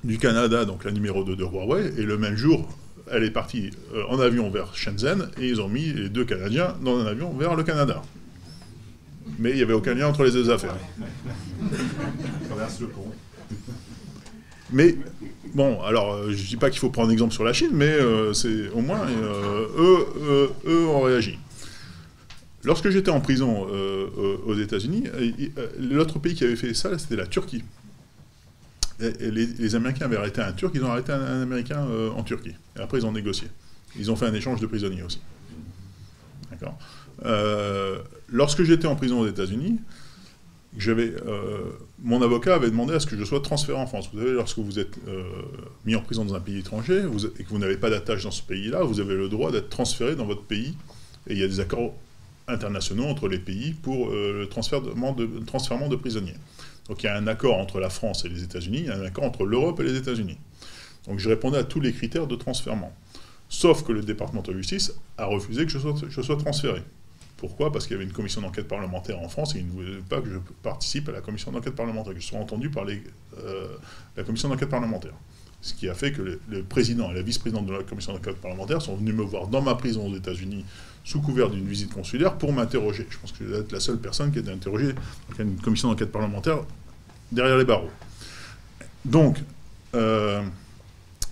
[0.04, 2.68] du Canada, donc la numéro 2 de Huawei, et le même jour,
[3.10, 3.72] elle est partie
[4.10, 7.56] en avion vers Shenzhen, et ils ont mis les deux Canadiens dans un avion vers
[7.56, 8.02] le Canada.
[9.40, 10.76] Mais il n'y avait aucun lien entre les deux affaires.
[14.72, 14.98] Mais,
[15.54, 17.86] bon, alors, euh, je ne dis pas qu'il faut prendre exemple sur la Chine, mais
[17.86, 19.06] euh, c'est au moins,
[19.78, 21.38] eux, eux ont réagi.
[22.64, 23.66] Lorsque j'étais en prison
[24.46, 25.06] aux États-Unis,
[25.80, 27.64] l'autre pays qui avait fait ça, c'était la Turquie
[29.00, 32.56] les, Américains avaient arrêté un Turc, ils ont arrêté un, Américain euh, en Turquie.
[32.76, 33.48] Et après, ils ont négocié.
[33.98, 35.22] Ils ont fait un échange de prisonniers aussi.
[36.52, 36.78] D'accord?
[37.26, 38.00] Euh,
[38.30, 39.80] Lorsque j'étais en prison aux États-Unis,
[40.88, 41.62] euh,
[42.04, 44.10] mon avocat avait demandé à ce que je sois transféré en France.
[44.14, 45.00] Vous savez, lorsque vous êtes
[45.86, 47.06] mis en prison dans un pays étranger
[47.40, 50.16] et que vous n'avez pas d'attache dans ce pays-là, vous avez le droit d'être transféré
[50.16, 50.76] dans votre pays.
[51.28, 51.94] Et il y a des accords
[52.48, 56.36] internationaux entre les pays pour le transfèrement de, prisonniers.
[56.90, 58.98] Donc il y a un accord entre la France et les États-Unis, il y a
[58.98, 60.38] un accord entre l'Europe et les États-Unis.
[61.08, 62.94] Donc je répondais à tous les critères de transfèrement.
[63.50, 66.82] Sauf que le département de justice a refusé que je sois, transféré.
[67.38, 70.02] Pourquoi Parce qu'il y avait une commission d'enquête parlementaire en France et il ne voulait
[70.10, 73.68] pas que je participe à la commission d'enquête parlementaire, que je sois entendu par euh,
[74.16, 75.14] la commission d'enquête parlementaire.
[75.62, 78.82] Ce qui a fait que le, président et la vice-présidente de la commission d'enquête parlementaire
[78.82, 80.66] sont venus me voir dans ma prison aux États-Unis
[81.04, 83.06] sous couvert d'une visite consulaire pour m'interroger.
[83.10, 85.58] Je pense que je vais être la seule personne qui a été interrogée dans une
[85.58, 86.60] commission d'enquête parlementaire
[87.32, 87.92] derrière les barreaux.
[89.06, 89.38] Donc,
[89.94, 90.42] euh,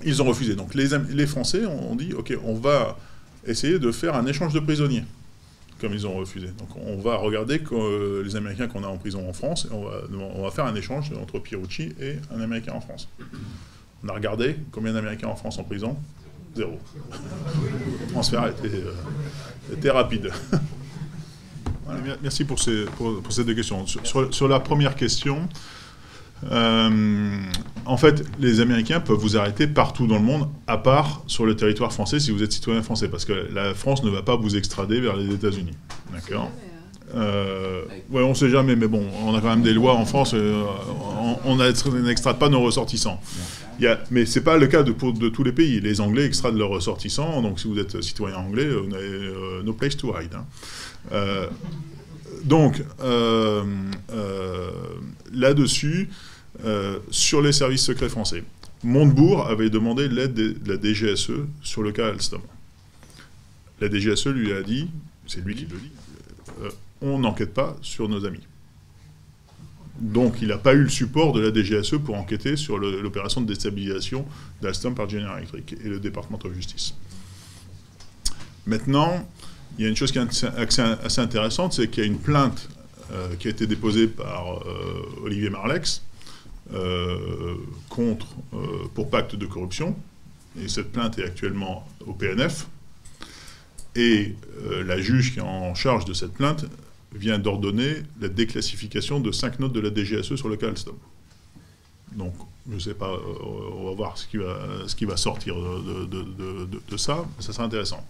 [0.04, 0.56] ils ont refusé.
[0.56, 2.98] Donc, les Français ont dit ok, on va
[3.46, 5.04] essayer de faire un échange de prisonniers,
[5.80, 6.48] comme ils ont refusé.
[6.48, 10.42] Donc, on va regarder que, les Américains qu'on a en prison en France, et on
[10.42, 13.10] va, faire un échange entre Pierucci et un Américain en France.
[14.04, 15.98] On a regardé combien d'Américains en France en prison
[16.56, 16.80] Zéro.
[17.12, 18.84] Le transfert était,
[19.86, 20.32] euh, rapide.
[22.22, 22.86] Merci pour, ces
[23.44, 23.86] deux questions.
[23.86, 25.50] Sur, la première question,
[26.52, 27.38] euh,
[27.86, 31.56] en fait, les Américains peuvent vous arrêter partout dans le monde, à part sur le
[31.56, 34.56] territoire français si vous êtes citoyen français, parce que la France ne va pas vous
[34.56, 35.74] extrader vers les États-Unis.
[36.12, 36.52] D'accord
[37.14, 40.36] euh, ouais, on sait jamais, mais bon, on a quand même des lois en France,
[41.46, 43.22] on n'extrade pas nos ressortissants.
[44.12, 45.80] Mais ce n'est pas le cas de, tous les pays.
[45.82, 49.74] Les Anglais extradent leurs ressortissants, donc si vous êtes citoyen anglais, vous n'avez euh, no
[49.74, 50.34] place to hide.
[50.34, 50.46] Hein.
[51.12, 51.48] Euh,
[52.44, 52.84] donc,
[56.66, 58.44] euh, sur les services secrets français,
[58.84, 61.32] Montebourg avait demandé l'aide de la DGSE
[61.62, 62.42] sur le cas Alstom.
[63.82, 64.88] La DGSE lui a dit,
[65.28, 65.92] c'est lui qui le dit,
[67.02, 68.42] on n'enquête pas sur nos amis.
[70.00, 73.48] Donc il n'a pas eu le support de la DGSE pour enquêter sur l'opération de
[73.48, 74.26] déstabilisation
[74.62, 76.94] d'Alstom par General Electric et le département de justice.
[78.68, 79.28] Maintenant,
[79.78, 82.70] il y a une chose qui est assez intéressante, c'est qu'il y a une plainte
[83.12, 86.15] euh, qui a été déposée par euh, Olivier Marlex euh,
[87.90, 88.28] contre,
[88.94, 89.96] pour pacte de corruption,
[90.60, 92.68] et cette plainte est actuellement au PNF,
[93.96, 94.36] et
[94.86, 96.66] la juge qui est en charge de cette plainte
[97.14, 100.96] vient d'ordonner la déclassification de cinq notes de la DGSE sur le cas Alstom.
[102.16, 102.34] Donc,
[102.70, 103.20] je ne sais pas, euh,
[103.78, 104.38] on va voir ce qui
[105.06, 108.06] va, sortir de, ça, ça sera intéressant.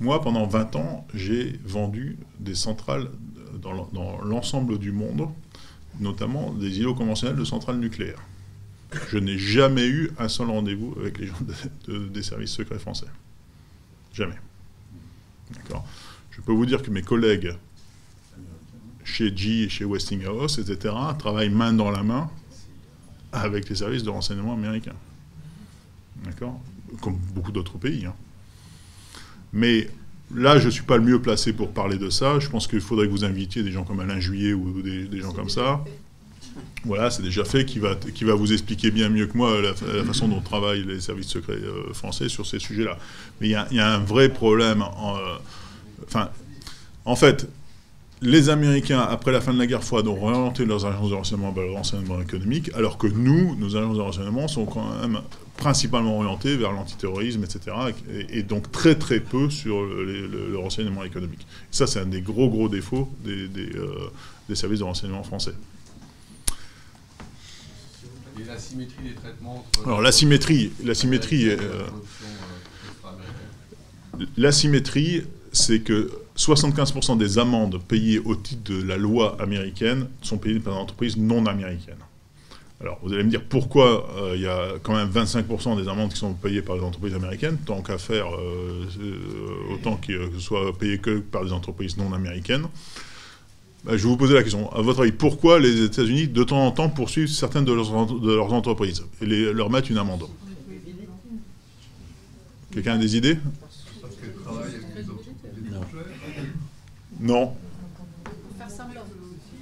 [0.00, 3.10] Moi, pendant 20 ans, j'ai vendu des centrales
[3.60, 5.28] dans l'ensemble du monde,
[6.00, 8.22] notamment des îlots conventionnels de centrales nucléaires.
[9.08, 11.38] Je n'ai jamais eu un seul rendez-vous avec les gens
[11.88, 13.06] des services secrets français.
[14.12, 14.38] Jamais.
[15.54, 15.86] D'accord
[16.30, 17.54] Je peux vous dire que mes collègues
[19.04, 22.30] chez G, chez Westinghouse, etc., travaillent main dans la main
[23.32, 24.96] avec les services de renseignement américains.
[26.24, 26.60] D'accord?
[27.00, 28.06] Comme beaucoup d'autres pays.
[28.06, 28.14] Hein.
[29.52, 29.90] Mais
[30.34, 32.38] là, je ne suis pas le mieux placé pour parler de ça.
[32.38, 35.32] Je pense qu'il faudrait que vous invitiez des gens comme Alain Juillet ou des, gens
[35.32, 35.84] comme ça.
[36.84, 39.74] Voilà, c'est déjà fait, qui va, qui va vous expliquer bien mieux que moi la,
[40.04, 42.98] façon dont travaillent les services secrets euh, français sur ces sujets-là.
[43.40, 44.82] Mais il y, a un vrai problème.
[44.82, 45.36] Euh,
[46.06, 46.30] enfin,
[47.04, 47.48] en fait,
[48.22, 51.52] les Américains, après la fin de la guerre froide, ont réorienté leurs agences de renseignement
[51.52, 55.20] vers le renseignement économique, alors que nous, nos agences de renseignement sont quand même
[55.56, 57.76] principalement orientées vers l'antiterrorisme, etc.,
[58.30, 61.46] et, donc très très peu sur le, renseignement économique.
[61.70, 65.54] ça, c'est un des gros gros défauts des, des services de renseignement français.
[68.40, 71.58] Et la symétrie des traitements Alors la symétrie, la symétrie, euh,
[74.36, 75.22] la symétrie,
[75.54, 80.74] c'est que 75% des amendes payées au titre de la loi américaine sont payées par
[80.74, 81.96] des entreprises non américaines.
[82.80, 86.10] Alors, vous allez me dire pourquoi euh, il y a quand même 25% des amendes
[86.10, 88.84] qui sont payées par les entreprises américaines, tant qu'à faire, euh,
[89.72, 92.66] autant que ce soit payé que par des entreprises non américaines?
[93.84, 94.72] Bah, je vais vous poser la question.
[94.72, 98.34] À votre avis, pourquoi les États-Unis, de temps en temps, poursuivent certaines de leurs, de
[98.34, 100.24] leurs entreprises et les, leur mettent une amende?
[102.72, 103.38] Quelqu'un a des idées?
[107.24, 107.56] Non.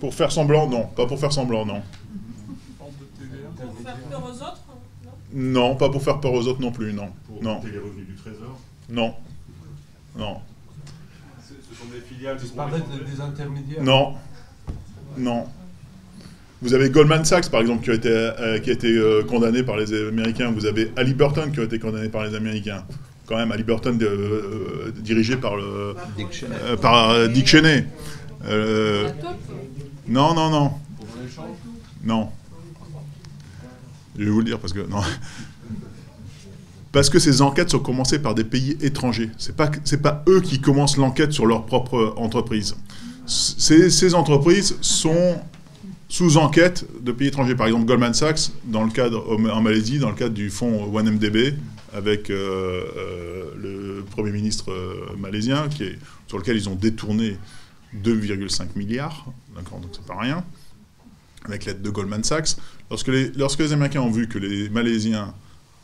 [0.00, 0.86] Pour faire semblant non.
[0.96, 1.82] Pas pour faire semblant, non.
[2.78, 4.64] Pour faire peur aux autres
[5.32, 7.08] Non, pas pour faire peur aux autres non plus, non.
[7.26, 7.60] Pour non.
[7.64, 8.58] les revenus du trésor
[8.90, 9.14] Non.
[10.16, 10.40] Non
[11.92, 12.38] des filiales.
[12.38, 14.14] des intermédiaires Non.
[15.16, 15.46] Non.
[16.60, 19.62] Vous avez Goldman Sachs, par exemple, qui a été, euh, qui a été euh, condamné
[19.62, 20.50] par les Américains.
[20.52, 22.84] Vous avez Ali Burton, qui a été condamné par les Américains.
[23.26, 26.56] Quand même, Ali Burton, euh, dirigé par, le, Dick Cheney.
[26.80, 27.86] par Dick Cheney.
[30.08, 30.72] non, non, non.
[32.04, 32.28] Non.
[34.18, 34.80] Je vais vous le dire parce que.
[34.80, 35.02] Non.
[36.92, 39.30] Parce que ces enquêtes sont commencées par des pays étrangers.
[39.38, 39.70] Ce n'est pas,
[40.02, 42.76] pas eux qui commencent l'enquête sur leur propre entreprise.
[43.24, 45.40] Ces, ces, entreprises sont
[46.08, 47.54] sous enquête de pays étrangers.
[47.54, 51.54] Par exemple, Goldman Sachs, dans le cadre, en Malaisie, dans le cadre du fonds OneMDB,
[51.92, 55.68] avec euh, euh, le Premier ministre euh, malaisien,
[56.26, 57.36] sur lequel ils ont détourné
[58.02, 60.44] 2,5 milliards, d'accord, donc c'est pas rien,
[61.44, 62.56] avec l'aide de Goldman Sachs.
[62.90, 65.34] Lorsque les, lorsque les Américains ont vu que les Malaisiens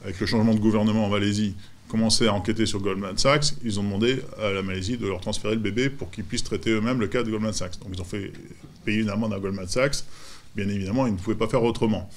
[0.04, 1.54] avec le changement de gouvernement en Malaisie,
[1.88, 5.54] commençaient à enquêter sur Goldman Sachs, ils ont demandé à la Malaisie de leur transférer
[5.54, 7.78] le bébé pour qu'ils puissent traiter eux-mêmes le cas de Goldman Sachs.
[7.80, 8.30] Donc ils ont fait
[8.84, 10.04] payer une amende à Goldman Sachs.
[10.54, 12.08] Bien évidemment, ils ne pouvaient pas faire autrement.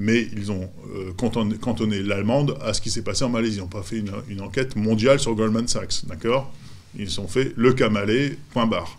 [0.00, 3.58] Mais ils ont euh, cantonné, l'allemande à ce qui s'est passé en Malaisie.
[3.58, 6.50] Ils n'ont pas fait une, enquête mondiale sur Goldman Sachs, d'accord?
[6.98, 8.98] Ils ont fait le cas malais, point barre.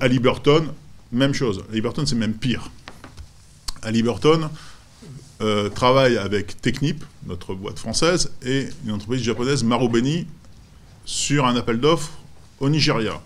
[0.00, 0.66] À Liberton,
[1.12, 1.62] même chose.
[1.70, 2.68] À Liberton, c'est même pire.
[3.82, 4.50] À Liberton,
[5.40, 10.26] euh, travaille avec Technip, notre boîte française, et une entreprise japonaise, Marubeni,
[11.04, 12.10] sur un appel d'offres
[12.58, 13.22] au Nigeria.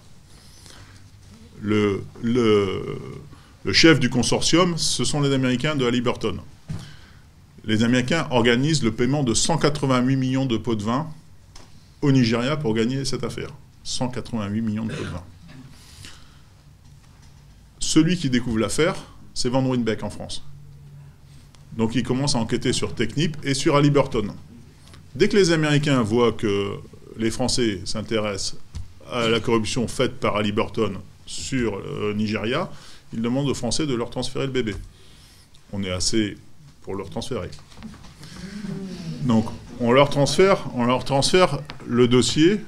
[1.62, 2.98] Le, le,
[3.72, 6.38] chef du consortium, ce sont les Américains de Halliburton.
[7.64, 11.08] Les Américains organisent le paiement de 188 millions de pots de vin
[12.02, 13.48] au Nigeria pour gagner cette affaire.
[13.84, 15.22] 188 millions de pots de vin.
[17.78, 18.94] Celui qui découvre l'affaire,
[19.32, 20.44] c'est Van Ruynbeck en France.
[21.76, 24.34] Donc ils commencent à enquêter sur Technip et sur Halliburton.
[25.14, 26.72] Dès que les Américains voient que
[27.18, 28.56] les Français s'intéressent
[29.10, 30.94] à la corruption faite par Halliburton
[31.26, 32.70] sur le euh, Nigeria,
[33.14, 34.74] ils demandent aux Français de leur transférer le bébé.
[35.72, 36.36] On est assez
[36.82, 37.50] pour leur transférer.
[39.22, 39.46] Donc
[39.80, 42.60] on leur transfère, le dossier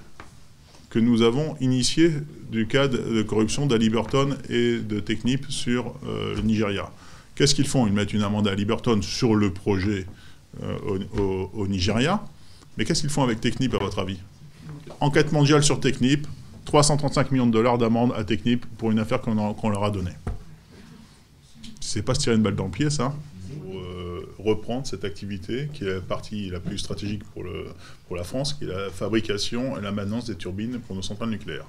[0.90, 2.12] que nous avons initié
[2.50, 6.90] du cas de corruption d'Halliburton et de Technip sur euh, le Nigeria.
[7.34, 7.86] Qu'est-ce qu'ils font?
[7.86, 10.06] Ils mettent une amende à Liberton sur le projet
[10.62, 12.24] euh, au, Nigeria.
[12.78, 14.18] Mais qu'est-ce qu'ils font avec Technip, à votre avis?
[15.00, 16.26] Enquête mondiale sur Technip,
[16.64, 20.12] 335 millions de dollars d'amende à Technip pour une affaire qu'on leur a donnée.
[21.86, 23.14] C'est pas se tirer une balle dans le pied, ça
[23.62, 27.44] pour, euh, reprendre cette activité qui est la partie la plus stratégique pour,
[28.16, 31.68] la France, qui est la fabrication et la maintenance des turbines pour nos centrales nucléaires.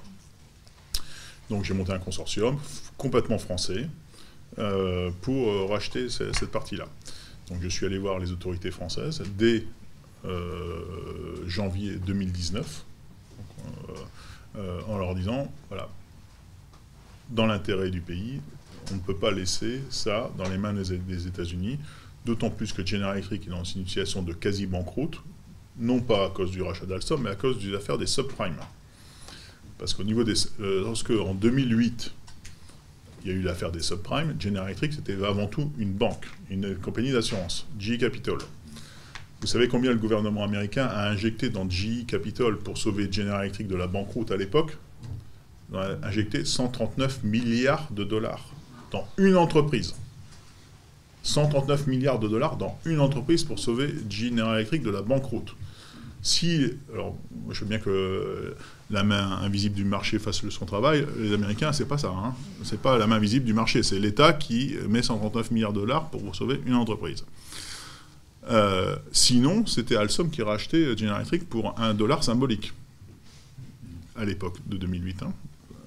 [1.50, 2.58] Donc j'ai monté un consortium
[2.96, 3.88] complètement français,
[4.58, 6.88] euh, pour euh, racheter cette partie-là.
[7.48, 9.64] Donc je suis allé voir les autorités françaises dès
[11.46, 12.84] janvier 2019
[14.88, 15.88] en leur disant, voilà,
[17.30, 18.40] dans l'intérêt du pays,
[18.90, 21.78] on ne peut pas laisser ça dans les mains des États-Unis,
[22.24, 25.20] d'autant plus que General Electric est dans une situation de quasi-banqueroute,
[25.78, 28.56] non pas à cause du rachat d'Alstom, mais à cause des affaires des subprimes.
[29.78, 30.34] Parce qu'au niveau des...
[30.58, 32.12] lorsque, en 2008,
[33.24, 34.34] il y a eu l'affaire des subprimes.
[34.38, 38.38] General Electric, c'était avant tout une banque, une compagnie d'assurance, GE Capital.
[39.40, 43.68] Vous savez combien le gouvernement américain a injecté dans GE Capital pour sauver General Electric
[43.68, 44.76] de la banqueroute à l'époque?
[45.74, 48.52] A injecté 139 milliards de dollars
[48.90, 49.94] dans une entreprise.
[51.22, 55.54] 139 milliards de dollars dans une entreprise pour sauver General Electric de la banqueroute.
[56.22, 57.16] Si, alors,
[57.50, 58.56] je veux bien que
[58.90, 62.08] la main invisible du marché fasse son travail, les Américains, c'est pas ça.
[62.08, 62.34] Hein.
[62.64, 66.08] C'est pas la main visible du marché, c'est l'État qui met 139 milliards de dollars
[66.10, 67.24] pour sauver une entreprise.
[68.50, 72.72] Euh, sinon, c'était Alstom qui rachetait General Electric pour un dollar symbolique
[74.16, 75.22] à l'époque de 2008.
[75.22, 75.32] Hein.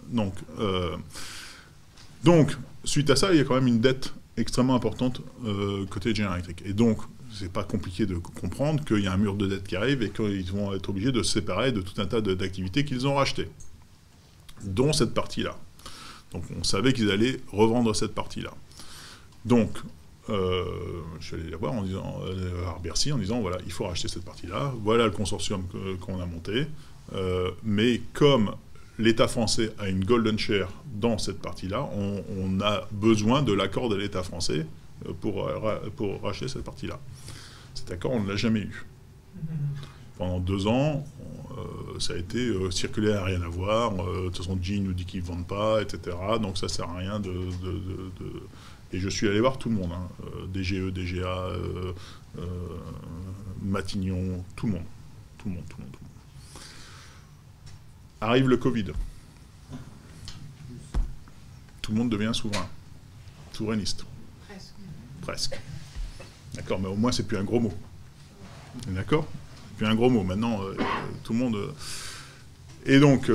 [0.09, 0.95] Donc, euh,
[2.23, 6.13] donc, suite à ça, il y a quand même une dette extrêmement importante euh, côté
[6.15, 6.63] General Electric.
[6.67, 7.01] Et donc,
[7.31, 10.09] c'est pas compliqué de comprendre qu'il y a un mur de dette qui arrive et
[10.09, 13.49] qu'ils vont être obligés de se séparer de tout un tas d'activités qu'ils ont rachetées,
[14.63, 15.57] dont cette partie-là.
[16.31, 18.53] Donc, on savait qu'ils allaient revendre cette partie-là.
[19.45, 19.77] Donc,
[20.29, 20.63] euh,
[21.19, 23.85] je suis allé les voir en disant, euh, à Bercy en disant voilà, il faut
[23.85, 25.63] racheter cette partie-là, voilà le consortium
[25.99, 26.67] qu'on a monté,
[27.63, 28.55] mais comme
[29.01, 33.95] l'État français a une golden share dans cette partie-là, on, a besoin de l'accord de
[33.95, 34.65] l'État français
[35.19, 35.49] pour,
[35.95, 36.99] pour racheter cette partie-là.
[37.73, 38.85] Cet accord, on ne l'a jamais eu.
[40.17, 41.03] Pendant deux ans,
[41.97, 43.93] ça a été circulé à rien à voir.
[43.93, 46.15] de toute façon, G nous dit qu'ils ne vendent pas, etc.
[46.39, 47.31] Donc ça ne sert à rien de
[48.93, 50.07] et je suis allé voir tout le monde, hein.
[50.53, 51.93] DGE, DGA, euh,
[52.37, 52.43] euh,
[53.61, 54.43] Matignon.
[54.55, 54.83] Tout le monde,
[55.37, 55.95] tout le monde, tout le monde.
[58.21, 58.85] Arrive le Covid.
[61.81, 62.69] Tout le monde devient souverain.
[63.51, 64.05] Souverainiste.
[64.47, 64.73] Presque.
[65.21, 65.59] Presque.
[66.53, 67.73] D'accord, mais au moins c'est plus un gros mot.
[68.87, 69.27] D'accord?
[69.77, 70.23] Plus un gros mot.
[70.23, 70.75] Maintenant, euh,
[71.23, 71.73] tout le monde.
[72.85, 73.29] Et donc,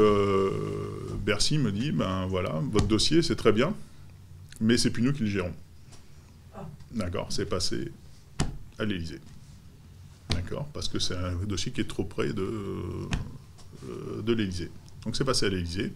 [1.24, 3.74] Bercy me dit, ben voilà, votre dossier, c'est très bien
[4.60, 5.54] mais c'est plus nous qui le gérons.
[6.92, 7.92] D'accord, c'est passé
[8.78, 9.20] à l'Élysée.
[10.30, 13.08] D'accord, parce que c'est un dossier qui est trop près de, euh,
[14.23, 14.70] de l'Élysée.
[15.05, 15.93] Donc c'est passé à l'Élysée.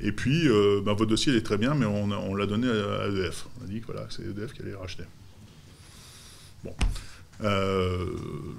[0.00, 3.46] Et puis, euh, ben, votre dossier est très bien, mais on, l'a donné à, EDF.
[3.60, 5.04] On a dit que voilà, c'est EDF qui allait racheter.
[6.64, 6.74] Bon.
[7.42, 8.06] Euh,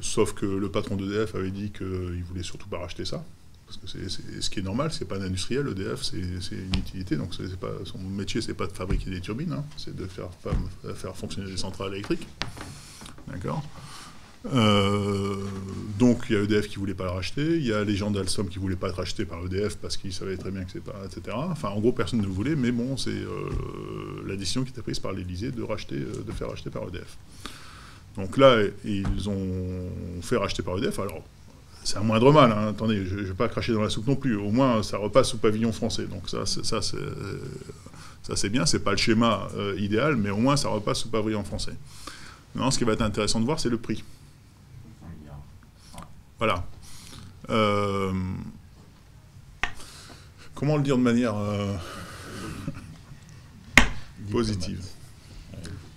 [0.02, 3.24] sauf que le patron d'EDF avait dit qu'il voulait surtout pas racheter ça.
[3.66, 7.18] Parce que c'est ce qui est normal, c'est pas un industriel, EDF, c'est une utilité,
[7.18, 10.30] donc son métier, c'est pas de fabriquer des turbines, hein, c'est de faire,
[10.96, 12.26] faire fonctionner des centrales électriques.
[13.28, 13.62] D'accord
[14.54, 15.36] euh,
[15.98, 18.12] donc il y a EDF qui voulait pas le racheter, il y a les gens
[18.12, 20.84] d'Alstom qui voulaient pas être rachetés par EDF parce qu'ils savaient très bien que c'est
[20.84, 21.36] pas, etc.
[21.36, 23.50] Enfin, en gros, personne ne voulait, mais bon, c'est euh,
[24.26, 27.18] la décision qui était prise par l'Élysée de racheter, euh, de faire racheter par EDF.
[28.16, 31.00] Donc là, ils ont fait racheter par EDF.
[31.00, 31.24] Alors,
[31.84, 32.52] c'est un moindre mal.
[32.52, 32.70] Hein.
[32.70, 34.36] Attendez, je ne vais pas cracher dans la soupe non plus.
[34.36, 36.06] Au moins, ça repasse sous pavillon français.
[36.06, 38.66] Donc ça, c'est, ça, c'est, bien.
[38.66, 39.48] C'est pas le schéma
[39.78, 41.76] idéal, mais au moins, ça repasse sous pavillon français.
[42.56, 44.04] Non, ce qui va être intéressant de voir, c'est le prix.
[46.40, 46.66] Voilà.
[47.50, 48.14] Euh,
[50.54, 51.76] comment le dire de manière euh,
[54.32, 54.84] positive?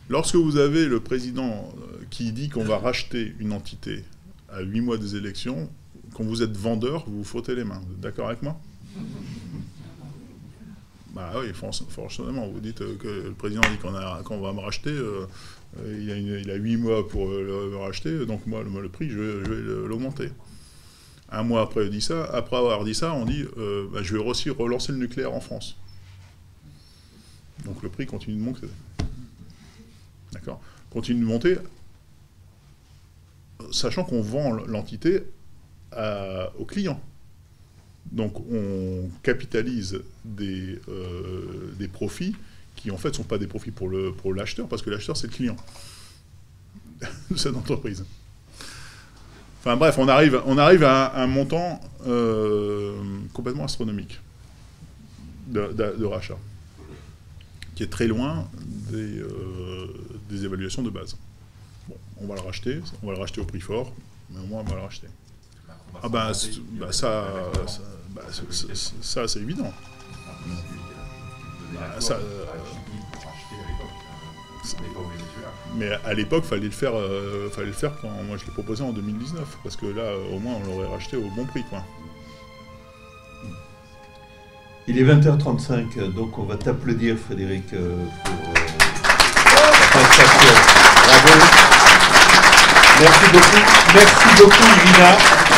[0.09, 1.73] Lorsque vous avez le président
[2.11, 4.05] qui dit qu'on va racheter une entité
[4.49, 5.71] à huit mois des élections,
[6.15, 7.81] quand vous êtes vendeur, vous vous frottez les mains.
[7.87, 8.61] Vous êtes d'accord avec moi?
[11.21, 12.49] Bah oui, forcément.
[12.49, 14.91] Vous dites euh, que le président dit qu'on va me racheter.
[14.91, 15.27] Euh,
[15.87, 20.31] il, a huit mois pour euh, le, racheter, donc moi, le, prix, je vais, l'augmenter.
[21.31, 22.25] Un mois après, dit ça.
[22.33, 23.45] Après avoir dit ça, on dit
[23.93, 25.77] bah, je vais aussi relancer le nucléaire en France.
[27.65, 28.67] Donc le prix continue de monter.
[30.33, 30.61] D'accord
[30.91, 31.57] Continue de monter
[33.71, 35.23] sachant qu'on vend l'entité
[36.59, 37.01] aux clients.
[38.11, 42.35] Donc on capitalise des, euh, des, profits
[42.75, 45.29] qui en fait ne sont pas des profits pour l'acheteur, pour parce que l'acheteur c'est
[45.29, 45.57] le client
[47.31, 48.05] de cette entreprise.
[49.61, 52.97] Enfin bref, on arrive, on arrive à un, montant euh,
[53.33, 54.19] complètement astronomique
[55.47, 56.39] de, rachat,
[57.75, 58.49] qui est très loin
[58.91, 59.87] des, euh,
[60.31, 61.17] des évaluations de base
[62.21, 63.93] on va le racheter, on va le racheter au prix fort,
[64.31, 65.09] mais au moins on va le racheter.
[66.03, 66.33] Ah bah,
[66.91, 67.25] ça,
[68.11, 68.23] bah,
[69.01, 69.73] ça, c'est évident.
[71.75, 71.81] Bah,
[75.77, 78.83] mais à l'époque, fallait le faire, euh, fallait le faire quand moi je l'ai proposé
[78.83, 81.85] en 2019, parce que là, au moins, on l'aurait racheté au bon prix, quoi.
[84.89, 88.71] Il est 20h35, donc on va t'applaudir, Frédéric, euh, pour euh,
[91.07, 91.45] Bravo.
[93.01, 93.63] Merci beaucoup.
[93.95, 95.50] Merci beaucoup, Irina.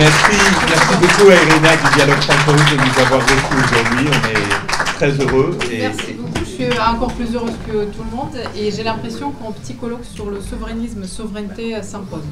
[0.00, 0.32] Merci,
[0.66, 4.08] merci beaucoup à Irina du Dialogue Francophone de nous avoir reçus aujourd'hui.
[4.08, 5.58] On est très heureux.
[5.70, 6.38] Merci beaucoup.
[6.38, 10.06] Je suis encore plus heureuse que tout le monde et j'ai l'impression qu'un petit colloque
[10.10, 12.24] sur le souverainisme, souveraineté s'impose.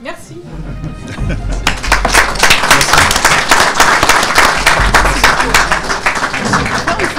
[0.00, 0.36] Merci.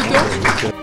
[0.09, 0.73] Merci.